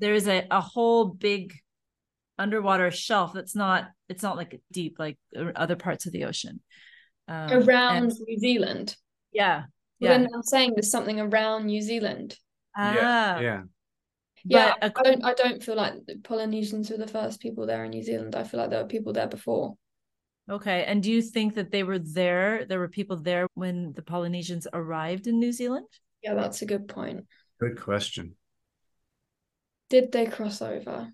there's 0.00 0.26
a 0.28 0.46
a 0.50 0.60
whole 0.60 1.04
big 1.06 1.54
underwater 2.38 2.90
shelf 2.90 3.32
that's 3.34 3.54
not 3.54 3.84
it's 4.08 4.22
not 4.22 4.36
like 4.36 4.60
deep 4.72 4.96
like 4.98 5.18
uh, 5.36 5.52
other 5.54 5.76
parts 5.76 6.06
of 6.06 6.12
the 6.12 6.24
ocean 6.24 6.58
um, 7.28 7.52
Around 7.52 7.96
and- 7.96 8.12
New 8.26 8.38
Zealand. 8.38 8.96
yeah 9.32 9.64
But 10.00 10.06
yeah 10.06 10.18
then 10.18 10.28
I'm 10.34 10.42
saying 10.42 10.72
there's 10.74 10.90
something 10.90 11.20
around 11.20 11.66
New 11.66 11.82
Zealand. 11.82 12.36
ah, 12.76 12.94
yeah. 12.94 13.40
Yeah, 13.40 13.62
but 14.44 14.78
I 14.82 14.88
don't 14.88 15.24
I 15.24 15.34
don't 15.34 15.62
feel 15.62 15.76
like 15.76 15.94
the 16.06 16.16
Polynesians 16.22 16.90
were 16.90 16.96
the 16.96 17.06
first 17.06 17.40
people 17.40 17.66
there 17.66 17.84
in 17.84 17.90
New 17.90 18.02
Zealand. 18.02 18.34
I 18.34 18.44
feel 18.44 18.60
like 18.60 18.70
there 18.70 18.82
were 18.82 18.88
people 18.88 19.12
there 19.12 19.28
before. 19.28 19.76
Okay. 20.50 20.84
And 20.84 21.02
do 21.02 21.10
you 21.10 21.22
think 21.22 21.54
that 21.54 21.70
they 21.70 21.82
were 21.82 21.98
there? 21.98 22.64
There 22.64 22.78
were 22.78 22.88
people 22.88 23.16
there 23.16 23.46
when 23.54 23.92
the 23.92 24.02
Polynesians 24.02 24.66
arrived 24.72 25.26
in 25.26 25.38
New 25.38 25.52
Zealand? 25.52 25.86
Yeah, 26.22 26.34
that's 26.34 26.62
a 26.62 26.66
good 26.66 26.88
point. 26.88 27.26
Good 27.60 27.80
question. 27.80 28.34
Did 29.90 30.12
they 30.12 30.26
cross 30.26 30.60
over? 30.60 31.12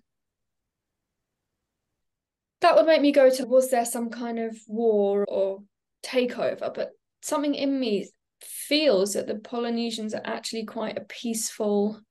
That 2.61 2.75
would 2.75 2.87
make 2.87 3.01
me 3.01 3.11
go 3.11 3.29
to 3.29 3.45
was 3.45 3.69
there 3.69 3.85
some 3.85 4.09
kind 4.09 4.39
of 4.39 4.57
war 4.67 5.25
or 5.27 5.59
takeover? 6.03 6.73
But 6.73 6.91
something 7.21 7.53
in 7.53 7.79
me 7.79 8.09
feels 8.41 9.13
that 9.13 9.27
the 9.27 9.35
Polynesians 9.35 10.13
are 10.13 10.21
actually 10.23 10.65
quite 10.65 10.97
a 10.97 11.05
peaceful 11.05 12.01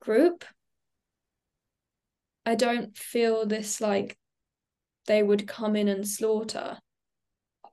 group. 0.00 0.44
I 2.46 2.54
don't 2.54 2.96
feel 2.96 3.46
this 3.46 3.80
like 3.80 4.18
they 5.06 5.22
would 5.22 5.46
come 5.46 5.76
in 5.76 5.88
and 5.88 6.06
slaughter. 6.06 6.78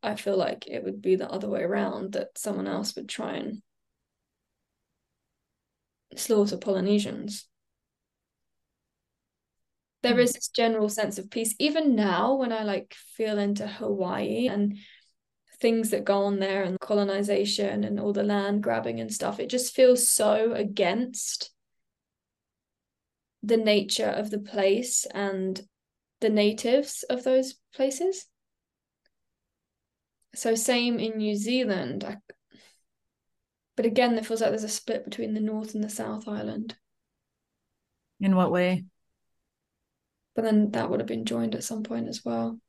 I 0.03 0.15
feel 0.15 0.37
like 0.37 0.67
it 0.67 0.83
would 0.83 1.01
be 1.01 1.15
the 1.15 1.29
other 1.29 1.49
way 1.49 1.63
around 1.63 2.13
that 2.13 2.37
someone 2.37 2.67
else 2.67 2.95
would 2.95 3.09
try 3.09 3.33
and 3.33 3.61
slaughter 6.15 6.57
Polynesians. 6.57 7.47
There 10.03 10.13
Hmm. 10.13 10.19
this 10.19 10.49
general 10.49 10.89
sense 10.89 11.17
of 11.17 11.31
peace. 11.31 11.55
Even 11.57 11.95
now, 11.95 12.35
when 12.35 12.51
I 12.51 12.63
like 12.63 12.93
feel 12.93 13.39
into 13.39 13.65
Hawaii 13.65 14.47
and 14.47 14.77
things 15.59 15.89
that 15.89 16.03
go 16.03 16.25
on 16.25 16.39
there 16.39 16.63
and 16.63 16.79
colonization 16.79 17.83
and 17.83 17.99
all 17.99 18.13
the 18.13 18.23
land 18.23 18.61
grabbing 18.61 18.99
and 18.99 19.11
stuff, 19.11 19.39
it 19.39 19.49
just 19.49 19.73
feels 19.73 20.07
so 20.07 20.53
against 20.53 21.54
the 23.45 23.57
nature 23.57 24.09
of 24.09 24.31
the 24.31 24.39
place 24.39 25.05
and 25.13 25.61
the 26.19 26.29
natives 26.29 27.03
of 27.09 27.23
those 27.23 27.55
places. 27.73 28.25
So 30.33 30.55
same 30.55 30.99
in 30.99 31.17
New 31.17 31.35
Zealand. 31.35 32.03
I, 32.03 32.17
but 33.75 33.85
again, 33.85 34.17
it 34.17 34.25
feels 34.25 34.41
like 34.41 34.49
there's 34.49 34.63
a 34.63 34.69
split 34.69 35.05
between 35.05 35.33
the 35.33 35.39
North 35.39 35.75
and 35.75 35.83
the 35.83 35.89
South 35.89 36.27
Island. 36.27 36.75
In 38.19 38.35
what 38.35 38.51
way? 38.51 38.85
But 40.35 40.43
then 40.43 40.71
that 40.71 40.89
would 40.89 40.99
have 40.99 41.07
been 41.07 41.25
joined 41.25 41.55
at 41.55 41.63
some 41.63 41.83
point 41.83 42.07
as 42.07 42.25
well. 42.25 42.59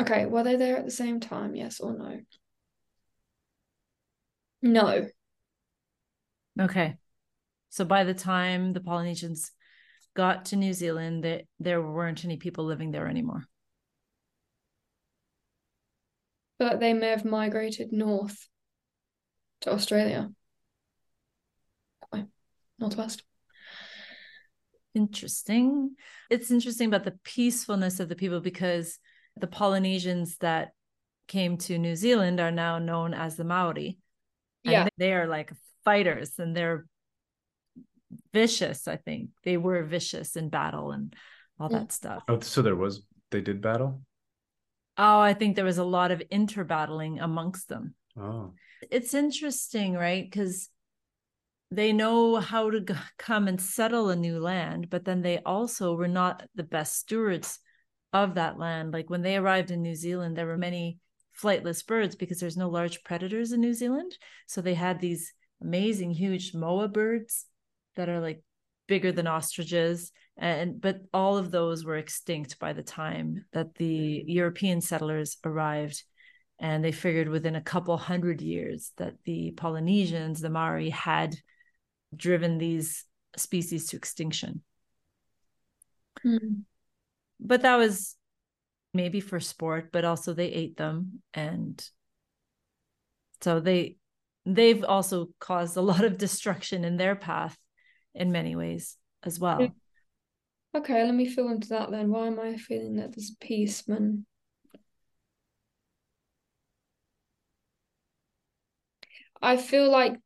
Okay, 0.00 0.26
were 0.26 0.42
they 0.44 0.56
there 0.56 0.76
at 0.76 0.84
the 0.84 0.90
same 0.90 1.20
time? 1.20 1.56
Yes 1.56 1.80
or 1.80 1.96
no? 1.96 2.20
No. 4.62 5.08
Okay. 6.60 6.96
So 7.70 7.84
by 7.84 8.04
the 8.04 8.14
time 8.14 8.72
the 8.72 8.80
Polynesians 8.80 9.50
got 10.14 10.46
to 10.46 10.56
New 10.56 10.72
Zealand, 10.72 11.22
there, 11.22 11.42
there 11.60 11.82
weren't 11.82 12.24
any 12.24 12.36
people 12.36 12.64
living 12.64 12.90
there 12.90 13.06
anymore. 13.06 13.44
But 16.58 16.80
they 16.80 16.94
may 16.94 17.08
have 17.08 17.24
migrated 17.24 17.92
north 17.92 18.48
to 19.60 19.72
Australia. 19.72 20.30
That 22.00 22.18
way, 22.18 22.26
Northwest. 22.78 23.22
Interesting. 24.94 25.96
It's 26.30 26.50
interesting 26.50 26.88
about 26.88 27.04
the 27.04 27.18
peacefulness 27.24 28.00
of 28.00 28.08
the 28.08 28.16
people 28.16 28.40
because 28.40 28.98
the 29.36 29.46
Polynesians 29.46 30.38
that 30.38 30.70
came 31.28 31.58
to 31.58 31.76
New 31.76 31.94
Zealand 31.94 32.40
are 32.40 32.50
now 32.50 32.78
known 32.78 33.12
as 33.12 33.36
the 33.36 33.44
Maori. 33.44 33.98
And 34.64 34.72
Yeah. 34.72 34.88
they 34.96 35.12
are 35.12 35.26
like 35.26 35.52
fighters 35.84 36.38
and 36.38 36.56
they're 36.56 36.86
vicious, 38.40 38.86
I 38.86 38.96
think. 38.96 39.30
They 39.42 39.56
were 39.56 39.82
vicious 39.84 40.36
in 40.36 40.48
battle 40.50 40.92
and 40.92 41.14
all 41.58 41.68
Mm. 41.68 41.72
that 41.78 41.92
stuff. 41.92 42.22
Oh, 42.28 42.40
so 42.40 42.62
there 42.62 42.76
was 42.76 43.02
they 43.30 43.40
did 43.40 43.60
battle. 43.60 44.02
Oh, 44.98 45.20
I 45.20 45.34
think 45.34 45.56
there 45.56 45.64
was 45.72 45.78
a 45.78 45.84
lot 45.98 46.10
of 46.10 46.22
interbattling 46.30 47.14
amongst 47.22 47.68
them. 47.68 47.94
Oh, 48.16 48.54
It's 48.90 49.14
interesting, 49.14 49.94
right? 49.94 50.24
Because 50.24 50.70
they 51.70 51.92
know 51.92 52.36
how 52.36 52.70
to 52.70 52.80
g- 52.80 52.94
come 53.18 53.48
and 53.48 53.60
settle 53.60 54.08
a 54.10 54.16
new 54.16 54.38
land, 54.38 54.88
but 54.90 55.04
then 55.04 55.22
they 55.22 55.38
also 55.54 55.94
were 55.96 56.12
not 56.22 56.42
the 56.54 56.62
best 56.76 56.92
stewards 56.98 57.58
of 58.12 58.34
that 58.34 58.58
land. 58.58 58.92
Like 58.92 59.10
when 59.10 59.22
they 59.22 59.36
arrived 59.36 59.70
in 59.70 59.82
New 59.82 59.94
Zealand, 59.96 60.36
there 60.36 60.46
were 60.46 60.56
many 60.68 60.98
flightless 61.42 61.84
birds 61.84 62.14
because 62.16 62.38
there's 62.40 62.56
no 62.56 62.68
large 62.70 63.02
predators 63.04 63.52
in 63.52 63.60
New 63.60 63.74
Zealand. 63.74 64.12
So 64.46 64.60
they 64.60 64.74
had 64.74 65.00
these 65.00 65.32
amazing, 65.60 66.12
huge 66.12 66.54
moa 66.54 66.88
birds 66.88 67.46
that 67.96 68.08
are 68.08 68.20
like 68.20 68.42
bigger 68.86 69.12
than 69.12 69.26
ostriches. 69.26 70.12
And 70.36 70.80
but 70.80 71.00
all 71.12 71.38
of 71.38 71.50
those 71.50 71.84
were 71.84 71.96
extinct 71.96 72.58
by 72.58 72.72
the 72.72 72.82
time 72.82 73.44
that 73.52 73.74
the 73.74 74.24
European 74.26 74.80
settlers 74.80 75.38
arrived. 75.44 76.02
And 76.58 76.82
they 76.84 76.92
figured 76.92 77.28
within 77.28 77.54
a 77.54 77.60
couple 77.60 77.96
hundred 77.98 78.40
years 78.40 78.92
that 78.96 79.14
the 79.24 79.50
Polynesians, 79.52 80.40
the 80.40 80.48
Maori, 80.48 80.88
had 80.88 81.36
driven 82.14 82.56
these 82.56 83.04
species 83.36 83.88
to 83.88 83.96
extinction. 83.96 84.62
Mm. 86.24 86.62
But 87.38 87.62
that 87.62 87.76
was 87.76 88.16
maybe 88.94 89.20
for 89.20 89.38
sport, 89.40 89.90
but 89.92 90.04
also 90.04 90.32
they 90.32 90.48
ate 90.48 90.76
them. 90.76 91.22
And 91.34 91.82
so 93.42 93.60
they 93.60 93.98
they've 94.46 94.84
also 94.84 95.28
caused 95.38 95.76
a 95.76 95.82
lot 95.82 96.04
of 96.04 96.18
destruction 96.18 96.84
in 96.84 96.96
their 96.96 97.16
path 97.16 97.58
in 98.16 98.32
many 98.32 98.56
ways 98.56 98.96
as 99.22 99.38
well. 99.38 99.60
Mm. 99.60 99.72
Okay, 100.74 101.04
let 101.04 101.14
me 101.14 101.26
fill 101.26 101.48
into 101.48 101.68
that 101.68 101.90
then. 101.90 102.10
Why 102.10 102.26
am 102.26 102.40
I 102.40 102.56
feeling 102.56 102.96
that 102.96 103.14
there's 103.14 103.34
peace 103.40 103.82
when 103.86 104.26
I 109.40 109.56
feel 109.56 109.90
like 109.90 110.18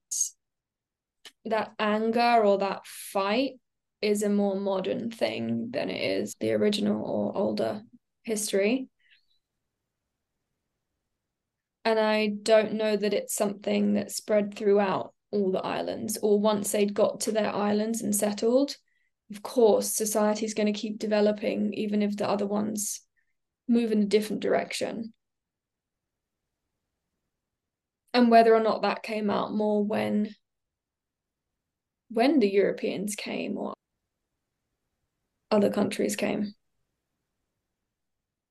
that 1.44 1.72
anger 1.78 2.42
or 2.44 2.58
that 2.58 2.86
fight 2.86 3.54
is 4.00 4.22
a 4.22 4.28
more 4.28 4.58
modern 4.58 5.10
thing 5.10 5.70
than 5.70 5.90
it 5.90 6.20
is 6.20 6.34
the 6.40 6.52
original 6.52 7.02
or 7.04 7.36
older 7.36 7.82
history. 8.22 8.88
And 11.84 11.98
I 11.98 12.28
don't 12.28 12.74
know 12.74 12.96
that 12.96 13.14
it's 13.14 13.34
something 13.34 13.94
that 13.94 14.10
spread 14.10 14.54
throughout 14.54 15.14
all 15.32 15.52
the 15.52 15.64
islands, 15.64 16.18
or 16.22 16.40
once 16.40 16.72
they'd 16.72 16.94
got 16.94 17.20
to 17.20 17.32
their 17.32 17.54
islands 17.54 18.02
and 18.02 18.14
settled. 18.14 18.76
Of 19.30 19.42
course, 19.42 19.94
society 19.94 20.44
is 20.44 20.54
going 20.54 20.72
to 20.72 20.78
keep 20.78 20.98
developing, 20.98 21.72
even 21.74 22.02
if 22.02 22.16
the 22.16 22.28
other 22.28 22.46
ones 22.46 23.00
move 23.68 23.92
in 23.92 24.02
a 24.02 24.06
different 24.06 24.42
direction. 24.42 25.12
And 28.12 28.30
whether 28.30 28.54
or 28.54 28.60
not 28.60 28.82
that 28.82 29.04
came 29.04 29.30
out 29.30 29.54
more 29.54 29.84
when 29.84 30.34
when 32.10 32.40
the 32.40 32.50
Europeans 32.50 33.14
came 33.14 33.56
or 33.56 33.72
other 35.50 35.70
countries 35.70 36.16
came. 36.16 36.54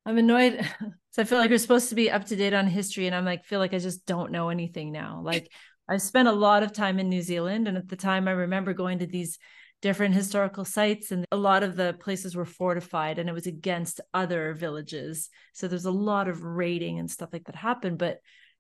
I'm 0.06 0.18
annoyed. 0.18 0.66
So 1.12 1.24
I 1.24 1.26
feel 1.26 1.40
like 1.40 1.50
we're 1.50 1.58
supposed 1.58 1.90
to 1.90 1.96
be 1.96 2.12
up 2.12 2.26
to 2.26 2.36
date 2.36 2.54
on 2.54 2.68
history, 2.68 3.08
and 3.08 3.16
I'm 3.16 3.26
like, 3.26 3.44
feel 3.44 3.58
like 3.58 3.74
I 3.74 3.80
just 3.80 4.06
don't 4.06 4.32
know 4.32 4.50
anything 4.50 4.92
now. 4.92 5.22
Like 5.24 5.52
I 5.90 5.98
spent 5.98 6.28
a 6.28 6.34
lot 6.34 6.64
of 6.64 6.72
time 6.72 7.00
in 7.00 7.10
New 7.10 7.22
Zealand, 7.22 7.68
and 7.68 7.76
at 7.76 7.90
the 7.90 7.96
time, 7.96 8.28
I 8.28 8.32
remember 8.32 8.74
going 8.74 9.00
to 9.00 9.08
these 9.08 9.40
different 9.82 10.14
historical 10.14 10.66
sites, 10.66 11.12
and 11.12 11.26
a 11.32 11.38
lot 11.38 11.64
of 11.64 11.76
the 11.76 11.96
places 12.00 12.36
were 12.36 12.46
fortified, 12.46 13.18
and 13.18 13.28
it 13.28 13.34
was 13.34 13.48
against 13.48 14.02
other 14.14 14.54
villages. 14.54 15.30
So 15.54 15.68
there's 15.68 15.86
a 15.86 15.92
lot 15.92 16.28
of 16.28 16.44
raiding 16.44 17.00
and 17.00 17.10
stuff 17.10 17.30
like 17.34 17.46
that 17.46 17.56
happened. 17.56 17.98
But 17.98 18.20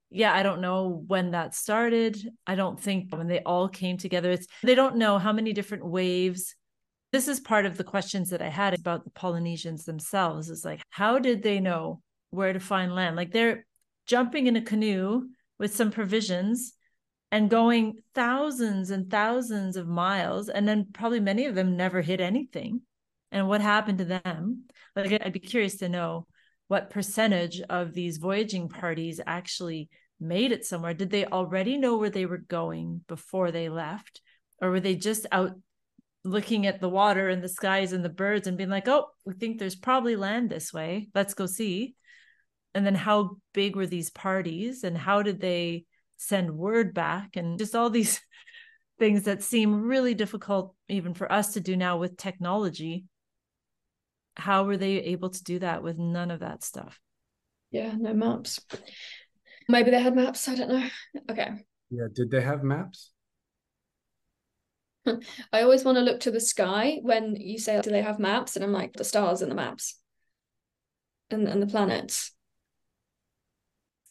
yeah, 0.10 0.34
I 0.34 0.42
don't 0.42 0.62
know 0.62 1.04
when 1.08 1.32
that 1.32 1.54
started. 1.54 2.18
I 2.48 2.56
don't 2.56 2.82
think 2.82 3.16
when 3.16 3.28
they 3.28 3.42
all 3.42 3.70
came 3.70 3.98
together. 3.98 4.32
It's 4.32 4.48
they 4.64 4.76
don't 4.76 4.96
know 4.96 5.20
how 5.20 5.32
many 5.32 5.54
different 5.54 5.86
waves 5.86 6.56
this 7.12 7.28
is 7.28 7.40
part 7.40 7.66
of 7.66 7.78
the 7.78 7.84
questions 7.84 8.30
that 8.30 8.42
I 8.42 8.50
had 8.50 8.78
about 8.78 9.04
the 9.04 9.10
Polynesians 9.10 9.86
themselves 9.86 10.50
is 10.50 10.64
like, 10.64 10.82
how 10.90 11.20
did 11.20 11.42
they 11.42 11.60
know 11.60 12.02
where 12.30 12.54
to 12.54 12.60
find 12.60 12.94
land? 12.94 13.16
Like 13.16 13.32
they're 13.32 13.66
jumping 14.06 14.48
in 14.48 14.56
a 14.56 14.62
canoe 14.62 15.28
with 15.58 15.76
some 15.76 15.92
provisions 15.92 16.74
and 17.32 17.50
going 17.50 17.96
thousands 18.16 18.90
and 18.90 19.10
thousands 19.10 19.76
of 19.76 19.88
miles. 19.88 20.50
And 20.50 20.68
then 20.68 20.88
probably 20.94 21.20
many 21.20 21.46
of 21.46 21.56
them 21.56 21.78
never 21.78 22.02
hit 22.02 22.20
anything. 22.20 22.82
And 23.32 23.48
what 23.48 23.62
happened 23.62 24.00
to 24.00 24.06
them? 24.06 24.64
Like 24.96 25.12
I'd 25.12 25.34
be 25.34 25.40
curious 25.40 25.78
to 25.78 25.90
know 25.90 26.26
what 26.68 26.90
percentage 26.90 27.62
of 27.70 27.94
these 27.94 28.18
voyaging 28.18 28.70
parties 28.70 29.20
actually 29.26 29.90
made 30.20 30.52
it 30.52 30.66
somewhere. 30.66 30.94
Did 30.94 31.12
they 31.12 31.26
already 31.26 31.78
know 31.78 31.98
where 31.98 32.10
they 32.10 32.26
were 32.26 32.38
going 32.38 33.02
before 33.08 33.52
they 33.52 33.70
left? 33.70 34.22
Or 34.62 34.72
were 34.72 34.80
they 34.80 34.96
just 34.96 35.26
out 35.32 35.54
looking 36.24 36.66
at 36.66 36.82
the 36.82 36.90
water 36.90 37.30
and 37.30 37.42
the 37.44 37.50
skies 37.50 37.94
and 37.94 38.04
the 38.04 38.10
birds 38.10 38.48
and 38.48 38.58
being 38.58 38.70
like, 38.70 38.88
oh, 38.88 39.06
we 39.26 39.34
think 39.34 39.58
there's 39.58 39.76
probably 39.76 40.16
land 40.16 40.50
this 40.50 40.74
way. 40.74 41.10
Let's 41.16 41.34
go 41.34 41.46
see. 41.46 41.96
And 42.74 42.86
then 42.86 42.96
how 42.96 43.38
big 43.54 43.76
were 43.76 43.88
these 43.88 44.10
parties 44.10 44.84
and 44.84 44.98
how 44.98 45.22
did 45.22 45.40
they 45.40 45.86
send 46.20 46.52
word 46.52 46.94
back? 46.94 47.36
And 47.36 47.58
just 47.58 47.76
all 47.76 47.90
these 47.90 48.22
things 49.00 49.24
that 49.24 49.42
seem 49.42 49.84
really 49.84 50.14
difficult 50.14 50.76
even 50.88 51.14
for 51.14 51.32
us 51.32 51.54
to 51.54 51.62
do 51.62 51.76
now 51.76 51.98
with 51.98 52.18
technology. 52.18 53.06
How 54.36 54.66
were 54.66 54.78
they 54.78 55.00
able 55.00 55.30
to 55.30 55.44
do 55.44 55.60
that 55.60 55.84
with 55.84 55.98
none 55.98 56.32
of 56.32 56.42
that 56.42 56.64
stuff? 56.64 57.00
Yeah, 57.72 57.94
no 57.98 58.14
maps. 58.14 58.60
Maybe 59.68 59.92
they 59.92 60.02
had 60.02 60.16
maps. 60.16 60.48
I 60.48 60.56
don't 60.56 60.70
know. 60.70 60.88
Okay. 61.30 61.50
Yeah. 61.90 62.08
Did 62.14 62.32
they 62.32 62.42
have 62.42 62.64
maps? 62.64 63.12
I 65.54 65.62
always 65.62 65.84
want 65.84 65.98
to 65.98 66.04
look 66.04 66.20
to 66.22 66.32
the 66.32 66.40
sky 66.40 67.00
when 67.02 67.36
you 67.36 67.58
say, 67.58 67.80
do 67.82 67.90
they 67.90 68.02
have 68.02 68.20
maps? 68.20 68.56
And 68.56 68.66
I'm 68.66 68.72
like, 68.72 68.94
the 68.94 69.04
stars 69.04 69.42
and 69.42 69.52
the 69.52 69.56
maps 69.56 70.00
and, 71.30 71.48
and 71.48 71.62
the 71.62 71.68
planets. 71.68 72.34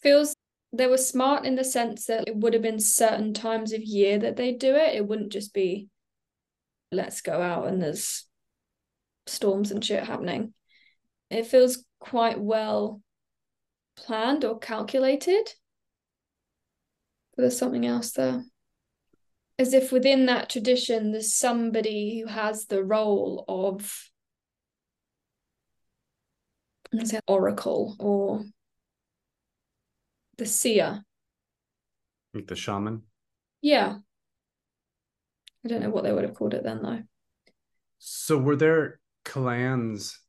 Feels 0.02 0.34
they 0.72 0.86
were 0.86 0.98
smart 0.98 1.44
in 1.44 1.54
the 1.54 1.64
sense 1.64 2.06
that 2.06 2.28
it 2.28 2.36
would 2.36 2.52
have 2.52 2.62
been 2.62 2.80
certain 2.80 3.32
times 3.32 3.72
of 3.72 3.82
year 3.82 4.18
that 4.18 4.36
they 4.36 4.52
do 4.52 4.74
it. 4.74 4.94
It 4.94 5.06
wouldn't 5.06 5.32
just 5.32 5.54
be, 5.54 5.88
let's 6.92 7.20
go 7.20 7.40
out 7.40 7.66
and 7.66 7.82
there's 7.82 8.26
storms 9.26 9.70
and 9.70 9.84
shit 9.84 10.04
happening. 10.04 10.52
It 11.30 11.46
feels 11.46 11.84
quite 12.00 12.40
well 12.40 13.02
planned 13.96 14.44
or 14.44 14.58
calculated. 14.58 15.48
But 17.36 17.42
there's 17.42 17.58
something 17.58 17.86
else 17.86 18.12
there 18.12 18.44
as 19.58 19.74
if 19.74 19.90
within 19.90 20.26
that 20.26 20.48
tradition 20.48 21.10
there's 21.10 21.34
somebody 21.34 22.20
who 22.20 22.28
has 22.28 22.66
the 22.66 22.82
role 22.82 23.44
of 23.48 24.08
say 27.04 27.20
oracle 27.26 27.96
or 27.98 28.44
the 30.38 30.46
seer 30.46 31.02
like 32.34 32.46
the 32.46 32.56
shaman 32.56 33.02
yeah 33.60 33.96
i 35.64 35.68
don't 35.68 35.82
know 35.82 35.90
what 35.90 36.04
they 36.04 36.12
would 36.12 36.24
have 36.24 36.34
called 36.34 36.54
it 36.54 36.64
then 36.64 36.82
though 36.82 37.02
so 37.98 38.38
were 38.38 38.56
there 38.56 39.00
clans 39.24 40.20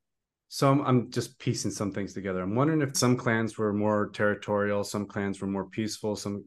so 0.52 0.72
I'm, 0.72 0.82
I'm 0.82 1.12
just 1.12 1.38
piecing 1.38 1.70
some 1.70 1.92
things 1.92 2.14
together. 2.14 2.42
I'm 2.42 2.56
wondering 2.56 2.82
if 2.82 2.98
some 2.98 3.16
clans 3.16 3.58
were 3.58 3.72
more 3.72 4.10
territorial, 4.10 4.84
some 4.84 5.06
clans 5.06 5.40
were 5.40 5.48
more 5.48 5.66
peaceful. 5.66 6.16
Some 6.16 6.44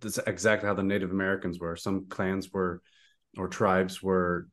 that's 0.00 0.18
exactly 0.18 0.66
how 0.66 0.74
the 0.74 0.82
Native 0.82 1.12
Americans 1.12 1.60
were. 1.60 1.76
Some 1.76 2.06
clans 2.08 2.52
were 2.52 2.82
or 3.38 3.46
tribes 3.46 4.02
were 4.02 4.48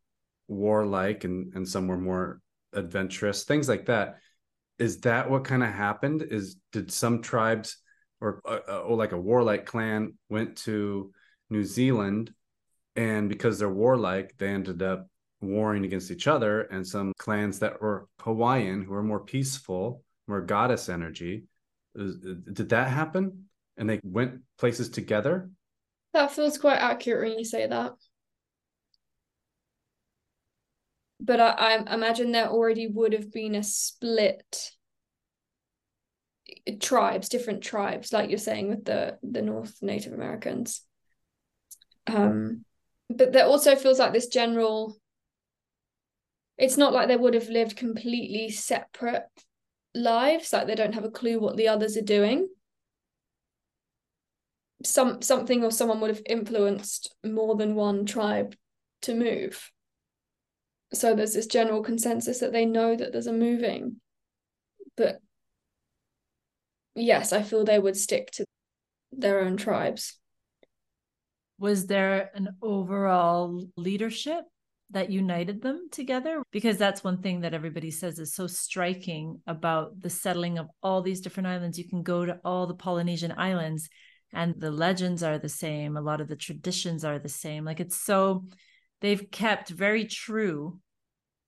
warlike, 0.47 1.23
and 1.23 1.51
and 1.55 1.67
some 1.67 1.87
were 1.87 1.97
more 1.97 2.41
adventurous. 2.73 3.43
Things 3.43 3.67
like 3.67 3.87
that. 3.87 4.17
Is 4.77 5.01
that 5.01 5.29
what 5.31 5.45
kind 5.45 5.63
of 5.63 5.69
happened? 5.69 6.21
Is 6.21 6.57
did 6.71 6.91
some 6.91 7.23
tribes 7.23 7.77
or, 8.21 8.41
uh, 8.45 8.59
uh, 8.67 8.79
or 8.81 8.95
like 8.95 9.11
a 9.11 9.19
warlike 9.19 9.65
clan 9.65 10.13
went 10.29 10.55
to 10.57 11.11
New 11.49 11.63
Zealand, 11.63 12.33
and 12.95 13.27
because 13.27 13.59
they're 13.59 13.69
warlike, 13.69 14.35
they 14.37 14.47
ended 14.47 14.81
up 14.81 15.07
warring 15.41 15.83
against 15.83 16.11
each 16.11 16.27
other, 16.27 16.61
and 16.61 16.85
some 16.87 17.13
clans 17.17 17.59
that 17.59 17.81
were 17.81 18.07
Hawaiian 18.21 18.83
who 18.83 18.91
were 18.91 19.03
more 19.03 19.19
peaceful, 19.19 20.03
more 20.27 20.41
goddess 20.41 20.87
energy. 20.87 21.45
Did 21.95 22.69
that 22.69 22.87
happen? 22.87 23.45
And 23.75 23.89
they 23.89 23.99
went 24.03 24.41
places 24.57 24.89
together? 24.89 25.49
That 26.13 26.31
feels 26.31 26.57
quite 26.57 26.77
accurate 26.77 27.29
when 27.29 27.39
you 27.39 27.45
say 27.45 27.65
that. 27.67 27.93
But 31.19 31.39
I, 31.39 31.49
I 31.51 31.93
imagine 31.93 32.31
there 32.31 32.49
already 32.49 32.87
would 32.87 33.13
have 33.13 33.31
been 33.31 33.55
a 33.55 33.63
split 33.63 34.71
tribes, 36.79 37.29
different 37.29 37.61
tribes, 37.63 38.13
like 38.13 38.29
you're 38.29 38.37
saying 38.37 38.69
with 38.69 38.85
the 38.85 39.17
the 39.23 39.41
North 39.41 39.77
Native 39.81 40.13
Americans. 40.13 40.81
Um, 42.07 42.65
but 43.09 43.31
there 43.31 43.45
also 43.45 43.75
feels 43.75 43.99
like 43.99 44.13
this 44.13 44.27
general 44.27 44.97
it's 46.57 46.77
not 46.77 46.93
like 46.93 47.07
they 47.07 47.17
would 47.17 47.33
have 47.33 47.49
lived 47.49 47.75
completely 47.75 48.49
separate 48.49 49.23
lives 49.93 50.53
like 50.53 50.67
they 50.67 50.75
don't 50.75 50.93
have 50.93 51.03
a 51.03 51.11
clue 51.11 51.39
what 51.39 51.57
the 51.57 51.67
others 51.67 51.97
are 51.97 52.01
doing 52.01 52.47
some 54.83 55.21
something 55.21 55.63
or 55.63 55.71
someone 55.71 55.99
would 55.99 56.09
have 56.09 56.21
influenced 56.25 57.13
more 57.25 57.55
than 57.55 57.75
one 57.75 58.05
tribe 58.05 58.55
to 59.01 59.13
move 59.13 59.71
so 60.93 61.15
there's 61.15 61.33
this 61.33 61.47
general 61.47 61.83
consensus 61.83 62.39
that 62.39 62.51
they 62.51 62.65
know 62.65 62.95
that 62.95 63.11
there's 63.11 63.27
a 63.27 63.33
moving 63.33 63.97
but 64.95 65.19
yes, 66.95 67.33
I 67.33 67.41
feel 67.41 67.63
they 67.63 67.79
would 67.79 67.97
stick 67.97 68.31
to 68.31 68.45
their 69.11 69.41
own 69.41 69.57
tribes. 69.57 70.17
Was 71.59 71.87
there 71.87 72.31
an 72.33 72.55
overall 72.61 73.63
leadership 73.77 74.45
that 74.89 75.11
united 75.11 75.61
them 75.61 75.89
together? 75.91 76.41
Because 76.51 76.77
that's 76.77 77.03
one 77.03 77.21
thing 77.21 77.41
that 77.41 77.53
everybody 77.53 77.91
says 77.91 78.19
is 78.19 78.33
so 78.33 78.47
striking 78.47 79.41
about 79.47 79.99
the 80.01 80.09
settling 80.09 80.57
of 80.57 80.67
all 80.81 81.01
these 81.01 81.21
different 81.21 81.47
islands. 81.47 81.77
You 81.77 81.87
can 81.87 82.03
go 82.03 82.25
to 82.25 82.39
all 82.43 82.67
the 82.67 82.73
Polynesian 82.73 83.33
islands 83.37 83.89
and 84.33 84.55
the 84.59 84.71
legends 84.71 85.23
are 85.23 85.37
the 85.37 85.49
same. 85.49 85.97
A 85.97 86.01
lot 86.01 86.21
of 86.21 86.27
the 86.27 86.35
traditions 86.35 87.05
are 87.05 87.19
the 87.19 87.29
same. 87.29 87.63
Like 87.63 87.79
it's 87.79 87.97
so, 87.97 88.45
they've 89.01 89.29
kept 89.29 89.69
very 89.69 90.05
true 90.05 90.79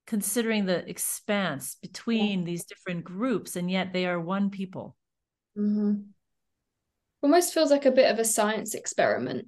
considering 0.06 0.66
the 0.66 0.88
expanse 0.88 1.78
between 1.82 2.44
these 2.44 2.66
different 2.66 3.04
groups 3.04 3.56
and 3.56 3.72
yet 3.72 3.94
they 3.94 4.06
are 4.06 4.20
one 4.20 4.50
people 4.50 4.96
mm-hmm. 5.58 6.01
almost 7.22 7.54
feels 7.54 7.72
like 7.72 7.86
a 7.86 7.91
bit 7.91 8.12
of 8.12 8.20
a 8.20 8.26
science 8.26 8.74
experiment. 8.74 9.47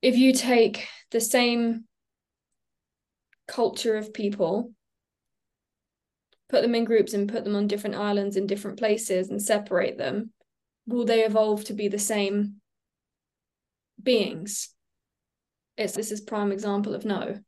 If 0.00 0.16
you 0.16 0.32
take 0.32 0.88
the 1.10 1.20
same 1.20 1.84
culture 3.46 3.96
of 3.96 4.14
people 4.14 4.72
put 6.48 6.62
them 6.62 6.74
in 6.74 6.84
groups 6.84 7.14
and 7.14 7.32
put 7.32 7.44
them 7.44 7.56
on 7.56 7.66
different 7.66 7.96
islands 7.96 8.36
in 8.36 8.46
different 8.46 8.78
places 8.78 9.30
and 9.30 9.42
separate 9.42 9.98
them 9.98 10.30
will 10.86 11.04
they 11.04 11.24
evolve 11.24 11.64
to 11.64 11.74
be 11.74 11.88
the 11.88 11.98
same 11.98 12.56
beings? 14.02 14.70
It's 15.76 15.94
this 15.94 16.10
is 16.10 16.20
prime 16.20 16.52
example 16.52 16.94
of 16.94 17.04
no. 17.04 17.38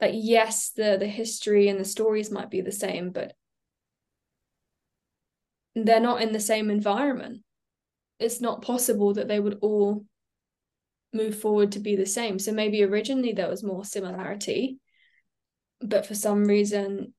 That 0.00 0.14
yes 0.14 0.70
the 0.70 0.96
the 0.98 1.06
history 1.06 1.68
and 1.68 1.80
the 1.80 1.84
stories 1.84 2.30
might 2.30 2.50
be 2.50 2.60
the 2.60 2.72
same 2.72 3.10
but 3.10 3.34
they're 5.84 6.00
not 6.00 6.22
in 6.22 6.32
the 6.32 6.40
same 6.40 6.70
environment. 6.70 7.42
It's 8.18 8.40
not 8.40 8.62
possible 8.62 9.14
that 9.14 9.28
they 9.28 9.38
would 9.38 9.58
all 9.60 10.04
move 11.12 11.38
forward 11.38 11.72
to 11.72 11.78
be 11.78 11.96
the 11.96 12.06
same. 12.06 12.38
So 12.38 12.52
maybe 12.52 12.82
originally 12.82 13.32
there 13.32 13.48
was 13.48 13.62
more 13.62 13.84
similarity 13.84 14.78
but 15.80 16.06
for 16.06 16.14
some 16.14 16.44
reason 16.44 17.12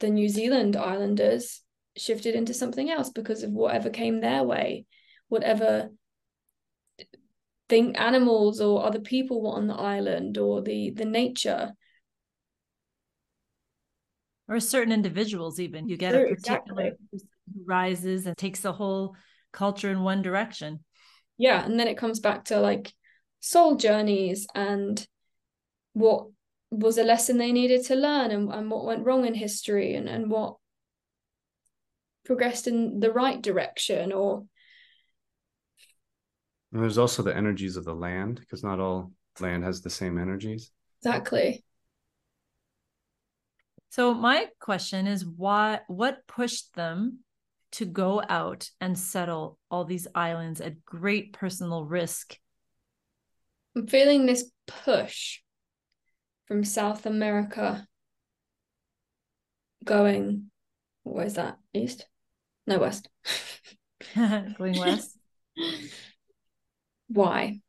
the 0.00 0.10
new 0.10 0.28
zealand 0.28 0.76
islanders 0.76 1.62
shifted 1.96 2.34
into 2.34 2.54
something 2.54 2.90
else 2.90 3.10
because 3.10 3.42
of 3.42 3.50
whatever 3.50 3.90
came 3.90 4.20
their 4.20 4.42
way 4.42 4.84
whatever 5.28 5.90
thing 7.68 7.94
animals 7.96 8.60
or 8.60 8.84
other 8.84 9.00
people 9.00 9.42
were 9.42 9.56
on 9.56 9.68
the 9.68 9.74
island 9.74 10.36
or 10.36 10.60
the 10.60 10.90
the 10.90 11.04
nature. 11.04 11.70
Or 14.48 14.58
certain 14.58 14.92
individuals 14.92 15.60
even 15.60 15.88
you 15.88 15.96
get 15.96 16.12
sure, 16.12 16.26
a 16.26 16.34
particular 16.34 16.82
exactly. 16.86 17.20
Rises 17.64 18.26
and 18.26 18.36
takes 18.36 18.60
the 18.60 18.72
whole 18.72 19.16
culture 19.52 19.90
in 19.90 20.02
one 20.02 20.22
direction. 20.22 20.80
Yeah 21.38 21.64
and 21.64 21.78
then 21.78 21.88
it 21.88 21.98
comes 21.98 22.20
back 22.20 22.44
to 22.46 22.60
like 22.60 22.92
soul 23.40 23.76
journeys 23.76 24.46
and 24.54 25.06
what 25.94 26.26
was 26.70 26.98
a 26.98 27.04
lesson 27.04 27.38
they 27.38 27.52
needed 27.52 27.84
to 27.86 27.96
learn 27.96 28.30
and, 28.30 28.52
and 28.52 28.70
what 28.70 28.84
went 28.84 29.04
wrong 29.04 29.26
in 29.26 29.34
history 29.34 29.94
and, 29.94 30.08
and 30.08 30.30
what 30.30 30.56
progressed 32.24 32.66
in 32.66 33.00
the 33.00 33.10
right 33.10 33.42
direction 33.42 34.12
or 34.12 34.44
and 36.72 36.82
there's 36.82 36.98
also 36.98 37.22
the 37.22 37.36
energies 37.36 37.76
of 37.76 37.84
the 37.84 37.94
land 37.94 38.38
because 38.38 38.62
not 38.62 38.78
all 38.78 39.12
land 39.40 39.64
has 39.64 39.80
the 39.80 39.90
same 39.90 40.18
energies. 40.18 40.70
Exactly. 41.02 41.64
So 43.90 44.14
my 44.14 44.46
question 44.60 45.08
is 45.08 45.26
why 45.26 45.80
what 45.88 46.26
pushed 46.28 46.72
them 46.74 47.20
to 47.72 47.84
go 47.84 48.22
out 48.28 48.70
and 48.80 48.98
settle 48.98 49.58
all 49.70 49.84
these 49.84 50.08
islands 50.14 50.60
at 50.60 50.84
great 50.84 51.32
personal 51.32 51.84
risk? 51.84 52.38
I'm 53.76 53.86
feeling 53.86 54.26
this 54.26 54.50
push 54.66 55.40
from 56.46 56.64
South 56.64 57.06
America 57.06 57.86
going 59.84 60.50
where's 61.02 61.34
that? 61.34 61.58
East? 61.72 62.06
No 62.66 62.78
west. 62.78 63.08
going 64.14 64.78
west. 64.78 65.16
Why? 67.08 67.60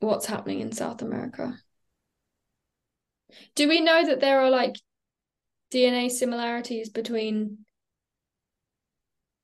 What's 0.00 0.26
happening 0.26 0.60
in 0.60 0.72
South 0.72 1.02
America? 1.02 1.58
Do 3.54 3.68
we 3.68 3.80
know 3.80 4.06
that 4.06 4.20
there 4.20 4.40
are 4.40 4.50
like 4.50 4.76
DNA 5.72 6.10
similarities 6.10 6.88
between 6.88 7.58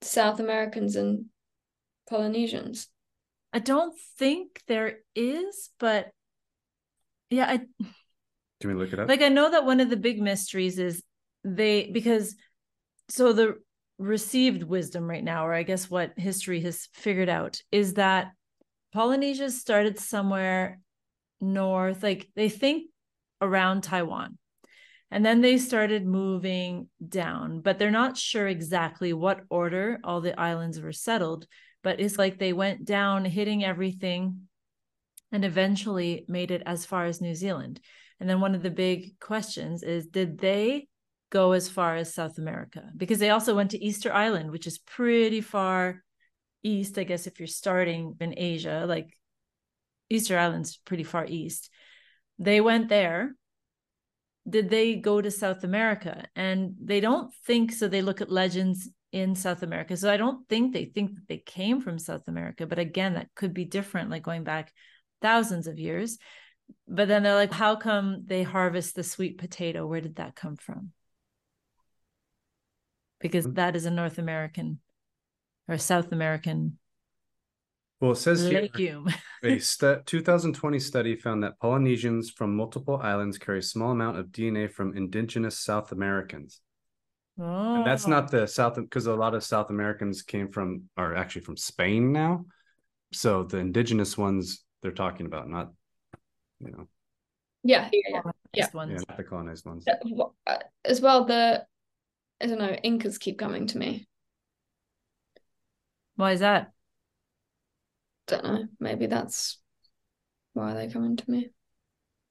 South 0.04 0.40
Americans 0.40 0.96
and 0.96 1.26
Polynesians? 2.08 2.88
I 3.52 3.58
don't 3.58 3.96
think 4.18 4.62
there 4.66 4.98
is, 5.14 5.70
but 5.78 6.10
yeah, 7.30 7.46
I 7.46 7.58
can 8.60 8.70
we 8.70 8.74
look 8.74 8.92
it 8.92 8.98
up? 8.98 9.08
Like 9.08 9.22
I 9.22 9.28
know 9.28 9.50
that 9.50 9.64
one 9.64 9.80
of 9.80 9.90
the 9.90 9.96
big 9.96 10.20
mysteries 10.20 10.78
is 10.78 11.02
they 11.44 11.90
because 11.92 12.34
so 13.08 13.32
the 13.32 13.56
received 13.98 14.62
wisdom 14.62 15.08
right 15.08 15.22
now, 15.22 15.46
or 15.46 15.54
I 15.54 15.62
guess 15.62 15.90
what 15.90 16.18
history 16.18 16.60
has 16.62 16.88
figured 16.92 17.28
out, 17.28 17.60
is 17.70 17.94
that 17.94 18.32
Polynesia 18.92 19.50
started 19.50 19.98
somewhere 19.98 20.80
north, 21.40 22.02
like 22.02 22.28
they 22.34 22.48
think 22.48 22.90
around 23.40 23.82
Taiwan. 23.82 24.38
And 25.14 25.24
then 25.24 25.42
they 25.42 25.58
started 25.58 26.04
moving 26.04 26.88
down, 27.08 27.60
but 27.60 27.78
they're 27.78 27.92
not 27.92 28.16
sure 28.16 28.48
exactly 28.48 29.12
what 29.12 29.42
order 29.48 30.00
all 30.02 30.20
the 30.20 30.38
islands 30.38 30.80
were 30.80 30.90
settled. 30.90 31.46
But 31.84 32.00
it's 32.00 32.18
like 32.18 32.40
they 32.40 32.52
went 32.52 32.84
down, 32.84 33.24
hitting 33.24 33.64
everything, 33.64 34.48
and 35.30 35.44
eventually 35.44 36.24
made 36.26 36.50
it 36.50 36.64
as 36.66 36.84
far 36.84 37.04
as 37.04 37.20
New 37.20 37.36
Zealand. 37.36 37.78
And 38.18 38.28
then 38.28 38.40
one 38.40 38.56
of 38.56 38.64
the 38.64 38.72
big 38.72 39.20
questions 39.20 39.84
is 39.84 40.06
did 40.06 40.38
they 40.38 40.88
go 41.30 41.52
as 41.52 41.68
far 41.68 41.94
as 41.94 42.12
South 42.12 42.38
America? 42.38 42.82
Because 42.96 43.20
they 43.20 43.30
also 43.30 43.54
went 43.54 43.70
to 43.70 43.84
Easter 43.84 44.12
Island, 44.12 44.50
which 44.50 44.66
is 44.66 44.78
pretty 44.78 45.42
far 45.42 46.02
east, 46.64 46.98
I 46.98 47.04
guess, 47.04 47.28
if 47.28 47.38
you're 47.38 47.46
starting 47.46 48.16
in 48.18 48.34
Asia, 48.36 48.84
like 48.88 49.16
Easter 50.10 50.36
Island's 50.36 50.76
pretty 50.78 51.04
far 51.04 51.24
east. 51.24 51.70
They 52.40 52.60
went 52.60 52.88
there 52.88 53.36
did 54.48 54.68
they 54.68 54.96
go 54.96 55.20
to 55.20 55.30
South 55.30 55.64
America? 55.64 56.24
And 56.36 56.74
they 56.82 57.00
don't 57.00 57.32
think 57.46 57.72
so. 57.72 57.88
They 57.88 58.02
look 58.02 58.20
at 58.20 58.30
legends 58.30 58.90
in 59.12 59.34
South 59.34 59.62
America. 59.62 59.96
So 59.96 60.10
I 60.10 60.16
don't 60.16 60.46
think 60.48 60.72
they 60.72 60.86
think 60.86 61.14
that 61.14 61.28
they 61.28 61.38
came 61.38 61.80
from 61.80 61.98
South 61.98 62.28
America. 62.28 62.66
But 62.66 62.78
again, 62.78 63.14
that 63.14 63.28
could 63.34 63.54
be 63.54 63.64
different, 63.64 64.10
like 64.10 64.22
going 64.22 64.44
back 64.44 64.72
thousands 65.22 65.66
of 65.66 65.78
years. 65.78 66.18
But 66.88 67.08
then 67.08 67.22
they're 67.22 67.34
like, 67.34 67.52
how 67.52 67.76
come 67.76 68.24
they 68.26 68.42
harvest 68.42 68.94
the 68.94 69.02
sweet 69.02 69.38
potato? 69.38 69.86
Where 69.86 70.00
did 70.00 70.16
that 70.16 70.34
come 70.34 70.56
from? 70.56 70.92
Because 73.20 73.46
mm. 73.46 73.54
that 73.54 73.76
is 73.76 73.86
a 73.86 73.90
North 73.90 74.18
American 74.18 74.80
or 75.68 75.78
South 75.78 76.12
American 76.12 76.78
well, 78.00 78.12
it 78.12 78.16
says 78.16 78.44
legume. 78.44 79.08
here 79.42 79.54
a 79.56 79.58
st- 79.58 80.06
2020 80.06 80.78
study 80.78 81.16
found 81.16 81.42
that 81.42 81.58
Polynesians 81.60 82.30
from 82.30 82.56
multiple 82.56 83.00
islands 83.02 83.38
carry 83.38 83.60
a 83.60 83.62
small 83.62 83.92
amount 83.92 84.18
of 84.18 84.26
DNA 84.26 84.70
from 84.70 84.96
indigenous 84.96 85.58
South 85.58 85.92
Americans. 85.92 86.60
Oh. 87.38 87.76
And 87.76 87.86
that's 87.86 88.06
not 88.06 88.30
the 88.30 88.46
South 88.46 88.76
because 88.76 89.06
a 89.06 89.14
lot 89.14 89.34
of 89.34 89.42
South 89.42 89.70
Americans 89.70 90.22
came 90.22 90.50
from 90.52 90.84
are 90.96 91.16
actually 91.16 91.42
from 91.42 91.56
Spain 91.56 92.12
now. 92.12 92.44
So 93.12 93.44
the 93.44 93.58
indigenous 93.58 94.16
ones 94.16 94.64
they're 94.82 94.92
talking 94.92 95.26
about, 95.26 95.48
not 95.48 95.72
you 96.60 96.70
know. 96.70 96.88
Yeah, 97.62 97.88
yeah, 97.92 98.20
yeah. 98.52 98.66
Ones. 98.74 99.04
yeah 99.08 99.16
the 99.16 99.24
colonized 99.24 99.66
ones. 99.66 99.84
Uh, 100.46 100.58
as 100.84 101.00
well, 101.00 101.24
the 101.24 101.64
I 102.40 102.46
don't 102.46 102.58
know, 102.58 102.76
Incas 102.82 103.18
keep 103.18 103.38
coming 103.38 103.66
to 103.68 103.78
me. 103.78 104.06
Why 106.16 106.32
is 106.32 106.40
that? 106.40 106.73
Don't 108.26 108.44
know. 108.44 108.64
Maybe 108.80 109.06
that's 109.06 109.58
why 110.52 110.74
they 110.74 110.88
come 110.88 111.04
into 111.04 111.30
me. 111.30 111.50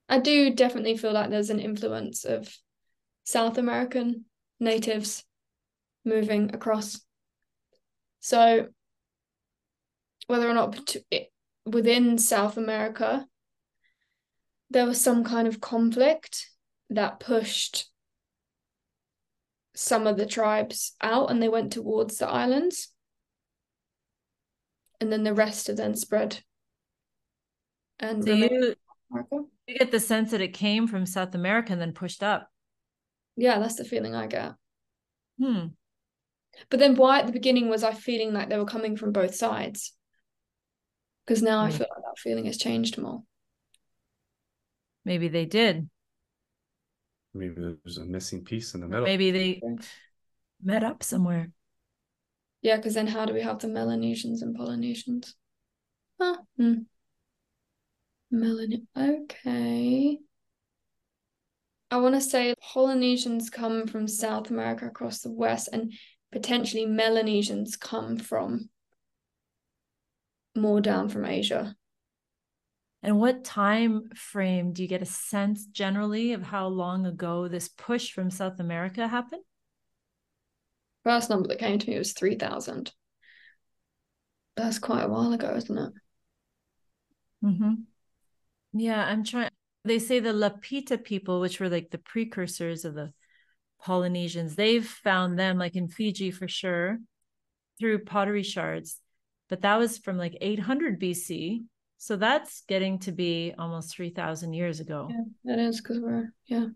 I 0.09 0.19
do 0.19 0.53
definitely 0.53 0.97
feel 0.97 1.13
like 1.13 1.29
there's 1.29 1.49
an 1.49 1.59
influence 1.59 2.25
of 2.25 2.55
South 3.23 3.57
American 3.57 4.25
natives 4.59 5.23
moving 6.05 6.53
across. 6.53 7.01
So, 8.19 8.67
whether 10.27 10.49
or 10.49 10.53
not 10.53 10.95
within 11.65 12.17
South 12.17 12.57
America 12.57 13.25
there 14.69 14.85
was 14.87 14.99
some 14.99 15.23
kind 15.23 15.47
of 15.47 15.61
conflict 15.61 16.49
that 16.89 17.19
pushed 17.19 17.85
some 19.75 20.07
of 20.07 20.17
the 20.17 20.25
tribes 20.25 20.95
out 21.01 21.29
and 21.29 21.41
they 21.41 21.49
went 21.49 21.71
towards 21.71 22.17
the 22.17 22.27
islands 22.27 22.89
and 25.03 25.11
then 25.11 25.23
the 25.23 25.33
rest 25.33 25.69
are 25.69 25.75
then 25.75 25.95
spread. 25.95 26.39
And 27.99 28.23
so 28.23 28.33
you, 28.33 28.75
you 29.67 29.77
get 29.77 29.91
the 29.91 29.99
sense 29.99 30.31
that 30.31 30.39
it 30.39 30.53
came 30.53 30.87
from 30.87 31.05
South 31.05 31.35
America 31.35 31.73
and 31.73 31.81
then 31.81 31.91
pushed 31.91 32.23
up. 32.23 32.49
Yeah, 33.35 33.59
that's 33.59 33.75
the 33.75 33.83
feeling 33.83 34.15
I 34.15 34.27
get. 34.27 34.53
Hmm. 35.37 35.67
But 36.69 36.79
then 36.79 36.95
why 36.95 37.19
at 37.19 37.25
the 37.25 37.33
beginning 37.33 37.67
was 37.67 37.83
I 37.83 37.93
feeling 37.93 38.33
like 38.33 38.47
they 38.47 38.57
were 38.57 38.65
coming 38.65 38.95
from 38.95 39.11
both 39.11 39.35
sides? 39.35 39.93
Because 41.25 41.41
now 41.41 41.61
I 41.61 41.69
feel 41.69 41.87
like 41.93 42.03
that 42.05 42.17
feeling 42.17 42.45
has 42.45 42.57
changed 42.57 42.97
more. 42.97 43.23
Maybe 45.03 45.27
they 45.27 45.45
did. 45.45 45.89
Maybe 47.33 47.55
there's 47.57 47.97
a 47.97 48.05
missing 48.05 48.45
piece 48.45 48.73
in 48.73 48.81
the 48.81 48.87
middle. 48.87 49.05
Maybe 49.05 49.31
they 49.31 49.61
met 50.63 50.83
up 50.83 51.03
somewhere. 51.03 51.49
Yeah, 52.63 52.77
because 52.77 52.93
then 52.93 53.07
how 53.07 53.25
do 53.25 53.33
we 53.33 53.41
have 53.41 53.59
the 53.59 53.67
Melanesians 53.67 54.41
and 54.41 54.55
Polynesians? 54.55 55.35
Ah, 56.19 56.39
hmm. 56.57 56.73
Okay. 58.97 60.19
I 61.91 61.97
want 61.97 62.15
to 62.15 62.21
say 62.21 62.55
Polynesians 62.59 63.49
come 63.51 63.85
from 63.85 64.07
South 64.07 64.49
America 64.49 64.87
across 64.87 65.19
the 65.19 65.31
west, 65.31 65.69
and 65.71 65.93
potentially 66.31 66.85
Melanesians 66.85 67.75
come 67.75 68.17
from 68.17 68.69
more 70.55 70.79
down 70.79 71.09
from 71.09 71.25
Asia. 71.25 71.75
And 73.03 73.19
what 73.19 73.43
time 73.43 74.09
frame 74.15 74.71
do 74.71 74.81
you 74.81 74.87
get 74.87 75.01
a 75.01 75.05
sense 75.05 75.65
generally 75.65 76.31
of 76.31 76.41
how 76.41 76.67
long 76.67 77.05
ago 77.05 77.49
this 77.49 77.67
push 77.67 78.13
from 78.13 78.31
South 78.31 78.61
America 78.61 79.07
happened? 79.07 79.43
First 81.03 81.29
number 81.29 81.47
that 81.49 81.59
came 81.59 81.79
to 81.79 81.89
me 81.89 81.97
was 81.97 82.13
3,000. 82.13 82.91
That's 84.55 84.79
quite 84.79 85.03
a 85.03 85.07
while 85.07 85.33
ago, 85.33 85.53
isn't 85.55 85.77
it? 85.77 85.93
Mm-hmm. 87.43 87.73
Yeah, 88.73 89.03
I'm 89.03 89.23
trying. 89.23 89.49
They 89.85 89.99
say 89.99 90.19
the 90.19 90.31
Lapita 90.31 91.03
people, 91.03 91.41
which 91.41 91.59
were 91.59 91.69
like 91.69 91.89
the 91.89 91.97
precursors 91.97 92.85
of 92.85 92.93
the 92.93 93.11
Polynesians, 93.81 94.55
they've 94.55 94.85
found 94.85 95.37
them 95.37 95.57
like 95.57 95.75
in 95.75 95.89
Fiji 95.89 96.31
for 96.31 96.47
sure 96.47 96.99
through 97.79 98.05
pottery 98.05 98.43
shards, 98.43 98.99
but 99.49 99.61
that 99.61 99.77
was 99.77 99.97
from 99.97 100.17
like 100.17 100.37
800 100.39 100.99
BC. 100.99 101.63
So 101.97 102.15
that's 102.15 102.63
getting 102.67 102.99
to 102.99 103.11
be 103.11 103.53
almost 103.57 103.95
3,000 103.95 104.53
years 104.53 104.79
ago. 104.79 105.09
Yeah, 105.09 105.53
it 105.53 105.59
is 105.59 105.81
because 105.81 105.99
we're, 105.99 106.33
yeah, 106.45 106.67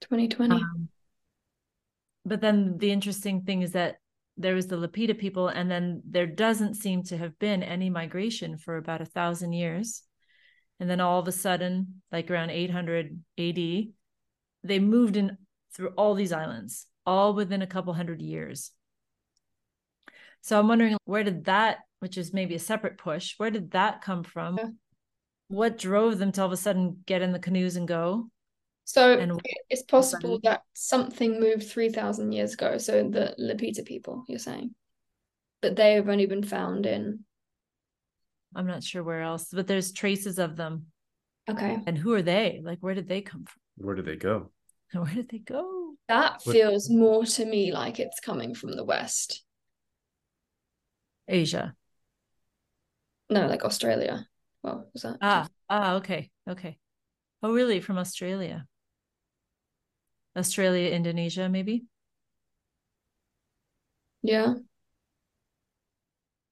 2020. 0.00 0.54
Um, 0.54 0.88
but 2.30 2.40
then 2.40 2.78
the 2.78 2.92
interesting 2.92 3.42
thing 3.42 3.62
is 3.62 3.72
that 3.72 3.96
there 4.36 4.54
was 4.54 4.68
the 4.68 4.76
Lapita 4.76 5.18
people, 5.18 5.48
and 5.48 5.68
then 5.68 6.00
there 6.08 6.28
doesn't 6.28 6.76
seem 6.76 7.02
to 7.02 7.18
have 7.18 7.36
been 7.40 7.64
any 7.64 7.90
migration 7.90 8.56
for 8.56 8.76
about 8.76 9.00
a 9.00 9.04
thousand 9.04 9.52
years. 9.52 10.04
And 10.78 10.88
then 10.88 11.00
all 11.00 11.18
of 11.18 11.26
a 11.26 11.32
sudden, 11.32 12.02
like 12.12 12.30
around 12.30 12.50
800 12.50 13.18
AD, 13.36 13.56
they 14.62 14.78
moved 14.78 15.16
in 15.16 15.38
through 15.74 15.88
all 15.96 16.14
these 16.14 16.32
islands, 16.32 16.86
all 17.04 17.34
within 17.34 17.62
a 17.62 17.66
couple 17.66 17.92
hundred 17.94 18.22
years. 18.22 18.70
So 20.40 20.56
I'm 20.56 20.68
wondering 20.68 20.96
where 21.06 21.24
did 21.24 21.46
that, 21.46 21.78
which 21.98 22.16
is 22.16 22.32
maybe 22.32 22.54
a 22.54 22.60
separate 22.60 22.96
push, 22.96 23.34
where 23.38 23.50
did 23.50 23.72
that 23.72 24.02
come 24.02 24.22
from? 24.22 24.78
What 25.48 25.78
drove 25.78 26.18
them 26.18 26.30
to 26.30 26.42
all 26.42 26.46
of 26.46 26.52
a 26.52 26.56
sudden 26.56 27.02
get 27.06 27.22
in 27.22 27.32
the 27.32 27.40
canoes 27.40 27.74
and 27.74 27.88
go? 27.88 28.30
So 28.92 29.16
And 29.16 29.40
it's 29.68 29.84
possible 29.84 30.40
that 30.42 30.62
something 30.74 31.38
moved 31.38 31.70
3,000 31.70 32.32
years 32.32 32.54
ago. 32.54 32.76
So 32.78 33.08
the 33.08 33.36
Lapita 33.38 33.84
people, 33.86 34.24
you're 34.26 34.40
saying. 34.40 34.74
But 35.62 35.76
they 35.76 35.92
have 35.92 36.08
only 36.08 36.26
been 36.26 36.42
found 36.42 36.86
in. 36.86 37.20
I'm 38.52 38.66
not 38.66 38.82
sure 38.82 39.04
where 39.04 39.22
else, 39.22 39.46
but 39.52 39.68
there's 39.68 39.92
traces 39.92 40.40
of 40.40 40.56
them. 40.56 40.86
Okay. 41.48 41.78
And 41.86 41.96
who 41.96 42.14
are 42.14 42.22
they? 42.22 42.62
Like, 42.64 42.78
where 42.80 42.94
did 42.94 43.08
they 43.08 43.20
come 43.20 43.44
from? 43.44 43.60
Where 43.76 43.94
did 43.94 44.06
they 44.06 44.16
go? 44.16 44.50
Where 44.92 45.14
did 45.14 45.28
they 45.28 45.38
go? 45.38 45.94
That 46.08 46.40
What- 46.42 46.52
feels 46.52 46.90
more 46.90 47.24
to 47.24 47.44
me 47.44 47.72
like 47.72 48.00
it's 48.00 48.18
coming 48.18 48.56
from 48.56 48.74
the 48.74 48.82
West. 48.82 49.44
Asia. 51.28 51.76
No, 53.28 53.46
like 53.46 53.64
Australia. 53.64 54.26
Well, 54.64 54.90
was 54.92 55.02
that? 55.02 55.18
Ah, 55.22 55.46
ah, 55.68 55.94
okay, 55.94 56.28
okay. 56.48 56.76
Oh, 57.40 57.52
really? 57.52 57.80
From 57.80 57.98
Australia? 57.98 58.66
Australia, 60.36 60.90
Indonesia, 60.90 61.48
maybe? 61.48 61.84
Yeah. 64.22 64.54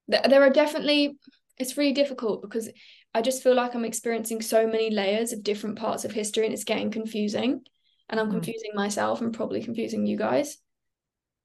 There, 0.09 0.23
there 0.29 0.43
are 0.43 0.51
definitely, 0.51 1.19
it's 1.59 1.77
really 1.77 1.93
difficult 1.93 2.43
because 2.43 2.69
I 3.15 3.23
just 3.23 3.43
feel 3.43 3.55
like 3.55 3.75
I'm 3.75 3.85
experiencing 3.85 4.43
so 4.43 4.67
many 4.67 4.91
layers 4.91 5.33
of 5.33 5.43
different 5.43 5.79
parts 5.79 6.05
of 6.05 6.13
history 6.13 6.45
and 6.45 6.55
it's 6.55 6.65
getting 6.65 6.91
confusing. 6.91 7.63
And 8.09 8.19
I'm 8.19 8.29
Mhm. 8.29 8.33
confusing 8.33 8.71
myself 8.75 9.21
and 9.21 9.35
probably 9.35 9.63
confusing 9.63 10.07
you 10.07 10.17
guys 10.17 10.57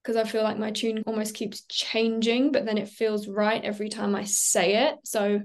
because 0.01 0.15
I 0.15 0.23
feel 0.23 0.43
like 0.43 0.57
my 0.57 0.71
tune 0.71 1.03
almost 1.05 1.33
keeps 1.33 1.61
changing, 1.69 2.51
but 2.51 2.65
then 2.65 2.77
it 2.77 2.89
feels 2.89 3.27
right 3.27 3.63
every 3.63 3.89
time 3.89 4.15
I 4.15 4.23
say 4.25 4.87
it. 4.87 4.95
So 5.03 5.41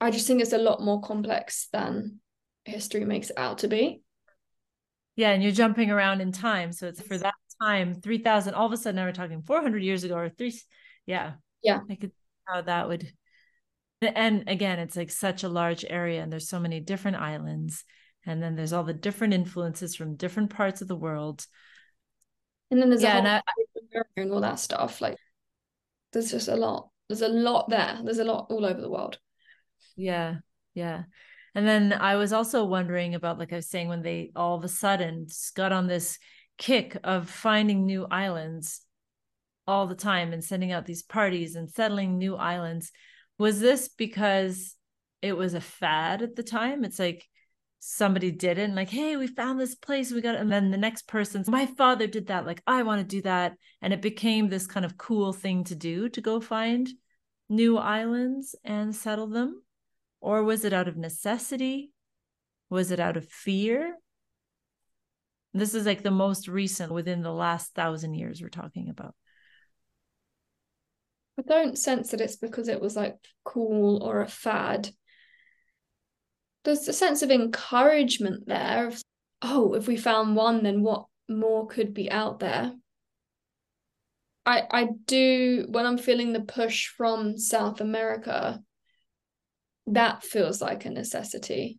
I 0.00 0.10
just 0.10 0.26
think 0.26 0.42
it's 0.42 0.52
a 0.52 0.58
lot 0.58 0.82
more 0.82 1.00
complex 1.00 1.68
than 1.72 2.20
history 2.64 3.04
makes 3.04 3.30
it 3.30 3.38
out 3.38 3.58
to 3.58 3.68
be. 3.68 4.01
Yeah, 5.16 5.30
and 5.30 5.42
you're 5.42 5.52
jumping 5.52 5.90
around 5.90 6.20
in 6.20 6.32
time. 6.32 6.72
So 6.72 6.88
it's 6.88 7.00
for 7.02 7.18
that 7.18 7.34
time, 7.60 7.94
3,000, 7.94 8.54
all 8.54 8.66
of 8.66 8.72
a 8.72 8.76
sudden 8.76 8.96
now 8.96 9.04
we're 9.04 9.12
talking 9.12 9.42
400 9.42 9.82
years 9.82 10.04
ago 10.04 10.16
or 10.16 10.28
three. 10.28 10.58
Yeah. 11.06 11.34
Yeah. 11.62 11.80
I 11.90 11.94
could 11.96 12.10
see 12.10 12.26
how 12.46 12.62
that 12.62 12.88
would. 12.88 13.12
And 14.00 14.48
again, 14.48 14.78
it's 14.78 14.96
like 14.96 15.10
such 15.10 15.44
a 15.44 15.48
large 15.48 15.84
area 15.88 16.22
and 16.22 16.32
there's 16.32 16.48
so 16.48 16.58
many 16.58 16.80
different 16.80 17.18
islands. 17.18 17.84
And 18.24 18.42
then 18.42 18.56
there's 18.56 18.72
all 18.72 18.84
the 18.84 18.94
different 18.94 19.34
influences 19.34 19.94
from 19.94 20.16
different 20.16 20.50
parts 20.50 20.80
of 20.82 20.88
the 20.88 20.96
world. 20.96 21.46
And 22.70 22.80
then 22.80 22.88
there's 22.88 23.02
Yeah, 23.02 23.16
a 23.16 23.18
and 23.18 23.28
I, 23.28 23.42
and 24.16 24.32
all 24.32 24.40
that 24.40 24.58
stuff. 24.58 25.00
Like 25.00 25.18
there's 26.12 26.30
just 26.30 26.48
a 26.48 26.56
lot. 26.56 26.88
There's 27.08 27.22
a 27.22 27.28
lot 27.28 27.68
there. 27.68 28.00
There's 28.02 28.18
a 28.18 28.24
lot 28.24 28.46
all 28.50 28.64
over 28.64 28.80
the 28.80 28.90
world. 28.90 29.18
Yeah, 29.96 30.36
yeah. 30.74 31.04
And 31.54 31.66
then 31.66 31.92
I 31.92 32.16
was 32.16 32.32
also 32.32 32.64
wondering 32.64 33.14
about, 33.14 33.38
like 33.38 33.52
I 33.52 33.56
was 33.56 33.68
saying, 33.68 33.88
when 33.88 34.02
they 34.02 34.32
all 34.34 34.56
of 34.56 34.64
a 34.64 34.68
sudden 34.68 35.26
got 35.54 35.72
on 35.72 35.86
this 35.86 36.18
kick 36.58 36.96
of 37.04 37.28
finding 37.28 37.84
new 37.84 38.06
islands 38.10 38.82
all 39.66 39.86
the 39.86 39.94
time 39.94 40.32
and 40.32 40.42
sending 40.42 40.72
out 40.72 40.86
these 40.86 41.02
parties 41.02 41.54
and 41.54 41.70
settling 41.70 42.18
new 42.18 42.36
islands. 42.36 42.90
Was 43.38 43.60
this 43.60 43.88
because 43.88 44.76
it 45.20 45.36
was 45.36 45.54
a 45.54 45.60
fad 45.60 46.22
at 46.22 46.36
the 46.36 46.42
time? 46.42 46.84
It's 46.84 46.98
like 46.98 47.26
somebody 47.78 48.30
did 48.30 48.58
it 48.58 48.62
and 48.62 48.74
like, 48.74 48.90
hey, 48.90 49.16
we 49.16 49.26
found 49.26 49.58
this 49.58 49.74
place, 49.74 50.12
we 50.12 50.20
got 50.20 50.36
it. 50.36 50.40
And 50.40 50.50
then 50.50 50.70
the 50.70 50.76
next 50.76 51.06
person's, 51.06 51.48
my 51.48 51.66
father 51.66 52.06
did 52.06 52.28
that, 52.28 52.46
like, 52.46 52.62
I 52.66 52.82
want 52.82 53.00
to 53.00 53.16
do 53.16 53.22
that. 53.22 53.54
And 53.80 53.92
it 53.92 54.00
became 54.02 54.48
this 54.48 54.66
kind 54.66 54.86
of 54.86 54.96
cool 54.96 55.32
thing 55.32 55.64
to 55.64 55.74
do 55.74 56.08
to 56.10 56.20
go 56.20 56.40
find 56.40 56.88
new 57.48 57.76
islands 57.76 58.54
and 58.64 58.94
settle 58.94 59.26
them. 59.26 59.62
Or 60.22 60.44
was 60.44 60.64
it 60.64 60.72
out 60.72 60.86
of 60.86 60.96
necessity? 60.96 61.90
Was 62.70 62.92
it 62.92 63.00
out 63.00 63.16
of 63.16 63.28
fear? 63.28 63.96
This 65.52 65.74
is 65.74 65.84
like 65.84 66.02
the 66.02 66.12
most 66.12 66.46
recent 66.48 66.92
within 66.92 67.22
the 67.22 67.32
last 67.32 67.74
thousand 67.74 68.14
years 68.14 68.40
we're 68.40 68.48
talking 68.48 68.88
about. 68.88 69.14
I 71.38 71.42
don't 71.42 71.76
sense 71.76 72.12
that 72.12 72.20
it's 72.20 72.36
because 72.36 72.68
it 72.68 72.80
was 72.80 72.94
like 72.94 73.16
cool 73.44 74.02
or 74.02 74.20
a 74.20 74.28
fad. 74.28 74.90
There's 76.64 76.86
a 76.86 76.92
sense 76.92 77.22
of 77.22 77.32
encouragement 77.32 78.46
there 78.46 78.86
of, 78.86 79.02
oh, 79.42 79.74
if 79.74 79.88
we 79.88 79.96
found 79.96 80.36
one, 80.36 80.62
then 80.62 80.82
what 80.82 81.06
more 81.28 81.66
could 81.66 81.92
be 81.92 82.10
out 82.10 82.38
there? 82.38 82.72
I 84.46 84.62
I 84.70 84.88
do 85.06 85.66
when 85.68 85.84
I'm 85.84 85.98
feeling 85.98 86.32
the 86.32 86.40
push 86.40 86.86
from 86.86 87.38
South 87.38 87.80
America, 87.80 88.60
that 89.86 90.22
feels 90.22 90.60
like 90.60 90.84
a 90.84 90.90
necessity. 90.90 91.78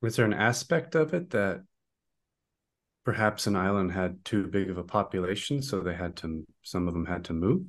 Was 0.00 0.16
there 0.16 0.26
an 0.26 0.32
aspect 0.32 0.94
of 0.94 1.12
it 1.12 1.30
that 1.30 1.62
perhaps 3.04 3.46
an 3.46 3.56
island 3.56 3.92
had 3.92 4.24
too 4.24 4.46
big 4.46 4.70
of 4.70 4.78
a 4.78 4.84
population, 4.84 5.62
so 5.62 5.80
they 5.80 5.94
had 5.94 6.16
to 6.16 6.44
some 6.62 6.88
of 6.88 6.94
them 6.94 7.06
had 7.06 7.24
to 7.24 7.32
move? 7.32 7.62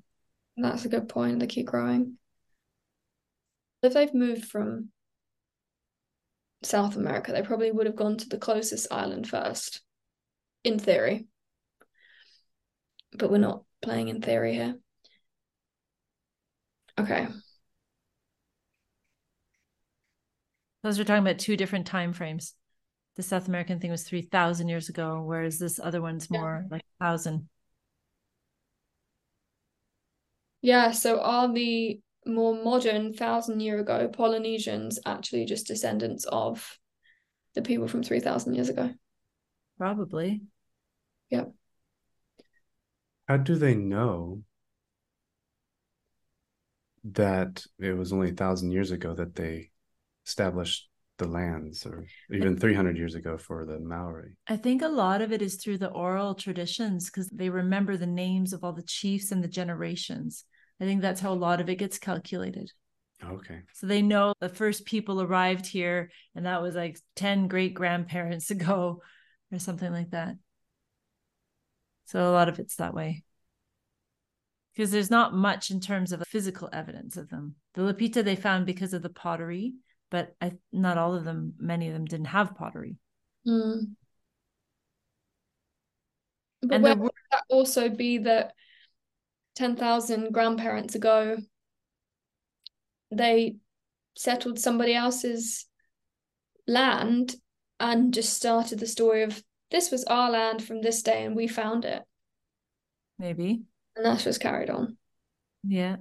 That's 0.57 0.85
a 0.85 0.89
good 0.89 1.09
point. 1.09 1.39
They 1.39 1.47
keep 1.47 1.65
growing. 1.65 2.17
If 3.81 3.93
they've 3.93 4.13
moved 4.13 4.45
from 4.45 4.89
South 6.63 6.97
America, 6.97 7.31
they 7.31 7.41
probably 7.41 7.71
would 7.71 7.85
have 7.85 7.95
gone 7.95 8.17
to 8.17 8.27
the 8.27 8.37
closest 8.37 8.87
island 8.91 9.27
first, 9.27 9.81
in 10.63 10.77
theory. 10.77 11.27
But 13.13 13.31
we're 13.31 13.37
not 13.37 13.63
playing 13.81 14.09
in 14.09 14.21
theory 14.21 14.53
here. 14.53 14.75
Okay. 16.99 17.27
Those 20.83 20.99
are 20.99 21.03
talking 21.03 21.23
about 21.23 21.39
two 21.39 21.57
different 21.57 21.87
time 21.87 22.13
frames. 22.13 22.55
The 23.15 23.23
South 23.23 23.47
American 23.47 23.79
thing 23.79 23.91
was 23.91 24.03
3,000 24.03 24.69
years 24.69 24.89
ago, 24.89 25.21
whereas 25.21 25.59
this 25.59 25.79
other 25.79 26.01
one's 26.01 26.27
Yeah. 26.29 26.39
more 26.39 26.65
like 26.69 26.83
1,000. 26.97 27.49
Yeah, 30.61 30.91
so 30.91 31.21
are 31.21 31.51
the 31.51 32.01
more 32.25 32.63
modern 32.63 33.13
thousand 33.13 33.61
year 33.61 33.79
ago 33.79 34.09
Polynesians 34.09 34.99
actually 35.05 35.45
just 35.45 35.67
descendants 35.67 36.25
of 36.25 36.77
the 37.55 37.61
people 37.61 37.87
from 37.87 38.03
3,000 38.03 38.55
years 38.55 38.69
ago? 38.69 38.93
Probably. 39.77 40.41
Yep. 41.29 41.53
How 43.27 43.37
do 43.37 43.55
they 43.55 43.75
know 43.75 44.43
that 47.03 47.65
it 47.79 47.93
was 47.93 48.13
only 48.13 48.29
a 48.29 48.33
thousand 48.33 48.71
years 48.71 48.91
ago 48.91 49.13
that 49.15 49.35
they 49.35 49.71
established 50.25 50.89
the 51.17 51.27
lands, 51.27 51.85
or 51.85 52.05
even 52.31 52.57
300 52.57 52.97
years 52.97 53.15
ago 53.15 53.37
for 53.37 53.65
the 53.65 53.79
Maori? 53.79 54.31
I 54.47 54.55
think 54.55 54.81
a 54.81 54.87
lot 54.87 55.21
of 55.21 55.31
it 55.31 55.41
is 55.41 55.55
through 55.55 55.77
the 55.77 55.89
oral 55.89 56.33
traditions 56.33 57.09
because 57.09 57.29
they 57.29 57.49
remember 57.49 57.97
the 57.97 58.07
names 58.07 58.53
of 58.53 58.63
all 58.63 58.73
the 58.73 58.83
chiefs 58.83 59.31
and 59.31 59.43
the 59.43 59.47
generations. 59.47 60.45
I 60.81 60.85
think 60.85 61.01
that's 61.01 61.19
how 61.19 61.33
a 61.33 61.35
lot 61.35 61.59
of 61.59 61.69
it 61.69 61.75
gets 61.75 61.99
calculated. 61.99 62.71
Okay. 63.23 63.61
So 63.73 63.85
they 63.85 64.01
know 64.01 64.33
the 64.39 64.47
first 64.47 64.85
people 64.85 65.21
arrived 65.21 65.65
here, 65.65 66.09
and 66.35 66.45
that 66.45 66.61
was 66.61 66.75
like 66.75 66.97
10 67.15 67.47
great 67.47 67.73
grandparents 67.73 68.49
ago, 68.51 69.01
or 69.51 69.59
something 69.59 69.91
like 69.91 70.11
that. 70.11 70.35
So 72.05 72.27
a 72.27 72.31
lot 72.31 72.49
of 72.49 72.59
it's 72.59 72.77
that 72.77 72.93
way. 72.93 73.23
Because 74.79 74.91
there's 74.91 75.11
not 75.11 75.33
much 75.33 75.71
in 75.71 75.81
terms 75.81 76.13
of 76.13 76.23
physical 76.25 76.69
evidence 76.71 77.17
of 77.17 77.27
them. 77.27 77.55
The 77.73 77.81
Lapita 77.81 78.23
they 78.23 78.37
found 78.37 78.65
because 78.65 78.93
of 78.93 79.01
the 79.01 79.09
pottery, 79.09 79.73
but 80.09 80.33
I, 80.39 80.53
not 80.71 80.97
all 80.97 81.15
of 81.15 81.25
them, 81.25 81.53
many 81.59 81.87
of 81.87 81.93
them 81.93 82.05
didn't 82.05 82.27
have 82.27 82.55
pottery. 82.55 82.95
Mm. 83.45 83.95
But 86.61 86.75
And 86.75 86.83
where 86.85 86.95
would 86.95 87.11
that 87.31 87.43
also 87.49 87.89
be 87.89 88.19
that 88.19 88.53
10,000 89.57 90.31
grandparents 90.31 90.95
ago, 90.95 91.35
they 93.11 93.57
settled 94.15 94.59
somebody 94.59 94.95
else's 94.95 95.65
land 96.67 97.35
and 97.81 98.13
just 98.13 98.31
started 98.31 98.79
the 98.79 98.87
story 98.87 99.23
of 99.23 99.43
this 99.71 99.91
was 99.91 100.05
our 100.05 100.31
land 100.31 100.63
from 100.63 100.81
this 100.81 101.03
day 101.03 101.25
and 101.25 101.35
we 101.35 101.49
found 101.49 101.83
it. 101.83 102.01
Maybe. 103.17 103.63
And 103.99 104.05
that's 104.05 104.23
just 104.23 104.39
carried 104.39 104.69
on. 104.69 104.95
Yeah. 105.63 105.97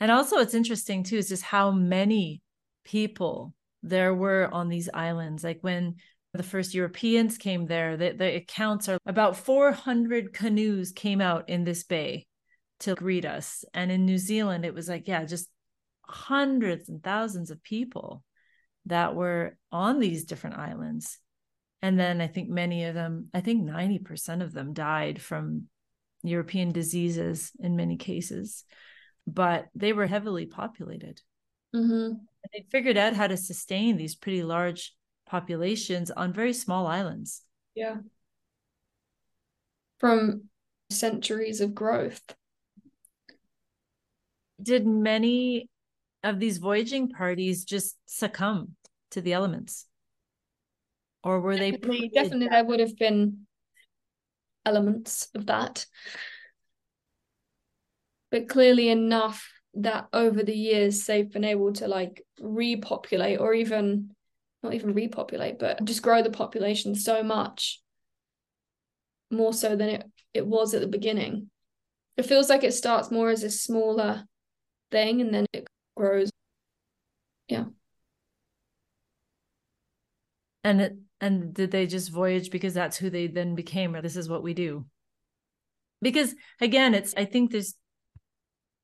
And 0.00 0.10
also, 0.10 0.38
it's 0.38 0.54
interesting 0.54 1.04
too, 1.04 1.18
is 1.18 1.28
just 1.28 1.44
how 1.44 1.70
many 1.70 2.42
people 2.84 3.54
there 3.84 4.12
were 4.12 4.48
on 4.52 4.68
these 4.68 4.90
islands. 4.92 5.44
Like 5.44 5.58
when 5.60 5.94
the 6.34 6.42
first 6.42 6.74
Europeans 6.74 7.38
came 7.38 7.66
there, 7.66 7.96
the, 7.96 8.10
the 8.10 8.34
accounts 8.34 8.88
are 8.88 8.98
about 9.06 9.36
400 9.36 10.32
canoes 10.32 10.90
came 10.90 11.20
out 11.20 11.48
in 11.48 11.62
this 11.62 11.84
bay 11.84 12.26
to 12.80 12.96
greet 12.96 13.24
us. 13.24 13.64
And 13.72 13.92
in 13.92 14.04
New 14.04 14.18
Zealand, 14.18 14.64
it 14.64 14.74
was 14.74 14.88
like, 14.88 15.06
yeah, 15.06 15.24
just 15.24 15.48
hundreds 16.04 16.88
and 16.88 17.04
thousands 17.04 17.52
of 17.52 17.62
people 17.62 18.24
that 18.86 19.14
were 19.14 19.56
on 19.70 20.00
these 20.00 20.24
different 20.24 20.56
islands. 20.56 21.20
And 21.82 22.00
then 22.00 22.20
I 22.20 22.26
think 22.26 22.48
many 22.48 22.86
of 22.86 22.96
them, 22.96 23.28
I 23.32 23.42
think 23.42 23.62
90% 23.62 24.42
of 24.42 24.52
them 24.52 24.72
died 24.72 25.22
from 25.22 25.68
European 26.22 26.72
diseases 26.72 27.52
in 27.58 27.76
many 27.76 27.96
cases, 27.96 28.64
but 29.26 29.66
they 29.74 29.92
were 29.92 30.06
heavily 30.06 30.46
populated. 30.46 31.20
Mm-hmm. 31.74 32.14
They 32.52 32.66
figured 32.70 32.96
out 32.96 33.14
how 33.14 33.26
to 33.26 33.36
sustain 33.36 33.96
these 33.96 34.14
pretty 34.14 34.42
large 34.42 34.94
populations 35.26 36.10
on 36.10 36.32
very 36.32 36.52
small 36.52 36.86
islands. 36.86 37.42
Yeah. 37.74 37.96
From 39.98 40.44
centuries 40.90 41.60
of 41.60 41.74
growth. 41.74 42.22
Did 44.62 44.86
many 44.86 45.68
of 46.22 46.38
these 46.38 46.58
voyaging 46.58 47.08
parties 47.08 47.64
just 47.64 47.96
succumb 48.06 48.76
to 49.12 49.20
the 49.20 49.32
elements? 49.32 49.86
Or 51.24 51.40
were 51.40 51.56
they 51.56 51.70
Definitely, 51.70 51.98
preceded 51.98 52.14
definitely 52.14 52.48
there 52.48 52.64
would 52.64 52.80
have 52.80 52.96
been 52.96 53.46
elements 54.64 55.28
of 55.34 55.46
that. 55.46 55.86
But 58.30 58.48
clearly 58.48 58.88
enough 58.88 59.50
that 59.74 60.08
over 60.12 60.42
the 60.42 60.56
years 60.56 61.04
they've 61.06 61.30
been 61.30 61.44
able 61.44 61.72
to 61.74 61.88
like 61.88 62.24
repopulate 62.40 63.40
or 63.40 63.54
even 63.54 64.14
not 64.62 64.74
even 64.74 64.94
repopulate, 64.94 65.58
but 65.58 65.84
just 65.84 66.02
grow 66.02 66.22
the 66.22 66.30
population 66.30 66.94
so 66.94 67.22
much 67.22 67.80
more 69.30 69.52
so 69.52 69.74
than 69.74 69.88
it, 69.88 70.04
it 70.34 70.46
was 70.46 70.74
at 70.74 70.80
the 70.80 70.86
beginning. 70.86 71.50
It 72.16 72.26
feels 72.26 72.48
like 72.48 72.62
it 72.62 72.74
starts 72.74 73.10
more 73.10 73.30
as 73.30 73.42
a 73.42 73.50
smaller 73.50 74.24
thing 74.90 75.20
and 75.20 75.34
then 75.34 75.46
it 75.52 75.66
grows. 75.96 76.30
Yeah. 77.48 77.64
And 80.64 80.80
it 80.80 80.96
and 81.22 81.54
did 81.54 81.70
they 81.70 81.86
just 81.86 82.10
voyage 82.10 82.50
because 82.50 82.74
that's 82.74 82.98
who 82.98 83.08
they 83.08 83.28
then 83.28 83.54
became 83.54 83.96
or 83.96 84.02
this 84.02 84.16
is 84.16 84.28
what 84.28 84.42
we 84.42 84.52
do? 84.52 84.84
Because 86.02 86.34
again 86.60 86.94
it's 86.94 87.14
i 87.16 87.24
think 87.24 87.52
there's 87.52 87.74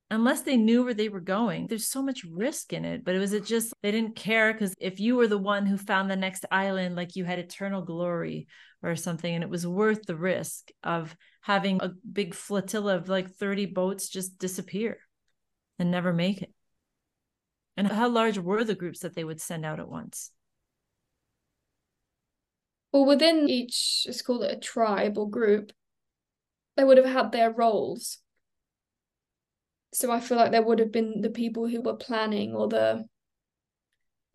unless 0.09 0.41
they 0.41 0.55
knew 0.55 0.83
where 0.83 0.93
they 0.93 1.09
were 1.09 1.19
going 1.19 1.67
there's 1.67 1.85
so 1.85 2.01
much 2.01 2.23
risk 2.23 2.71
in 2.71 2.85
it 2.85 3.03
but 3.03 3.13
it 3.13 3.19
was 3.19 3.33
it 3.33 3.45
just 3.45 3.73
they 3.83 3.91
didn't 3.91 4.15
care 4.15 4.53
because 4.53 4.73
if 4.79 5.01
you 5.01 5.17
were 5.17 5.27
the 5.27 5.37
one 5.37 5.65
who 5.65 5.77
found 5.77 6.09
the 6.09 6.15
next 6.15 6.45
island 6.49 6.95
like 6.95 7.17
you 7.17 7.25
had 7.25 7.37
eternal 7.37 7.81
glory 7.81 8.47
or 8.81 8.95
something 8.95 9.35
and 9.35 9.43
it 9.43 9.49
was 9.49 9.67
worth 9.67 10.03
the 10.05 10.15
risk 10.15 10.69
of 10.81 11.15
having 11.41 11.81
a 11.81 11.91
big 12.11 12.33
flotilla 12.33 12.95
of 12.95 13.09
like 13.09 13.29
30 13.31 13.67
boats 13.67 14.09
just 14.09 14.37
disappear 14.37 14.99
and 15.77 15.91
never 15.91 16.13
make 16.13 16.41
it. 16.41 16.53
And 17.77 17.87
how 17.87 18.09
large 18.09 18.37
were 18.37 18.63
the 18.63 18.75
groups 18.75 18.99
that 18.99 19.15
they 19.15 19.23
would 19.23 19.39
send 19.39 19.65
out 19.65 19.79
at 19.79 19.89
once 19.89 20.31
Well, 22.91 23.05
within 23.05 23.49
each, 23.49 24.03
let's 24.07 24.21
call 24.21 24.41
it 24.43 24.51
a 24.51 24.59
tribe 24.59 25.17
or 25.17 25.29
group, 25.29 25.71
they 26.75 26.83
would 26.83 26.97
have 26.97 27.05
had 27.05 27.31
their 27.31 27.51
roles. 27.51 28.19
So 29.93 30.11
I 30.11 30.19
feel 30.19 30.37
like 30.37 30.51
there 30.51 30.63
would 30.63 30.79
have 30.79 30.91
been 30.91 31.21
the 31.21 31.29
people 31.29 31.67
who 31.67 31.81
were 31.81 31.95
planning 31.95 32.55
or 32.55 32.67
the, 32.67 33.05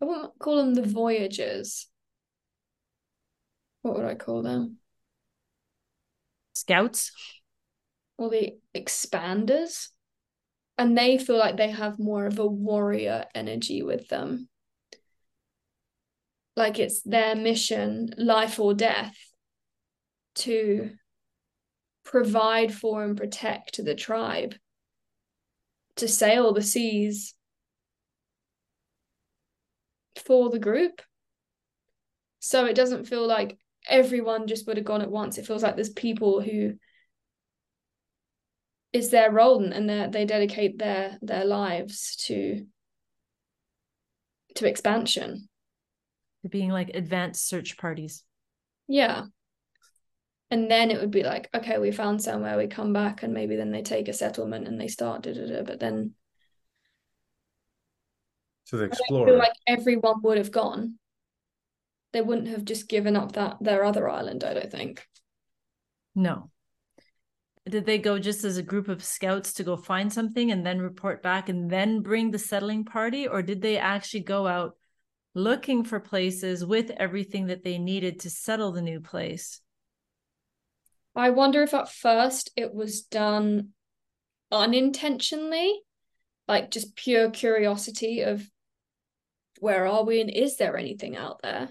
I 0.01 0.05
wouldn't 0.05 0.39
call 0.39 0.57
them 0.57 0.75
the 0.75 0.83
voyagers. 0.83 1.87
What 3.81 3.95
would 3.95 4.05
I 4.05 4.15
call 4.15 4.41
them? 4.41 4.79
scouts 6.53 7.11
Or 8.17 8.29
the 8.29 8.57
expanders. 8.73 9.89
And 10.77 10.97
they 10.97 11.17
feel 11.17 11.37
like 11.37 11.57
they 11.57 11.69
have 11.69 11.99
more 11.99 12.25
of 12.25 12.39
a 12.39 12.45
warrior 12.45 13.25
energy 13.33 13.81
with 13.81 14.09
them. 14.09 14.49
Like 16.55 16.79
it's 16.79 17.01
their 17.01 17.35
mission, 17.35 18.13
life 18.17 18.59
or 18.59 18.73
death, 18.73 19.15
to 20.35 20.91
provide 22.03 22.73
for 22.73 23.03
and 23.03 23.17
protect 23.17 23.83
the 23.83 23.95
tribe, 23.95 24.55
to 25.97 26.07
sail 26.07 26.53
the 26.53 26.61
seas 26.61 27.33
for 30.23 30.49
the 30.49 30.59
group. 30.59 31.01
So 32.39 32.65
it 32.65 32.75
doesn't 32.75 33.05
feel 33.05 33.25
like 33.25 33.57
everyone 33.87 34.47
just 34.47 34.67
would 34.67 34.77
have 34.77 34.85
gone 34.85 35.01
at 35.01 35.11
once. 35.11 35.37
It 35.37 35.45
feels 35.45 35.63
like 35.63 35.75
there's 35.75 35.89
people 35.89 36.41
who 36.41 36.75
it's 38.93 39.09
their 39.09 39.31
role 39.31 39.61
and, 39.63 39.89
they 39.89 40.07
they 40.09 40.25
dedicate 40.25 40.77
their 40.77 41.17
their 41.21 41.43
lives 41.43 42.15
to 42.27 42.65
to 44.55 44.67
expansion. 44.67 45.49
To 46.45 46.49
being 46.49 46.69
like 46.69 46.91
advanced 46.93 47.47
search 47.47 47.75
parties. 47.75 48.23
Yeah. 48.87 49.23
And 50.51 50.69
then 50.69 50.91
it 50.91 51.01
would 51.01 51.09
be 51.09 51.23
like, 51.23 51.49
okay, 51.55 51.79
we 51.79 51.91
found 51.91 52.21
somewhere, 52.21 52.55
we 52.55 52.67
come 52.67 52.93
back, 52.93 53.23
and 53.23 53.33
maybe 53.33 53.55
then 53.55 53.71
they 53.71 53.81
take 53.81 54.07
a 54.07 54.13
settlement 54.13 54.67
and 54.67 54.79
they 54.79 54.87
start 54.87 55.23
da 55.23 55.33
da 55.33 55.47
da. 55.47 55.63
But 55.63 55.79
then 55.79 56.11
To 58.67 58.77
the 58.77 58.83
I 58.83 58.87
explorer. 58.87 59.25
feel 59.25 59.37
like 59.39 59.53
everyone 59.65 60.21
would 60.21 60.37
have 60.37 60.51
gone. 60.51 60.99
They 62.13 62.21
wouldn't 62.21 62.49
have 62.49 62.63
just 62.63 62.87
given 62.87 63.15
up 63.15 63.31
that 63.31 63.57
their 63.59 63.83
other 63.83 64.07
island, 64.07 64.43
I 64.43 64.53
don't 64.53 64.71
think. 64.71 65.07
No. 66.13 66.51
Did 67.67 67.87
they 67.87 67.97
go 67.97 68.19
just 68.19 68.43
as 68.43 68.57
a 68.57 68.63
group 68.63 68.87
of 68.87 69.03
scouts 69.03 69.53
to 69.53 69.63
go 69.63 69.75
find 69.75 70.13
something 70.13 70.51
and 70.51 70.63
then 70.63 70.79
report 70.79 71.23
back 71.23 71.49
and 71.49 71.71
then 71.71 72.01
bring 72.01 72.29
the 72.29 72.37
settling 72.37 72.85
party? 72.85 73.27
Or 73.27 73.41
did 73.41 73.63
they 73.63 73.79
actually 73.79 74.19
go 74.19 74.45
out 74.45 74.77
looking 75.35 75.83
for 75.83 75.99
places 75.99 76.65
with 76.65 76.89
everything 76.91 77.47
that 77.47 77.63
they 77.63 77.77
needed 77.77 78.21
to 78.21 78.29
settle 78.29 78.71
the 78.71 78.81
new 78.81 79.01
place? 79.01 79.61
I 81.15 81.29
wonder 81.29 81.61
if 81.61 81.73
at 81.73 81.91
first 81.91 82.51
it 82.55 82.73
was 82.73 83.03
done 83.03 83.69
unintentionally, 84.51 85.81
like 86.47 86.71
just 86.71 86.95
pure 86.95 87.29
curiosity 87.29 88.21
of 88.21 88.49
where 89.59 89.85
are 89.85 90.03
we 90.03 90.21
and 90.21 90.29
is 90.29 90.57
there 90.57 90.77
anything 90.77 91.15
out 91.15 91.41
there? 91.43 91.69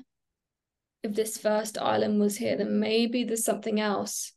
If 1.02 1.14
this 1.14 1.36
first 1.36 1.76
island 1.76 2.20
was 2.20 2.36
here, 2.36 2.56
then 2.56 2.80
maybe 2.80 3.24
there's 3.24 3.44
something 3.44 3.80
else. 3.80 4.32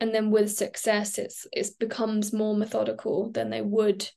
And 0.00 0.14
then 0.14 0.30
with 0.30 0.52
success, 0.52 1.18
it's 1.18 1.46
it 1.52 1.78
becomes 1.78 2.32
more 2.32 2.56
methodical 2.56 3.30
than 3.30 3.50
they 3.50 3.62
would 3.62 4.08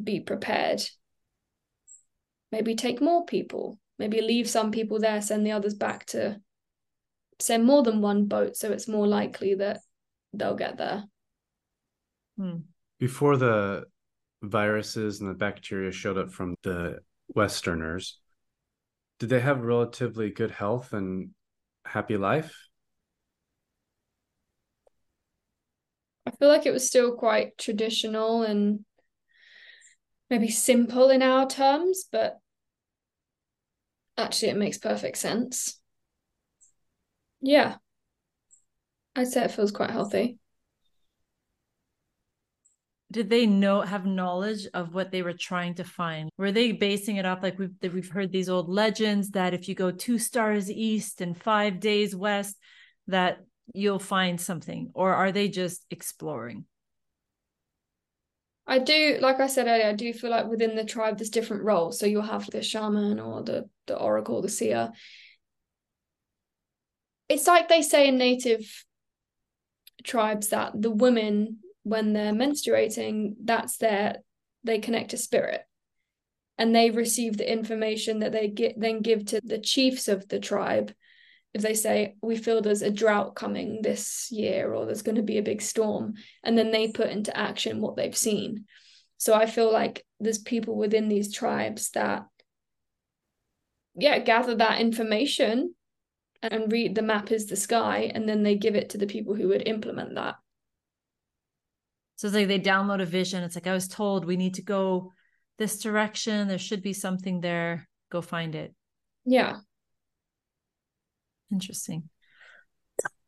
be 0.00 0.20
prepared. 0.20 0.82
Maybe 2.52 2.74
take 2.74 3.00
more 3.00 3.24
people, 3.24 3.78
maybe 3.98 4.20
leave 4.20 4.48
some 4.48 4.70
people 4.70 4.98
there, 4.98 5.22
send 5.22 5.46
the 5.46 5.52
others 5.52 5.74
back 5.74 6.06
to 6.06 6.40
send 7.38 7.64
more 7.64 7.82
than 7.82 8.00
one 8.00 8.26
boat, 8.26 8.56
so 8.56 8.72
it's 8.72 8.88
more 8.88 9.06
likely 9.06 9.54
that 9.54 9.80
they'll 10.32 10.56
get 10.56 10.76
there. 10.76 11.04
Hmm. 12.36 12.58
Before 12.98 13.36
the 13.36 13.84
viruses 14.42 15.20
and 15.20 15.30
the 15.30 15.34
bacteria 15.34 15.92
showed 15.92 16.18
up 16.18 16.32
from 16.32 16.56
the 16.62 16.98
Westerners, 17.34 18.18
did 19.18 19.28
they 19.28 19.40
have 19.40 19.62
relatively 19.62 20.30
good 20.30 20.50
health 20.50 20.92
and 20.92 21.30
happy 21.84 22.16
life? 22.16 22.54
I 26.26 26.30
feel 26.32 26.48
like 26.48 26.66
it 26.66 26.72
was 26.72 26.86
still 26.86 27.16
quite 27.16 27.58
traditional 27.58 28.42
and 28.42 28.84
maybe 30.28 30.48
simple 30.48 31.10
in 31.10 31.22
our 31.22 31.46
terms, 31.46 32.04
but 32.10 32.39
actually 34.20 34.50
it 34.50 34.56
makes 34.56 34.78
perfect 34.78 35.18
sense. 35.18 35.80
Yeah. 37.40 37.76
I'd 39.16 39.28
say 39.28 39.44
it 39.44 39.50
feels 39.50 39.72
quite 39.72 39.90
healthy. 39.90 40.38
Did 43.12 43.28
they 43.28 43.44
know 43.44 43.80
have 43.80 44.06
knowledge 44.06 44.68
of 44.72 44.94
what 44.94 45.10
they 45.10 45.22
were 45.22 45.32
trying 45.32 45.74
to 45.74 45.84
find? 45.84 46.30
Were 46.38 46.52
they 46.52 46.70
basing 46.70 47.16
it 47.16 47.26
off 47.26 47.42
like 47.42 47.58
we've 47.58 47.74
we've 47.92 48.08
heard 48.08 48.30
these 48.30 48.48
old 48.48 48.68
legends 48.68 49.30
that 49.30 49.52
if 49.52 49.68
you 49.68 49.74
go 49.74 49.90
two 49.90 50.16
stars 50.16 50.70
east 50.70 51.20
and 51.20 51.36
five 51.36 51.80
days 51.80 52.14
west, 52.14 52.56
that 53.08 53.40
you'll 53.74 53.98
find 53.98 54.40
something, 54.40 54.92
or 54.94 55.12
are 55.12 55.32
they 55.32 55.48
just 55.48 55.84
exploring? 55.90 56.66
I 58.70 58.78
do, 58.78 59.18
like 59.20 59.40
I 59.40 59.48
said 59.48 59.66
earlier, 59.66 59.88
I 59.88 59.94
do 59.94 60.12
feel 60.12 60.30
like 60.30 60.46
within 60.46 60.76
the 60.76 60.84
tribe 60.84 61.18
there's 61.18 61.28
different 61.28 61.64
roles. 61.64 61.98
So 61.98 62.06
you'll 62.06 62.22
have 62.22 62.48
the 62.48 62.62
shaman 62.62 63.18
or 63.18 63.42
the 63.42 63.68
the 63.88 63.98
oracle, 63.98 64.42
the 64.42 64.48
seer. 64.48 64.92
It's 67.28 67.48
like 67.48 67.68
they 67.68 67.82
say 67.82 68.06
in 68.06 68.16
native 68.16 68.84
tribes 70.04 70.50
that 70.50 70.80
the 70.80 70.90
women, 70.90 71.58
when 71.82 72.12
they're 72.12 72.32
menstruating, 72.32 73.34
that's 73.42 73.76
their 73.78 74.18
they 74.62 74.78
connect 74.78 75.10
to 75.10 75.16
spirit. 75.16 75.62
And 76.56 76.72
they 76.72 76.92
receive 76.92 77.36
the 77.36 77.50
information 77.50 78.20
that 78.20 78.30
they 78.30 78.46
get 78.46 78.78
then 78.78 79.00
give 79.00 79.24
to 79.26 79.40
the 79.42 79.58
chiefs 79.58 80.06
of 80.06 80.28
the 80.28 80.38
tribe. 80.38 80.94
If 81.52 81.62
they 81.62 81.74
say, 81.74 82.14
we 82.22 82.36
feel 82.36 82.62
there's 82.62 82.82
a 82.82 82.90
drought 82.90 83.34
coming 83.34 83.80
this 83.82 84.28
year 84.30 84.72
or 84.72 84.86
there's 84.86 85.02
going 85.02 85.16
to 85.16 85.22
be 85.22 85.38
a 85.38 85.42
big 85.42 85.60
storm, 85.60 86.14
and 86.44 86.56
then 86.56 86.70
they 86.70 86.92
put 86.92 87.10
into 87.10 87.36
action 87.36 87.80
what 87.80 87.96
they've 87.96 88.16
seen. 88.16 88.66
So 89.16 89.34
I 89.34 89.46
feel 89.46 89.72
like 89.72 90.06
there's 90.20 90.38
people 90.38 90.76
within 90.76 91.08
these 91.08 91.34
tribes 91.34 91.90
that 91.90 92.26
yeah, 93.96 94.18
gather 94.18 94.54
that 94.54 94.80
information 94.80 95.74
and 96.42 96.72
read 96.72 96.94
the 96.94 97.02
map 97.02 97.30
is 97.30 97.46
the 97.46 97.56
sky, 97.56 98.10
and 98.14 98.28
then 98.28 98.42
they 98.42 98.56
give 98.56 98.74
it 98.74 98.90
to 98.90 98.98
the 98.98 99.06
people 99.06 99.34
who 99.34 99.48
would 99.48 99.66
implement 99.66 100.14
that. 100.14 100.36
So 102.16 102.26
it's 102.26 102.36
like 102.36 102.48
they 102.48 102.60
download 102.60 103.02
a 103.02 103.06
vision. 103.06 103.42
It's 103.42 103.56
like 103.56 103.66
I 103.66 103.72
was 103.72 103.88
told 103.88 104.24
we 104.24 104.36
need 104.36 104.54
to 104.54 104.62
go 104.62 105.12
this 105.58 105.78
direction. 105.78 106.48
There 106.48 106.58
should 106.58 106.82
be 106.82 106.92
something 106.92 107.40
there. 107.40 107.88
Go 108.10 108.22
find 108.22 108.54
it. 108.54 108.74
Yeah. 109.24 109.58
Interesting. 111.50 112.08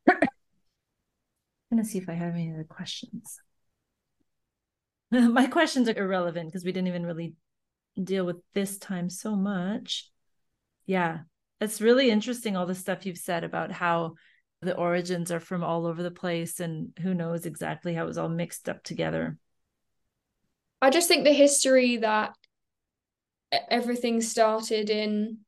I'm 0.09 0.18
gonna 1.70 1.85
see 1.85 1.99
if 1.99 2.09
I 2.09 2.14
have 2.14 2.35
any 2.35 2.53
other 2.53 2.64
questions. 2.64 3.41
My 5.11 5.47
questions 5.47 5.89
are 5.89 5.97
irrelevant 5.97 6.49
because 6.49 6.64
we 6.64 6.73
didn't 6.73 6.89
even 6.89 7.07
really 7.07 7.35
deal 8.03 8.25
with 8.25 8.37
this 8.55 8.79
time 8.79 9.09
so 9.09 9.37
much. 9.37 10.11
Yeah, 10.87 11.20
it's 11.61 11.81
really 11.81 12.11
interesting 12.11 12.57
all 12.57 12.66
the 12.66 12.75
stuff 12.75 13.07
you've 13.07 13.18
said 13.18 13.45
about 13.45 13.73
how 13.73 14.14
the 14.61 14.77
origins 14.77 15.31
are 15.33 15.41
from 15.41 15.64
all 15.64 15.87
over 15.87 16.03
the 16.03 16.11
place 16.11 16.61
and 16.61 16.91
who 17.01 17.14
knows 17.14 17.47
exactly 17.47 17.95
how 17.95 18.05
it 18.05 18.07
was 18.07 18.18
all 18.18 18.29
mixed 18.29 18.68
up 18.68 18.83
together. 18.85 19.39
I 20.81 20.91
just 20.91 21.09
think 21.09 21.25
the 21.25 21.33
history 21.33 21.99
that 21.99 22.35
everything 23.70 24.20
started 24.20 24.89
in 24.89 25.39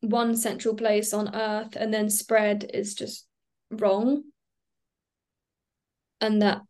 one 0.00 0.36
central 0.36 0.74
place 0.74 1.12
on 1.12 1.34
earth 1.34 1.76
and 1.76 1.92
then 1.92 2.10
spread 2.10 2.70
is 2.72 2.94
just 2.94 3.26
wrong. 3.70 4.24
And 6.20 6.42
that 6.42 6.62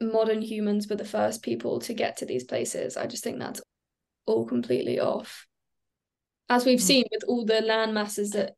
modern 0.00 0.42
humans 0.42 0.88
were 0.88 0.96
the 0.96 1.04
first 1.04 1.42
people 1.42 1.80
to 1.80 1.94
get 1.94 2.18
to 2.18 2.26
these 2.26 2.44
places. 2.44 2.96
I 2.96 3.06
just 3.06 3.22
think 3.22 3.38
that's 3.38 3.60
all 4.26 4.46
completely 4.46 4.98
off 4.98 5.46
as 6.50 6.66
we've 6.66 6.80
mm. 6.80 6.82
seen 6.82 7.04
with 7.10 7.22
all 7.28 7.46
the 7.46 7.62
land 7.62 7.94
masses 7.94 8.32
that 8.32 8.56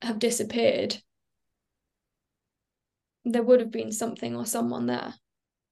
have 0.00 0.18
disappeared, 0.18 0.96
there 3.24 3.42
would 3.42 3.60
have 3.60 3.70
been 3.70 3.92
something 3.92 4.34
or 4.34 4.46
someone 4.46 4.86
there, 4.86 5.14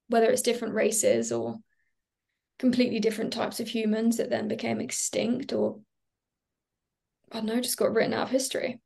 whether 0.09 0.31
it's 0.31 0.43
different 0.43 0.75
races 0.75 1.33
or 1.33 1.57
completely 2.59 3.01
different 3.01 3.33
types 3.33 3.59
of 3.59 3.69
humans 3.69 4.19
that 4.19 4.29
then 4.29 4.47
became 4.47 4.81
extinct 4.81 5.53
or 5.53 5.81
I 7.31 7.37
don't 7.37 7.47
know, 7.47 7.61
just 7.61 7.77
got 7.77 7.93
written 7.93 8.15
out 8.15 8.25
of 8.25 8.31
history. 8.31 8.81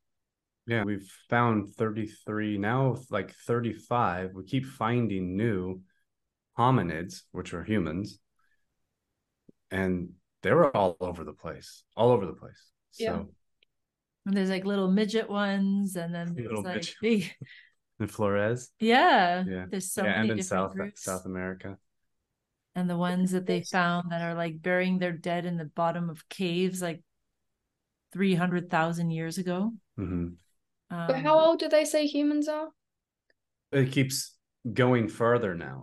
Yeah, 0.67 0.85
we've 0.85 1.11
found 1.29 1.75
33 1.75 2.59
now, 2.59 2.97
like 3.11 3.35
35. 3.47 4.31
We 4.35 4.45
keep 4.45 4.65
finding 4.65 5.37
new 5.37 5.83
hominids, 6.59 7.23
which 7.33 7.53
are 7.53 7.63
humans. 7.63 8.19
And 9.71 10.11
they 10.43 10.53
were 10.53 10.75
all 10.75 10.97
over 11.01 11.25
the 11.25 11.33
place, 11.33 11.83
all 11.97 12.11
over 12.11 12.27
the 12.27 12.35
place. 12.35 12.71
So, 12.93 13.05
yeah. 13.05 13.23
And 14.27 14.37
there's 14.37 14.51
like 14.51 14.65
little 14.65 14.91
midget 14.91 15.29
ones, 15.29 15.97
and 15.97 16.15
then 16.15 16.35
there's 16.37 16.65
like 16.65 16.77
midget. 16.77 16.95
big. 17.03 17.33
In 18.01 18.09
Flores. 18.09 18.71
Yeah. 18.81 19.45
Yeah. 19.47 19.67
There's 19.71 19.93
so 19.93 20.03
yeah, 20.03 20.17
many 20.17 20.31
and 20.31 20.41
in 20.41 20.45
South 20.45 20.73
groups. 20.73 21.05
South 21.05 21.27
America. 21.27 21.79
And 22.75 22.91
the 22.91 22.97
ones 22.97 23.31
that 23.31 23.47
they 23.47 23.63
found 23.63 24.11
that 24.11 24.21
are 24.21 24.35
like 24.35 24.61
burying 24.61 24.99
their 24.99 25.13
dead 25.13 25.47
in 25.47 25.57
the 25.57 25.65
bottom 25.65 26.11
of 26.11 26.29
caves, 26.29 26.83
like 26.83 27.05
three 28.15 28.35
hundred 28.35 28.71
thousand 28.71 29.11
years 29.11 29.37
ago. 29.37 29.73
Mm-hmm. 29.99 30.29
Um, 30.91 31.07
but 31.09 31.17
how 31.17 31.39
old 31.39 31.59
do 31.59 31.69
they 31.69 31.85
say 31.85 32.07
humans 32.07 32.49
are? 32.49 32.69
It 33.73 33.91
keeps 33.91 34.37
going 34.73 35.09
further 35.09 35.55
now. 35.55 35.83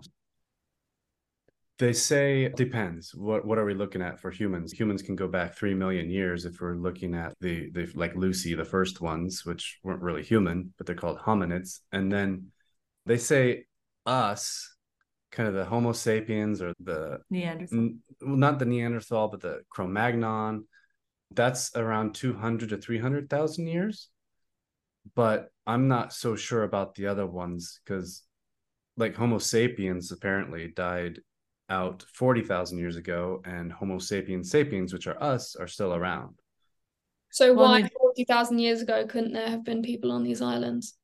They 1.77 1.93
say 1.93 2.47
depends. 2.49 3.13
What 3.13 3.43
what 3.45 3.57
are 3.57 3.65
we 3.65 3.73
looking 3.73 4.01
at 4.01 4.19
for 4.19 4.31
humans? 4.31 4.71
Humans 4.71 5.01
can 5.01 5.15
go 5.15 5.27
back 5.27 5.55
three 5.55 5.73
million 5.73 6.09
years 6.09 6.45
if 6.45 6.61
we're 6.61 6.75
looking 6.75 7.13
at 7.15 7.33
the 7.41 7.69
the 7.71 7.91
like 7.95 8.15
Lucy, 8.15 8.55
the 8.55 8.63
first 8.63 9.01
ones, 9.01 9.45
which 9.45 9.79
weren't 9.83 10.01
really 10.01 10.23
human, 10.23 10.73
but 10.77 10.87
they're 10.87 10.95
called 10.95 11.19
hominids. 11.19 11.79
And 11.91 12.09
then 12.09 12.51
they 13.05 13.17
say 13.17 13.65
us, 14.05 14.73
kind 15.31 15.49
of 15.49 15.55
the 15.55 15.65
Homo 15.65 15.91
sapiens 15.91 16.61
or 16.61 16.73
the 16.79 17.19
Neanderthal. 17.29 17.77
N- 17.77 17.99
well, 18.21 18.37
not 18.37 18.59
the 18.59 18.65
Neanderthal, 18.65 19.27
but 19.27 19.41
the 19.41 19.61
Cro-Magnon. 19.69 20.65
That's 21.33 21.75
around 21.75 22.15
two 22.15 22.33
hundred 22.33 22.69
to 22.69 22.77
three 22.77 22.99
hundred 22.99 23.29
thousand 23.29 23.67
years. 23.67 24.09
But 25.15 25.49
I'm 25.65 25.87
not 25.87 26.13
so 26.13 26.35
sure 26.35 26.63
about 26.63 26.95
the 26.95 27.07
other 27.07 27.25
ones 27.25 27.79
because 27.83 28.23
like 28.97 29.15
Homo 29.15 29.39
sapiens 29.39 30.11
apparently 30.11 30.67
died 30.67 31.19
out 31.69 32.03
40,000 32.13 32.77
years 32.77 32.97
ago, 32.97 33.41
and 33.45 33.71
Homo 33.71 33.97
sapiens 33.97 34.51
sapiens, 34.51 34.93
which 34.93 35.07
are 35.07 35.21
us, 35.23 35.55
are 35.55 35.67
still 35.67 35.95
around. 35.95 36.35
So, 37.31 37.53
well, 37.53 37.69
why 37.69 37.87
40,000 37.87 38.59
years 38.59 38.81
ago 38.81 39.07
couldn't 39.07 39.31
there 39.31 39.49
have 39.49 39.63
been 39.63 39.81
people 39.81 40.11
on 40.11 40.23
these 40.23 40.41
islands? 40.41 40.97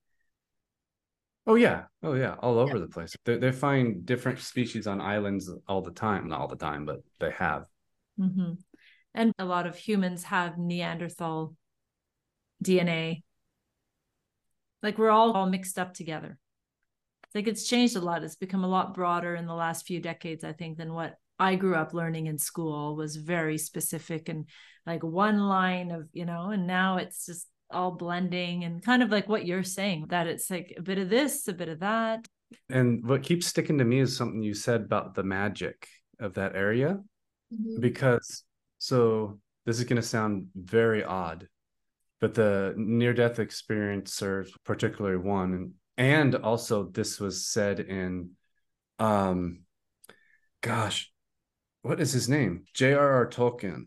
Oh, 1.48 1.56
yeah. 1.56 1.84
Oh, 2.04 2.14
yeah. 2.14 2.36
All 2.40 2.60
over 2.60 2.76
yeah. 2.76 2.82
the 2.82 2.90
place. 2.90 3.16
They, 3.24 3.38
they 3.38 3.54
find 3.54 4.06
different 4.06 4.40
species 4.40 4.86
on 4.86 5.00
islands 5.00 5.50
all 5.70 5.82
the 5.82 5.92
time. 5.92 6.28
Not 6.28 6.42
all 6.42 6.50
the 6.50 6.58
time, 6.58 6.86
but 6.86 7.00
they 7.20 7.32
have. 7.32 7.66
Mm-hmm. 8.20 8.54
And 9.18 9.34
a 9.38 9.46
lot 9.46 9.68
of 9.68 9.76
humans 9.76 10.24
have 10.24 10.58
Neanderthal 10.58 11.56
DNA. 12.64 13.24
Like 14.82 14.98
we're 14.98 15.10
all, 15.10 15.34
all 15.34 15.50
mixed 15.50 15.78
up 15.78 15.94
together 15.94 16.38
like 17.38 17.48
it's 17.48 17.68
changed 17.68 17.96
a 17.96 18.02
lot. 18.02 18.24
It's 18.24 18.36
become 18.36 18.64
a 18.64 18.68
lot 18.68 18.94
broader 18.94 19.36
in 19.36 19.46
the 19.46 19.54
last 19.54 19.86
few 19.86 20.00
decades, 20.00 20.44
I 20.44 20.54
think, 20.54 20.78
than 20.78 20.94
what 20.94 21.16
I 21.40 21.56
grew 21.56 21.76
up 21.76 21.94
learning 21.94 22.26
in 22.26 22.38
school 22.38 22.96
was 22.96 23.16
very 23.16 23.58
specific 23.58 24.28
and 24.28 24.46
like 24.86 25.04
one 25.04 25.38
line 25.38 25.92
of, 25.92 26.08
you 26.14 26.26
know, 26.26 26.50
and 26.50 26.66
now 26.66 26.98
it's 26.98 27.26
just 27.26 27.48
all 27.70 27.92
blending 27.92 28.64
and 28.64 28.84
kind 28.84 29.04
of 29.04 29.12
like 29.12 29.30
what 29.30 29.46
you're 29.46 29.62
saying 29.62 30.08
that 30.10 30.26
it's 30.26 30.50
like 30.50 30.74
a 30.78 30.82
bit 30.82 30.98
of 30.98 31.10
this, 31.10 31.48
a 31.48 31.54
bit 31.54 31.70
of 31.70 31.82
that. 31.82 32.26
And 32.70 33.06
what 33.06 33.24
keeps 33.24 33.46
sticking 33.46 33.78
to 33.78 33.86
me 33.86 34.00
is 34.00 34.16
something 34.16 34.42
you 34.42 34.54
said 34.54 34.82
about 34.82 35.14
the 35.14 35.24
magic 35.24 35.88
of 36.20 36.36
that 36.36 36.56
area. 36.56 37.00
Mm-hmm. 37.54 37.82
Because 37.82 38.44
so 38.78 39.40
this 39.66 39.80
is 39.80 39.86
going 39.86 40.02
to 40.02 40.08
sound 40.08 40.48
very 40.56 41.04
odd, 41.04 41.48
but 42.22 42.34
the 42.34 42.74
near 42.78 43.14
death 43.14 43.40
experience 43.40 44.14
serves 44.14 44.52
particularly 44.64 45.18
one 45.18 45.74
and 45.98 46.36
also 46.36 46.84
this 46.84 47.20
was 47.20 47.48
said 47.48 47.80
in 47.80 48.32
um 49.00 49.62
gosh 50.62 51.12
what 51.82 52.00
is 52.00 52.12
his 52.12 52.30
name 52.30 52.66
j.r.r 52.74 53.28
tolkien 53.28 53.86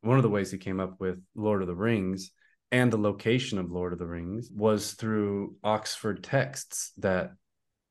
one 0.00 0.16
of 0.16 0.22
the 0.22 0.28
ways 0.28 0.50
he 0.50 0.58
came 0.58 0.80
up 0.80 1.00
with 1.00 1.20
lord 1.34 1.60
of 1.60 1.68
the 1.68 1.74
rings 1.74 2.30
and 2.72 2.90
the 2.90 2.98
location 2.98 3.58
of 3.58 3.70
Lord 3.70 3.92
of 3.92 3.98
the 3.98 4.06
Rings 4.06 4.50
was 4.50 4.94
through 4.94 5.56
Oxford 5.62 6.24
texts 6.24 6.92
that 6.96 7.32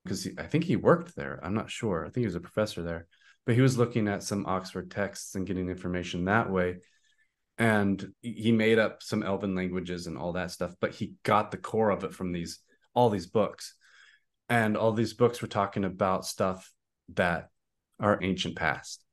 because 0.04 0.28
I 0.40 0.44
think 0.44 0.64
he 0.64 0.76
worked 0.76 1.16
there. 1.16 1.40
I'm 1.44 1.54
not 1.54 1.70
sure. 1.70 2.04
I 2.04 2.10
think 2.10 2.24
he 2.24 2.26
was 2.26 2.36
a 2.36 2.40
professor 2.40 2.82
there, 2.82 3.08
but 3.46 3.56
he 3.56 3.62
was 3.62 3.78
looking 3.78 4.08
at 4.08 4.24
some 4.24 4.46
Oxford 4.46 4.92
texts 4.92 5.36
and 5.36 5.48
getting 5.48 5.70
information 5.70 6.26
that 6.26 6.50
way. 6.50 6.78
And 7.58 8.14
he 8.22 8.52
made 8.52 8.80
up 8.80 9.04
some 9.04 9.24
Elven 9.24 9.56
languages 9.56 10.08
and 10.08 10.18
all 10.18 10.34
that 10.34 10.52
stuff, 10.52 10.74
but 10.80 10.94
he 10.94 11.16
got 11.24 11.52
the 11.52 11.58
core 11.58 11.90
of 11.92 12.04
it 12.04 12.14
from 12.14 12.32
these 12.32 12.60
all 12.94 13.10
these 13.10 13.28
books. 13.28 13.76
And 14.50 14.76
all 14.76 14.92
these 14.92 15.14
books 15.14 15.42
were 15.42 15.48
talking 15.48 15.86
about 15.86 16.26
stuff 16.26 16.72
that 17.14 17.50
are 18.00 18.20
ancient 18.22 18.56
past. 18.56 19.04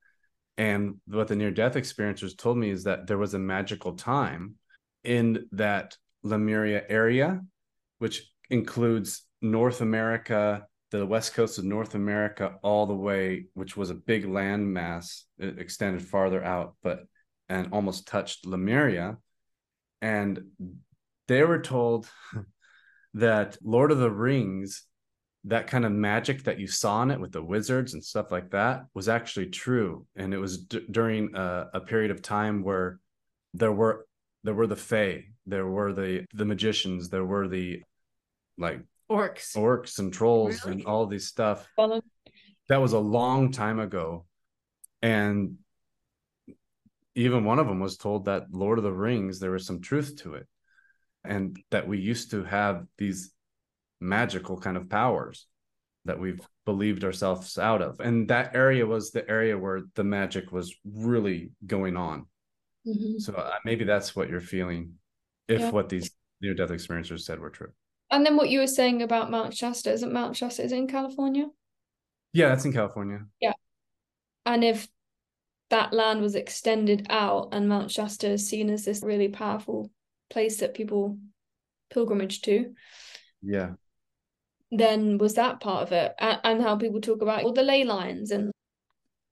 And 0.57 0.97
what 1.07 1.29
the 1.29 1.37
near 1.37 1.53
death 1.53 1.75
experiencers 1.75 2.37
told 2.37 2.59
me 2.59 2.71
is 2.71 2.85
that 2.85 3.07
there 3.07 3.19
was 3.19 3.35
a 3.35 3.39
magical 3.39 3.93
time 3.93 4.57
in 5.05 5.47
that 5.53 5.97
Lemuria 6.25 6.83
area, 6.89 7.41
which 7.99 8.29
includes 8.51 9.23
North 9.41 9.81
America, 9.81 10.67
the 10.91 11.07
west 11.07 11.35
coast 11.35 11.59
of 11.59 11.65
North 11.65 11.95
America, 11.95 12.55
all 12.63 12.87
the 12.87 12.95
way, 12.95 13.47
which 13.55 13.77
was 13.77 13.91
a 13.91 13.95
big 13.95 14.27
land 14.27 14.73
mass, 14.73 15.25
it 15.39 15.59
extended 15.59 16.03
farther 16.03 16.43
out, 16.43 16.77
but 16.83 17.01
and 17.49 17.73
almost 17.73 18.07
touched 18.07 18.47
Lemuria. 18.47 19.17
And 20.01 20.41
they 21.29 21.43
were 21.45 21.61
told 21.61 22.09
that 23.15 23.57
Lord 23.63 23.91
of 23.91 23.99
the 23.99 24.11
Rings, 24.11 24.85
that 25.45 25.67
kind 25.67 25.85
of 25.85 25.93
magic 25.93 26.45
that 26.45 26.59
you 26.59 26.67
saw 26.67 27.03
in 27.03 27.11
it 27.11 27.21
with 27.21 27.33
the 27.33 27.43
wizards 27.43 27.95
and 27.95 28.05
stuff 28.05 28.31
like 28.31 28.51
that, 28.51 28.85
was 28.95 29.09
actually 29.09 29.47
true. 29.47 30.07
And 30.17 30.35
it 30.35 30.39
was 30.39 30.59
d- 30.59 30.87
during 30.91 31.35
a, 31.35 31.69
a 31.75 31.81
period 31.81 32.11
of 32.11 32.23
time 32.23 32.63
where 32.63 33.01
there 33.55 33.73
were 33.73 34.07
there 34.45 34.55
were 34.55 34.67
the 34.67 34.77
fae 34.77 35.25
there 35.47 35.67
were 35.67 35.93
the 35.93 36.25
the 36.35 36.45
magicians 36.45 37.09
there 37.09 37.25
were 37.25 37.49
the 37.49 37.83
like 38.57 38.81
orcs 39.11 39.57
orcs 39.57 39.99
and 39.99 40.13
trolls 40.13 40.65
really? 40.65 40.79
and 40.79 40.87
all 40.87 41.07
these 41.07 41.27
stuff 41.27 41.67
that 42.69 42.81
was 42.81 42.93
a 42.93 42.99
long 42.99 43.51
time 43.51 43.79
ago 43.79 44.25
and 45.03 45.57
even 47.15 47.45
one 47.45 47.59
of 47.59 47.67
them 47.67 47.81
was 47.81 47.97
told 47.97 48.27
that 48.27 48.53
lord 48.53 48.79
of 48.79 48.85
the 48.85 48.93
rings 48.93 49.39
there 49.39 49.51
was 49.51 49.67
some 49.67 49.81
truth 49.81 50.17
to 50.17 50.35
it 50.35 50.47
and 51.25 51.59
that 51.71 51.89
we 51.89 51.99
used 51.99 52.31
to 52.31 52.45
have 52.45 52.87
these 52.97 53.33
magical 54.01 54.59
kind 54.59 54.77
of 54.77 54.89
powers 54.89 55.47
that 56.05 56.19
we've 56.19 56.41
believed 56.65 57.05
ourselves 57.05 57.59
out 57.59 57.83
of 57.83 57.99
and 58.01 58.29
that 58.29 58.55
area 58.55 58.87
was 58.87 59.11
the 59.11 59.29
area 59.29 59.57
where 59.57 59.83
the 59.95 60.05
magic 60.05 60.53
was 60.53 60.75
really 60.85 61.51
going 61.67 61.97
on 61.97 62.27
Mm-hmm. 62.89 63.19
So 63.19 63.35
uh, 63.35 63.53
maybe 63.65 63.85
that's 63.85 64.17
what 64.17 64.29
you're 64.29 64.41
feeling 64.41 64.95
if 65.47 65.61
yeah. 65.61 65.71
what 65.71 65.89
these 65.89 66.11
near 66.41 66.55
death 66.55 66.71
experiencers 66.71 67.21
said 67.21 67.39
were 67.39 67.51
true. 67.51 67.73
And 68.11 68.25
then 68.25 68.37
what 68.37 68.49
you 68.49 68.61
were 68.61 68.67
saying 68.67 69.03
about 69.03 69.31
Mount 69.31 69.55
Shasta, 69.55 69.93
isn't 69.93 70.13
Mount 70.13 70.37
Shasta 70.37 70.63
is 70.63 70.73
in 70.73 70.87
California? 70.87 71.47
Yeah, 72.33 72.49
that's 72.49 72.65
in 72.65 72.73
California. 72.73 73.21
Yeah. 73.41 73.53
And 74.47 74.65
if 74.65 74.89
that 75.71 75.93
land 75.93 76.23
was 76.23 76.35
extended 76.35 77.07
out 77.11 77.49
and 77.53 77.69
Mount 77.69 77.91
Shasta 77.91 78.31
is 78.31 78.49
seen 78.49 78.71
as 78.71 78.85
this 78.85 79.03
really 79.03 79.29
powerful 79.29 79.91
place 80.31 80.59
that 80.59 80.75
people 80.75 81.19
pilgrimage 81.91 82.43
to. 82.43 82.75
Yeah. 83.43 83.73
Then 84.71 85.19
was 85.19 85.35
that 85.35 85.61
part 85.61 85.83
of 85.83 85.93
it? 85.93 86.15
And, 86.19 86.41
and 86.45 86.63
how 86.63 86.77
people 86.77 87.01
talk 87.01 87.23
about 87.23 87.45
all 87.45 87.53
the 87.53 87.63
ley 87.63 87.85
lines 87.85 88.31
and 88.31 88.51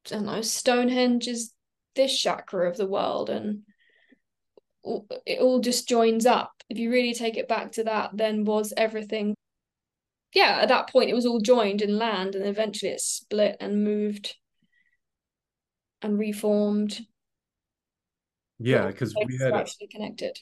I 0.06 0.10
don't 0.10 0.26
know, 0.26 0.40
Stonehenge 0.40 1.26
is 1.26 1.52
this 1.94 2.16
chakra 2.18 2.68
of 2.68 2.76
the 2.76 2.86
world 2.86 3.30
and 3.30 3.62
it 5.26 5.40
all 5.40 5.60
just 5.60 5.88
joins 5.88 6.26
up. 6.26 6.52
If 6.68 6.78
you 6.78 6.90
really 6.90 7.14
take 7.14 7.36
it 7.36 7.48
back 7.48 7.72
to 7.72 7.84
that 7.84 8.10
then 8.16 8.44
was 8.44 8.72
everything 8.76 9.34
yeah 10.34 10.58
at 10.60 10.68
that 10.68 10.90
point 10.90 11.08
it 11.08 11.14
was 11.14 11.26
all 11.26 11.40
joined 11.40 11.80
in 11.80 11.98
land 11.98 12.34
and 12.34 12.44
eventually 12.44 12.90
it 12.90 13.00
split 13.00 13.56
and 13.60 13.84
moved 13.84 14.34
and 16.02 16.18
reformed. 16.18 17.00
Yeah 18.58 18.86
because 18.86 19.14
we 19.14 19.38
had 19.38 19.54
actually 19.54 19.88
connected 19.88 20.38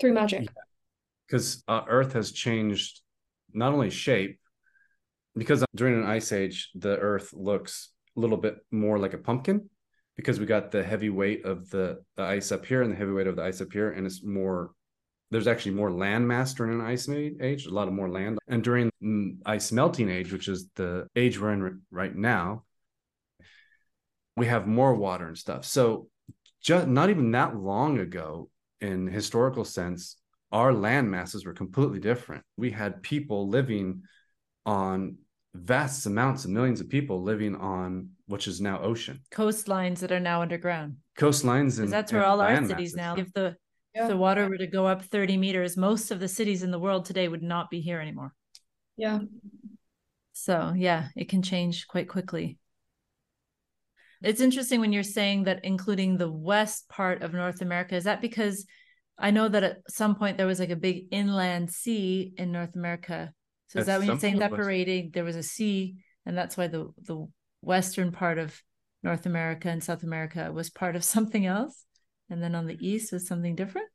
through 0.00 0.14
magic. 0.14 0.48
Because 1.26 1.62
uh, 1.68 1.82
earth 1.88 2.12
has 2.14 2.32
changed 2.32 3.00
not 3.52 3.72
only 3.72 3.90
shape 3.90 4.38
because 5.36 5.64
during 5.74 5.94
an 5.94 6.04
ice 6.04 6.32
age 6.32 6.70
the 6.74 6.96
earth 6.98 7.32
looks 7.32 7.90
a 8.16 8.20
little 8.20 8.36
bit 8.36 8.56
more 8.70 8.98
like 8.98 9.14
a 9.14 9.18
pumpkin 9.18 9.68
because 10.16 10.38
we 10.38 10.46
got 10.46 10.70
the 10.70 10.82
heavy 10.82 11.10
weight 11.10 11.44
of 11.44 11.70
the, 11.70 12.02
the 12.16 12.22
ice 12.22 12.52
up 12.52 12.66
here 12.66 12.82
and 12.82 12.92
the 12.92 12.96
heavy 12.96 13.12
weight 13.12 13.26
of 13.26 13.36
the 13.36 13.42
ice 13.42 13.60
up 13.60 13.72
here, 13.72 13.90
and 13.90 14.06
it's 14.06 14.22
more. 14.22 14.72
There's 15.30 15.46
actually 15.46 15.72
more 15.72 15.90
land 15.90 16.28
mass 16.28 16.52
during 16.52 16.78
an 16.78 16.86
ice 16.86 17.08
age, 17.08 17.64
a 17.64 17.70
lot 17.70 17.88
of 17.88 17.94
more 17.94 18.10
land, 18.10 18.38
and 18.48 18.62
during 18.62 18.90
ice 19.46 19.72
melting 19.72 20.10
age, 20.10 20.30
which 20.30 20.46
is 20.46 20.68
the 20.74 21.06
age 21.16 21.40
we're 21.40 21.54
in 21.54 21.80
right 21.90 22.14
now, 22.14 22.64
we 24.36 24.46
have 24.46 24.66
more 24.66 24.94
water 24.94 25.26
and 25.26 25.38
stuff. 25.38 25.64
So, 25.64 26.08
just 26.60 26.86
not 26.86 27.08
even 27.08 27.30
that 27.32 27.56
long 27.56 27.98
ago, 27.98 28.50
in 28.82 29.06
historical 29.06 29.64
sense, 29.64 30.16
our 30.52 30.72
land 30.72 31.10
masses 31.10 31.46
were 31.46 31.54
completely 31.54 31.98
different. 31.98 32.44
We 32.56 32.70
had 32.70 33.02
people 33.02 33.48
living 33.48 34.02
on 34.66 35.16
vast 35.54 36.06
amounts 36.06 36.44
of 36.44 36.50
millions 36.50 36.80
of 36.80 36.88
people 36.88 37.22
living 37.22 37.54
on 37.56 38.08
which 38.26 38.48
is 38.48 38.60
now 38.60 38.80
ocean. 38.80 39.20
Coastlines 39.30 39.98
that 39.98 40.12
are 40.12 40.20
now 40.20 40.40
underground. 40.40 40.96
Coastlines 41.18 41.78
and 41.78 41.92
that's 41.92 42.12
where 42.12 42.24
all 42.24 42.40
our 42.40 42.56
cities 42.66 42.94
masses. 42.94 42.96
now 42.96 43.16
if 43.16 43.32
the 43.34 43.56
yeah. 43.94 44.04
if 44.04 44.08
the 44.08 44.16
water 44.16 44.48
were 44.48 44.56
to 44.56 44.66
go 44.66 44.86
up 44.86 45.02
30 45.04 45.36
meters 45.36 45.76
most 45.76 46.10
of 46.10 46.18
the 46.18 46.28
cities 46.28 46.62
in 46.62 46.70
the 46.70 46.78
world 46.78 47.04
today 47.04 47.28
would 47.28 47.42
not 47.42 47.68
be 47.70 47.80
here 47.80 48.00
anymore. 48.00 48.32
Yeah. 48.96 49.20
So 50.32 50.72
yeah 50.74 51.08
it 51.14 51.28
can 51.28 51.42
change 51.42 51.86
quite 51.86 52.08
quickly. 52.08 52.58
It's 54.22 54.40
interesting 54.40 54.80
when 54.80 54.92
you're 54.92 55.02
saying 55.02 55.44
that 55.44 55.64
including 55.64 56.16
the 56.16 56.30
west 56.30 56.88
part 56.88 57.22
of 57.22 57.34
north 57.34 57.60
america 57.60 57.96
is 57.96 58.04
that 58.04 58.20
because 58.20 58.64
i 59.18 59.32
know 59.32 59.48
that 59.48 59.64
at 59.64 59.78
some 59.88 60.14
point 60.14 60.36
there 60.36 60.46
was 60.46 60.60
like 60.60 60.70
a 60.70 60.76
big 60.76 61.06
inland 61.10 61.72
sea 61.72 62.32
in 62.36 62.52
north 62.52 62.76
america 62.76 63.32
so 63.72 63.80
is 63.80 63.86
that 63.86 64.00
when 64.00 64.08
you're 64.08 64.18
saying 64.18 64.38
separating, 64.38 65.10
there 65.14 65.24
was 65.24 65.36
a 65.36 65.42
sea, 65.42 65.96
and 66.26 66.36
that's 66.36 66.58
why 66.58 66.66
the 66.66 66.92
the 66.98 67.26
western 67.62 68.12
part 68.12 68.36
of 68.36 68.60
North 69.02 69.24
America 69.24 69.70
and 69.70 69.82
South 69.82 70.02
America 70.02 70.52
was 70.52 70.68
part 70.68 70.94
of 70.94 71.02
something 71.14 71.46
else, 71.46 71.86
and 72.28 72.42
then 72.42 72.54
on 72.54 72.66
the 72.66 72.76
east 72.86 73.12
was 73.12 73.26
something 73.26 73.54
different? 73.54 73.88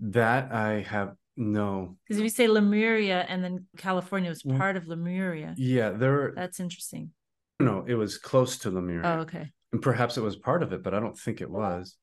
That 0.00 0.52
I 0.52 0.82
have 0.82 1.14
no. 1.34 1.96
Because 2.04 2.18
if 2.18 2.24
you 2.24 2.28
say 2.28 2.46
Lemuria 2.46 3.24
and 3.26 3.42
then 3.42 3.66
California 3.78 4.28
was 4.28 4.42
mm. 4.42 4.58
part 4.58 4.76
of 4.76 4.86
Lemuria. 4.86 5.54
Yeah, 5.56 5.90
there. 5.90 6.34
That's 6.36 6.60
interesting. 6.60 7.12
No, 7.58 7.86
it 7.88 7.94
was 7.94 8.18
close 8.18 8.58
to 8.58 8.70
Lemuria. 8.70 9.16
Oh, 9.16 9.20
okay. 9.20 9.50
And 9.72 9.80
perhaps 9.80 10.18
it 10.18 10.22
was 10.22 10.36
part 10.36 10.62
of 10.62 10.74
it, 10.74 10.82
but 10.82 10.92
I 10.92 11.00
don't 11.00 11.18
think 11.18 11.40
it 11.40 11.50
was. 11.50 11.96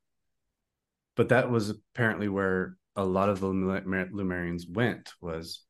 But 1.16 1.30
that 1.30 1.52
was 1.52 1.70
apparently 1.70 2.28
where 2.28 2.76
a 2.96 3.06
lot 3.06 3.30
of 3.30 3.40
the 3.40 3.48
Lemurians 3.48 4.64
went 4.68 5.12
was 5.22 5.64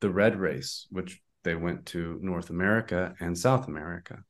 the 0.00 0.10
red 0.10 0.36
race, 0.36 0.86
which 0.90 1.20
they 1.44 1.54
went 1.54 1.86
to 1.86 2.18
North 2.22 2.50
America 2.50 3.14
and 3.20 3.36
South 3.36 3.68
America. 3.68 4.22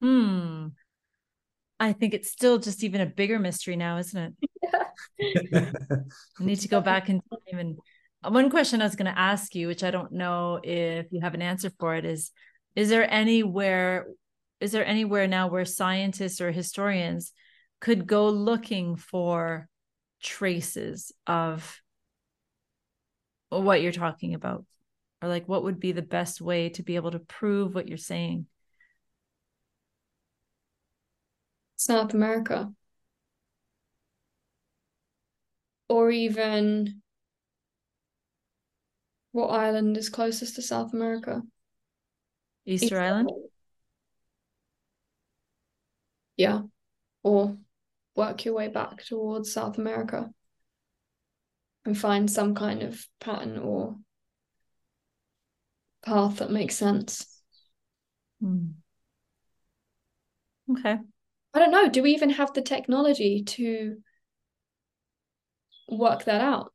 Hmm. 0.00 0.68
I 1.80 1.92
think 1.92 2.14
it's 2.14 2.30
still 2.30 2.58
just 2.58 2.84
even 2.84 3.00
a 3.00 3.06
bigger 3.06 3.38
mystery 3.38 3.76
now, 3.76 3.98
isn't 3.98 4.20
it? 4.20 4.34
Yeah. 5.52 5.70
I 6.40 6.44
need 6.44 6.60
to 6.60 6.68
go 6.68 6.80
back 6.80 7.08
in 7.10 7.20
time. 7.20 7.58
And 7.58 7.78
one 8.32 8.48
question 8.48 8.80
I 8.80 8.84
was 8.84 8.96
going 8.96 9.12
to 9.12 9.18
ask 9.18 9.54
you, 9.54 9.66
which 9.66 9.84
I 9.84 9.90
don't 9.90 10.12
know 10.12 10.60
if 10.62 11.06
you 11.10 11.20
have 11.20 11.34
an 11.34 11.42
answer 11.42 11.70
for 11.78 11.94
it, 11.96 12.04
is: 12.04 12.30
Is 12.74 12.88
there 12.88 13.10
anywhere? 13.12 14.06
Is 14.60 14.72
there 14.72 14.86
anywhere 14.86 15.26
now 15.26 15.48
where 15.48 15.64
scientists 15.64 16.40
or 16.40 16.50
historians 16.50 17.32
could 17.80 18.06
go 18.06 18.30
looking 18.30 18.96
for 18.96 19.68
traces 20.22 21.12
of 21.26 21.80
what 23.50 23.82
you're 23.82 23.92
talking 23.92 24.34
about? 24.34 24.64
Or 25.24 25.28
like 25.28 25.48
what 25.48 25.64
would 25.64 25.80
be 25.80 25.92
the 25.92 26.02
best 26.02 26.42
way 26.42 26.68
to 26.68 26.82
be 26.82 26.96
able 26.96 27.10
to 27.10 27.18
prove 27.18 27.74
what 27.74 27.88
you're 27.88 27.96
saying? 27.96 28.46
South 31.76 32.12
america. 32.12 32.70
Or 35.88 36.10
even 36.10 37.00
what 39.32 39.48
island 39.48 39.96
is 39.96 40.10
closest 40.10 40.56
to 40.56 40.62
south 40.62 40.92
america? 40.92 41.42
Easter, 42.66 42.84
easter 42.84 43.00
island? 43.00 43.30
Yeah. 46.36 46.62
Or 47.22 47.56
work 48.14 48.44
your 48.44 48.54
way 48.54 48.68
back 48.68 49.04
towards 49.04 49.52
south 49.52 49.78
america 49.78 50.30
and 51.86 51.96
find 51.96 52.30
some 52.30 52.54
kind 52.54 52.82
of 52.82 53.06
pattern 53.20 53.58
or 53.58 53.96
path 56.04 56.38
that 56.38 56.50
makes 56.50 56.76
sense. 56.76 57.26
Mm. 58.42 58.74
Okay. 60.70 60.98
I 61.54 61.58
don't 61.58 61.70
know. 61.70 61.88
Do 61.88 62.02
we 62.02 62.12
even 62.12 62.30
have 62.30 62.52
the 62.52 62.62
technology 62.62 63.42
to 63.44 63.96
work 65.88 66.24
that 66.24 66.40
out? 66.40 66.72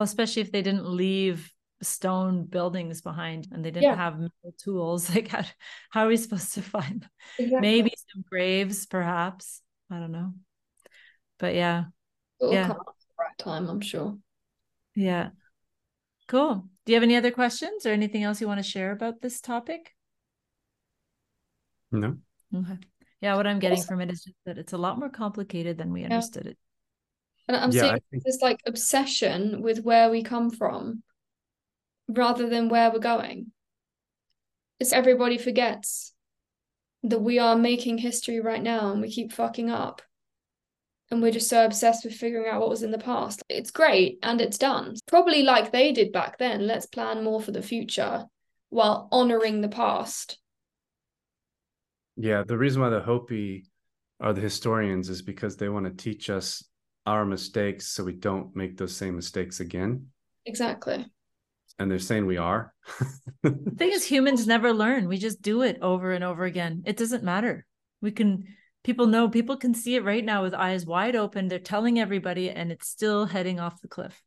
especially 0.00 0.42
if 0.42 0.50
they 0.50 0.60
didn't 0.60 0.88
leave 0.88 1.50
stone 1.80 2.44
buildings 2.44 3.00
behind 3.00 3.46
and 3.52 3.64
they 3.64 3.70
didn't 3.70 3.84
Yeah. 3.84 3.94
have 3.96 4.18
metal 4.18 4.52
tools 4.58 5.08
like 5.14 5.28
how, 5.28 5.42
how 5.90 6.04
are 6.04 6.08
we 6.08 6.16
supposed 6.16 6.52
to 6.54 6.62
find 6.62 7.02
them? 7.02 7.10
Exactly. 7.38 7.60
maybe 7.60 7.94
some 8.12 8.24
graves 8.28 8.86
perhaps 8.86 9.62
i 9.90 9.98
don't 9.98 10.10
know 10.12 10.34
but 11.38 11.54
yeah 11.54 11.84
It'll 12.40 12.52
yeah. 12.54 12.66
come 12.66 12.76
up 12.80 12.88
at 12.88 12.94
the 12.98 13.22
right 13.22 13.38
time, 13.38 13.68
I'm 13.68 13.80
sure. 13.80 14.18
yeah 14.96 15.30
cool 16.28 16.68
do 16.84 16.92
you 16.92 16.96
have 16.96 17.02
any 17.02 17.16
other 17.16 17.30
questions 17.30 17.86
or 17.86 17.90
anything 17.90 18.22
else 18.22 18.40
you 18.40 18.46
want 18.48 18.58
to 18.62 18.70
share 18.70 18.92
about 18.92 19.20
this 19.20 19.40
topic 19.40 19.94
No. 21.92 22.16
okay 22.54 22.78
yeah 23.20 23.36
what 23.36 23.46
i'm 23.46 23.58
getting 23.58 23.78
Also- 23.78 23.88
from 23.88 24.00
it 24.00 24.10
is 24.10 24.24
just 24.24 24.36
that 24.46 24.58
it's 24.58 24.72
a 24.72 24.78
lot 24.78 24.98
more 24.98 25.10
complicated 25.10 25.78
than 25.78 25.92
we 25.92 26.04
understood 26.04 26.46
it 26.46 26.58
And 27.46 27.56
I'm 27.58 27.72
yeah, 27.72 27.80
seeing 27.82 28.00
think 28.10 28.24
this 28.24 28.40
like 28.40 28.60
obsession 28.66 29.60
with 29.60 29.84
where 29.84 30.08
we 30.10 30.22
come 30.22 30.48
from 30.50 31.02
rather 32.08 32.48
than 32.48 32.70
where 32.70 32.90
we're 32.90 33.00
going. 33.14 33.52
It's 34.80 34.94
everybody 34.94 35.36
forgets 35.36 36.14
that 37.02 37.20
we 37.20 37.38
are 37.38 37.54
making 37.56 37.98
history 37.98 38.40
right 38.40 38.62
now 38.62 38.92
and 38.92 39.02
we 39.02 39.10
keep 39.12 39.30
fucking 39.30 39.68
up. 39.70 40.00
And 41.14 41.22
we're 41.22 41.30
just 41.30 41.48
so 41.48 41.64
obsessed 41.64 42.04
with 42.04 42.12
figuring 42.16 42.48
out 42.50 42.60
what 42.60 42.70
was 42.70 42.82
in 42.82 42.90
the 42.90 42.98
past. 42.98 43.40
It's 43.48 43.70
great 43.70 44.18
and 44.24 44.40
it's 44.40 44.58
done. 44.58 44.96
Probably 45.06 45.44
like 45.44 45.70
they 45.70 45.92
did 45.92 46.10
back 46.10 46.38
then. 46.38 46.66
Let's 46.66 46.86
plan 46.86 47.22
more 47.22 47.40
for 47.40 47.52
the 47.52 47.62
future 47.62 48.24
while 48.70 49.06
honoring 49.12 49.60
the 49.60 49.68
past. 49.68 50.40
Yeah, 52.16 52.42
the 52.44 52.58
reason 52.58 52.82
why 52.82 52.88
the 52.88 52.98
Hopi 52.98 53.66
are 54.18 54.32
the 54.32 54.40
historians 54.40 55.08
is 55.08 55.22
because 55.22 55.56
they 55.56 55.68
want 55.68 55.86
to 55.86 55.92
teach 55.92 56.30
us 56.30 56.64
our 57.06 57.24
mistakes 57.24 57.86
so 57.86 58.02
we 58.02 58.14
don't 58.14 58.56
make 58.56 58.76
those 58.76 58.96
same 58.96 59.14
mistakes 59.14 59.60
again. 59.60 60.08
Exactly. 60.46 61.06
And 61.78 61.88
they're 61.88 62.00
saying 62.00 62.26
we 62.26 62.38
are. 62.38 62.74
the 63.44 63.52
thing 63.76 63.92
is 63.92 64.04
humans 64.04 64.48
never 64.48 64.72
learn 64.72 65.06
we 65.06 65.18
just 65.18 65.42
do 65.42 65.62
it 65.62 65.78
over 65.80 66.10
and 66.10 66.24
over 66.24 66.44
again 66.44 66.82
it 66.86 66.96
doesn't 66.96 67.22
matter 67.22 67.64
we 68.02 68.10
can 68.10 68.44
people 68.84 69.06
know 69.06 69.28
people 69.28 69.56
can 69.56 69.74
see 69.74 69.96
it 69.96 70.04
right 70.04 70.24
now 70.24 70.42
with 70.42 70.54
eyes 70.54 70.86
wide 70.86 71.16
open 71.16 71.48
they're 71.48 71.58
telling 71.58 71.98
everybody 71.98 72.50
and 72.50 72.70
it's 72.70 72.88
still 72.88 73.26
heading 73.26 73.58
off 73.58 73.80
the 73.80 73.88
cliff 73.88 74.22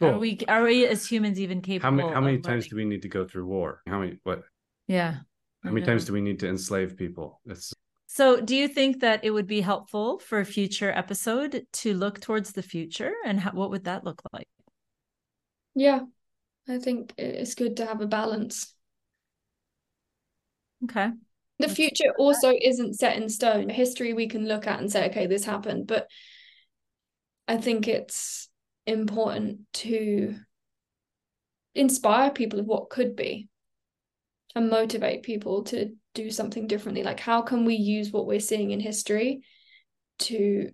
are 0.00 0.18
we 0.18 0.38
are 0.48 0.64
we 0.64 0.86
as 0.86 1.06
humans 1.06 1.38
even 1.38 1.60
capable 1.60 1.90
how 1.90 1.90
many 1.90 2.14
how 2.14 2.20
many 2.20 2.36
of 2.36 2.42
times 2.42 2.64
learning? 2.64 2.70
do 2.70 2.76
we 2.76 2.84
need 2.84 3.02
to 3.02 3.08
go 3.08 3.26
through 3.26 3.46
war? 3.46 3.82
How 3.86 4.00
many 4.00 4.18
what 4.24 4.42
yeah 4.88 5.18
how 5.62 5.70
many 5.70 5.86
times 5.86 6.04
do 6.04 6.12
we 6.12 6.20
need 6.20 6.40
to 6.40 6.48
enslave 6.48 6.96
people? 6.96 7.40
It's 7.46 7.72
so 8.08 8.40
do 8.40 8.56
you 8.56 8.68
think 8.68 9.00
that 9.00 9.24
it 9.24 9.30
would 9.30 9.46
be 9.46 9.60
helpful 9.60 10.18
for 10.18 10.40
a 10.40 10.44
future 10.44 10.90
episode 10.90 11.66
to 11.72 11.94
look 11.94 12.20
towards 12.20 12.52
the 12.52 12.62
future 12.62 13.12
and 13.24 13.40
how, 13.40 13.52
what 13.52 13.70
would 13.70 13.84
that 13.84 14.04
look 14.04 14.20
like 14.32 14.48
Yeah. 15.74 16.00
I 16.68 16.78
think 16.78 17.12
it's 17.18 17.54
good 17.54 17.76
to 17.78 17.86
have 17.86 18.00
a 18.00 18.06
balance. 18.06 18.74
okay 20.84 21.10
The 21.62 21.74
future 21.74 22.12
also 22.18 22.52
isn't 22.60 22.94
set 22.94 23.16
in 23.16 23.28
stone. 23.28 23.68
History 23.68 24.12
we 24.12 24.28
can 24.28 24.46
look 24.46 24.66
at 24.66 24.80
and 24.80 24.90
say, 24.90 25.08
okay, 25.08 25.26
this 25.26 25.44
happened. 25.44 25.86
But 25.86 26.08
I 27.48 27.56
think 27.56 27.88
it's 27.88 28.48
important 28.86 29.60
to 29.74 30.36
inspire 31.74 32.30
people 32.30 32.60
of 32.60 32.66
what 32.66 32.90
could 32.90 33.16
be 33.16 33.48
and 34.54 34.70
motivate 34.70 35.22
people 35.22 35.64
to 35.64 35.94
do 36.14 36.30
something 36.30 36.66
differently. 36.66 37.02
Like, 37.02 37.20
how 37.20 37.42
can 37.42 37.64
we 37.64 37.74
use 37.74 38.10
what 38.10 38.26
we're 38.26 38.40
seeing 38.40 38.70
in 38.70 38.80
history 38.80 39.42
to 40.20 40.70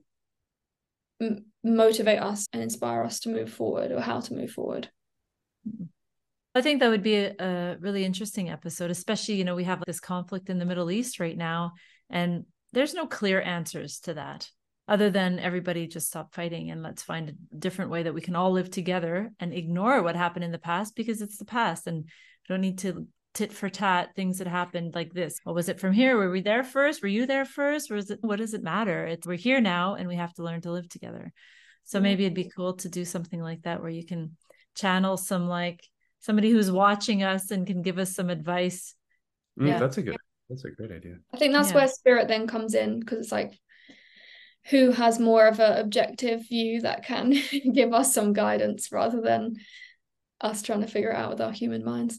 m- 1.20 1.46
motivate 1.62 2.18
us 2.18 2.46
and 2.52 2.62
inspire 2.62 3.04
us 3.04 3.20
to 3.20 3.28
move 3.28 3.52
forward 3.52 3.92
or 3.92 4.00
how 4.00 4.20
to 4.20 4.34
move 4.34 4.50
forward? 4.50 4.90
Mm-hmm. 5.68 5.84
I 6.58 6.62
think 6.62 6.80
that 6.80 6.90
would 6.90 7.02
be 7.02 7.16
a, 7.16 7.34
a 7.38 7.76
really 7.78 8.04
interesting 8.04 8.50
episode, 8.50 8.90
especially, 8.90 9.36
you 9.36 9.44
know, 9.44 9.54
we 9.54 9.64
have 9.64 9.82
this 9.86 10.00
conflict 10.00 10.50
in 10.50 10.58
the 10.58 10.64
Middle 10.64 10.90
East 10.90 11.20
right 11.20 11.36
now, 11.36 11.72
and 12.10 12.44
there's 12.72 12.94
no 12.94 13.06
clear 13.06 13.40
answers 13.40 14.00
to 14.00 14.14
that 14.14 14.50
other 14.88 15.10
than 15.10 15.38
everybody 15.38 15.86
just 15.86 16.08
stop 16.08 16.34
fighting 16.34 16.70
and 16.70 16.82
let's 16.82 17.02
find 17.02 17.28
a 17.28 17.56
different 17.56 17.90
way 17.90 18.02
that 18.02 18.14
we 18.14 18.22
can 18.22 18.34
all 18.34 18.50
live 18.50 18.70
together 18.70 19.30
and 19.38 19.52
ignore 19.52 20.02
what 20.02 20.16
happened 20.16 20.44
in 20.44 20.50
the 20.50 20.58
past 20.58 20.96
because 20.96 21.20
it's 21.20 21.36
the 21.36 21.44
past 21.44 21.86
and 21.86 22.04
we 22.04 22.54
don't 22.54 22.62
need 22.62 22.78
to 22.78 23.06
tit 23.34 23.52
for 23.52 23.68
tat 23.68 24.08
things 24.16 24.38
that 24.38 24.46
happened 24.46 24.94
like 24.94 25.12
this. 25.12 25.38
Well, 25.44 25.54
was 25.54 25.68
it 25.68 25.78
from 25.78 25.92
here? 25.92 26.16
Were 26.16 26.30
we 26.30 26.40
there 26.40 26.64
first? 26.64 27.02
Were 27.02 27.08
you 27.08 27.26
there 27.26 27.44
first? 27.44 27.90
Was 27.90 28.10
it 28.10 28.18
what 28.22 28.38
does 28.38 28.54
it 28.54 28.62
matter? 28.62 29.06
It's 29.06 29.26
we're 29.26 29.36
here 29.36 29.60
now 29.60 29.94
and 29.94 30.08
we 30.08 30.16
have 30.16 30.32
to 30.34 30.42
learn 30.42 30.62
to 30.62 30.72
live 30.72 30.88
together. 30.88 31.32
So 31.84 32.00
maybe 32.00 32.24
it'd 32.24 32.34
be 32.34 32.50
cool 32.54 32.74
to 32.74 32.88
do 32.88 33.04
something 33.04 33.40
like 33.40 33.62
that 33.62 33.80
where 33.80 33.90
you 33.90 34.04
can 34.04 34.36
channel 34.74 35.16
some 35.16 35.48
like 35.48 35.86
somebody 36.20 36.50
who's 36.50 36.70
watching 36.70 37.22
us 37.22 37.50
and 37.50 37.66
can 37.66 37.82
give 37.82 37.98
us 37.98 38.14
some 38.14 38.30
advice. 38.30 38.94
Mm, 39.58 39.68
Yeah. 39.68 39.78
that's 39.78 39.98
a 39.98 40.02
good 40.02 40.16
that's 40.48 40.64
a 40.64 40.70
great 40.70 40.90
idea. 40.90 41.16
I 41.32 41.36
think 41.36 41.52
that's 41.52 41.70
Yeah. 41.70 41.74
where 41.76 41.88
spirit 41.88 42.26
then 42.28 42.46
comes 42.46 42.74
in 42.74 43.00
because 43.00 43.18
it's 43.18 43.32
like 43.32 43.58
who 44.70 44.92
has 44.92 45.18
more 45.18 45.46
of 45.46 45.60
an 45.60 45.78
objective 45.78 46.48
view 46.48 46.80
that 46.82 47.04
can 47.04 47.30
give 47.74 47.92
us 47.92 48.14
some 48.14 48.32
guidance 48.32 48.90
rather 48.90 49.20
than 49.20 49.56
us 50.40 50.62
trying 50.62 50.80
to 50.80 50.86
figure 50.86 51.10
it 51.10 51.16
out 51.16 51.30
with 51.30 51.40
our 51.40 51.52
human 51.52 51.84
minds. 51.84 52.18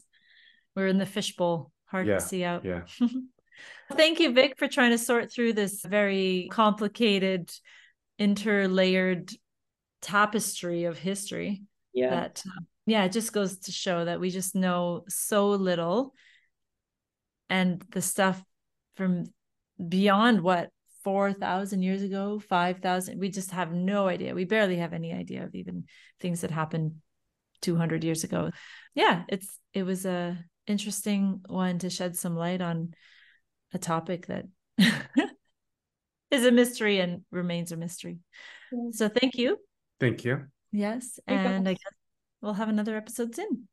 We're 0.76 0.86
in 0.86 0.98
the 0.98 1.06
fishbowl, 1.06 1.72
hard 1.86 2.06
Yeah, 2.06 2.14
to 2.14 2.20
see 2.20 2.44
out. 2.44 2.64
Yeah. 2.64 2.82
Thank 3.92 4.20
you, 4.20 4.32
Vic, 4.32 4.54
for 4.56 4.68
trying 4.68 4.92
to 4.92 4.98
sort 4.98 5.32
through 5.32 5.54
this 5.54 5.82
very 5.84 6.48
complicated, 6.50 7.50
interlayered 8.20 9.34
tapestry 10.00 10.84
of 10.84 10.98
history. 10.98 11.62
Yeah. 11.92 12.10
That, 12.10 12.42
uh, 12.46 12.60
yeah, 12.90 13.04
it 13.04 13.12
just 13.12 13.32
goes 13.32 13.58
to 13.60 13.72
show 13.72 14.04
that 14.04 14.20
we 14.20 14.30
just 14.30 14.54
know 14.54 15.04
so 15.08 15.50
little. 15.50 16.14
And 17.48 17.82
the 17.90 18.02
stuff 18.02 18.42
from 18.96 19.26
beyond 19.88 20.42
what, 20.42 20.70
4,000 21.02 21.82
years 21.82 22.02
ago, 22.02 22.38
5,000, 22.38 23.18
we 23.18 23.30
just 23.30 23.52
have 23.52 23.72
no 23.72 24.06
idea. 24.06 24.34
We 24.34 24.44
barely 24.44 24.76
have 24.76 24.92
any 24.92 25.12
idea 25.12 25.44
of 25.44 25.54
even 25.54 25.84
things 26.20 26.42
that 26.42 26.50
happened 26.50 26.96
200 27.62 28.04
years 28.04 28.24
ago. 28.24 28.50
Yeah, 28.94 29.24
it's, 29.28 29.58
it 29.72 29.84
was 29.84 30.04
a 30.04 30.38
interesting 30.66 31.40
one 31.48 31.78
to 31.78 31.90
shed 31.90 32.16
some 32.16 32.36
light 32.36 32.60
on 32.60 32.94
a 33.72 33.78
topic 33.78 34.26
that 34.26 34.44
is 36.30 36.44
a 36.44 36.50
mystery 36.50 37.00
and 37.00 37.22
remains 37.30 37.72
a 37.72 37.76
mystery. 37.76 38.18
So 38.92 39.08
thank 39.08 39.36
you. 39.36 39.56
Thank 39.98 40.24
you. 40.24 40.44
Yes. 40.72 41.18
Thank 41.26 41.44
you. 41.44 41.50
And 41.50 41.68
I 41.68 41.72
guess 41.72 41.92
we'll 42.42 42.54
have 42.54 42.68
another 42.68 42.96
episode 42.96 43.34
soon. 43.34 43.68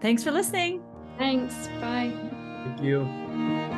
Thanks 0.00 0.22
for 0.22 0.30
listening. 0.30 0.82
Thanks. 1.18 1.54
Bye. 1.80 2.12
Thank 2.64 2.82
you. 2.82 3.75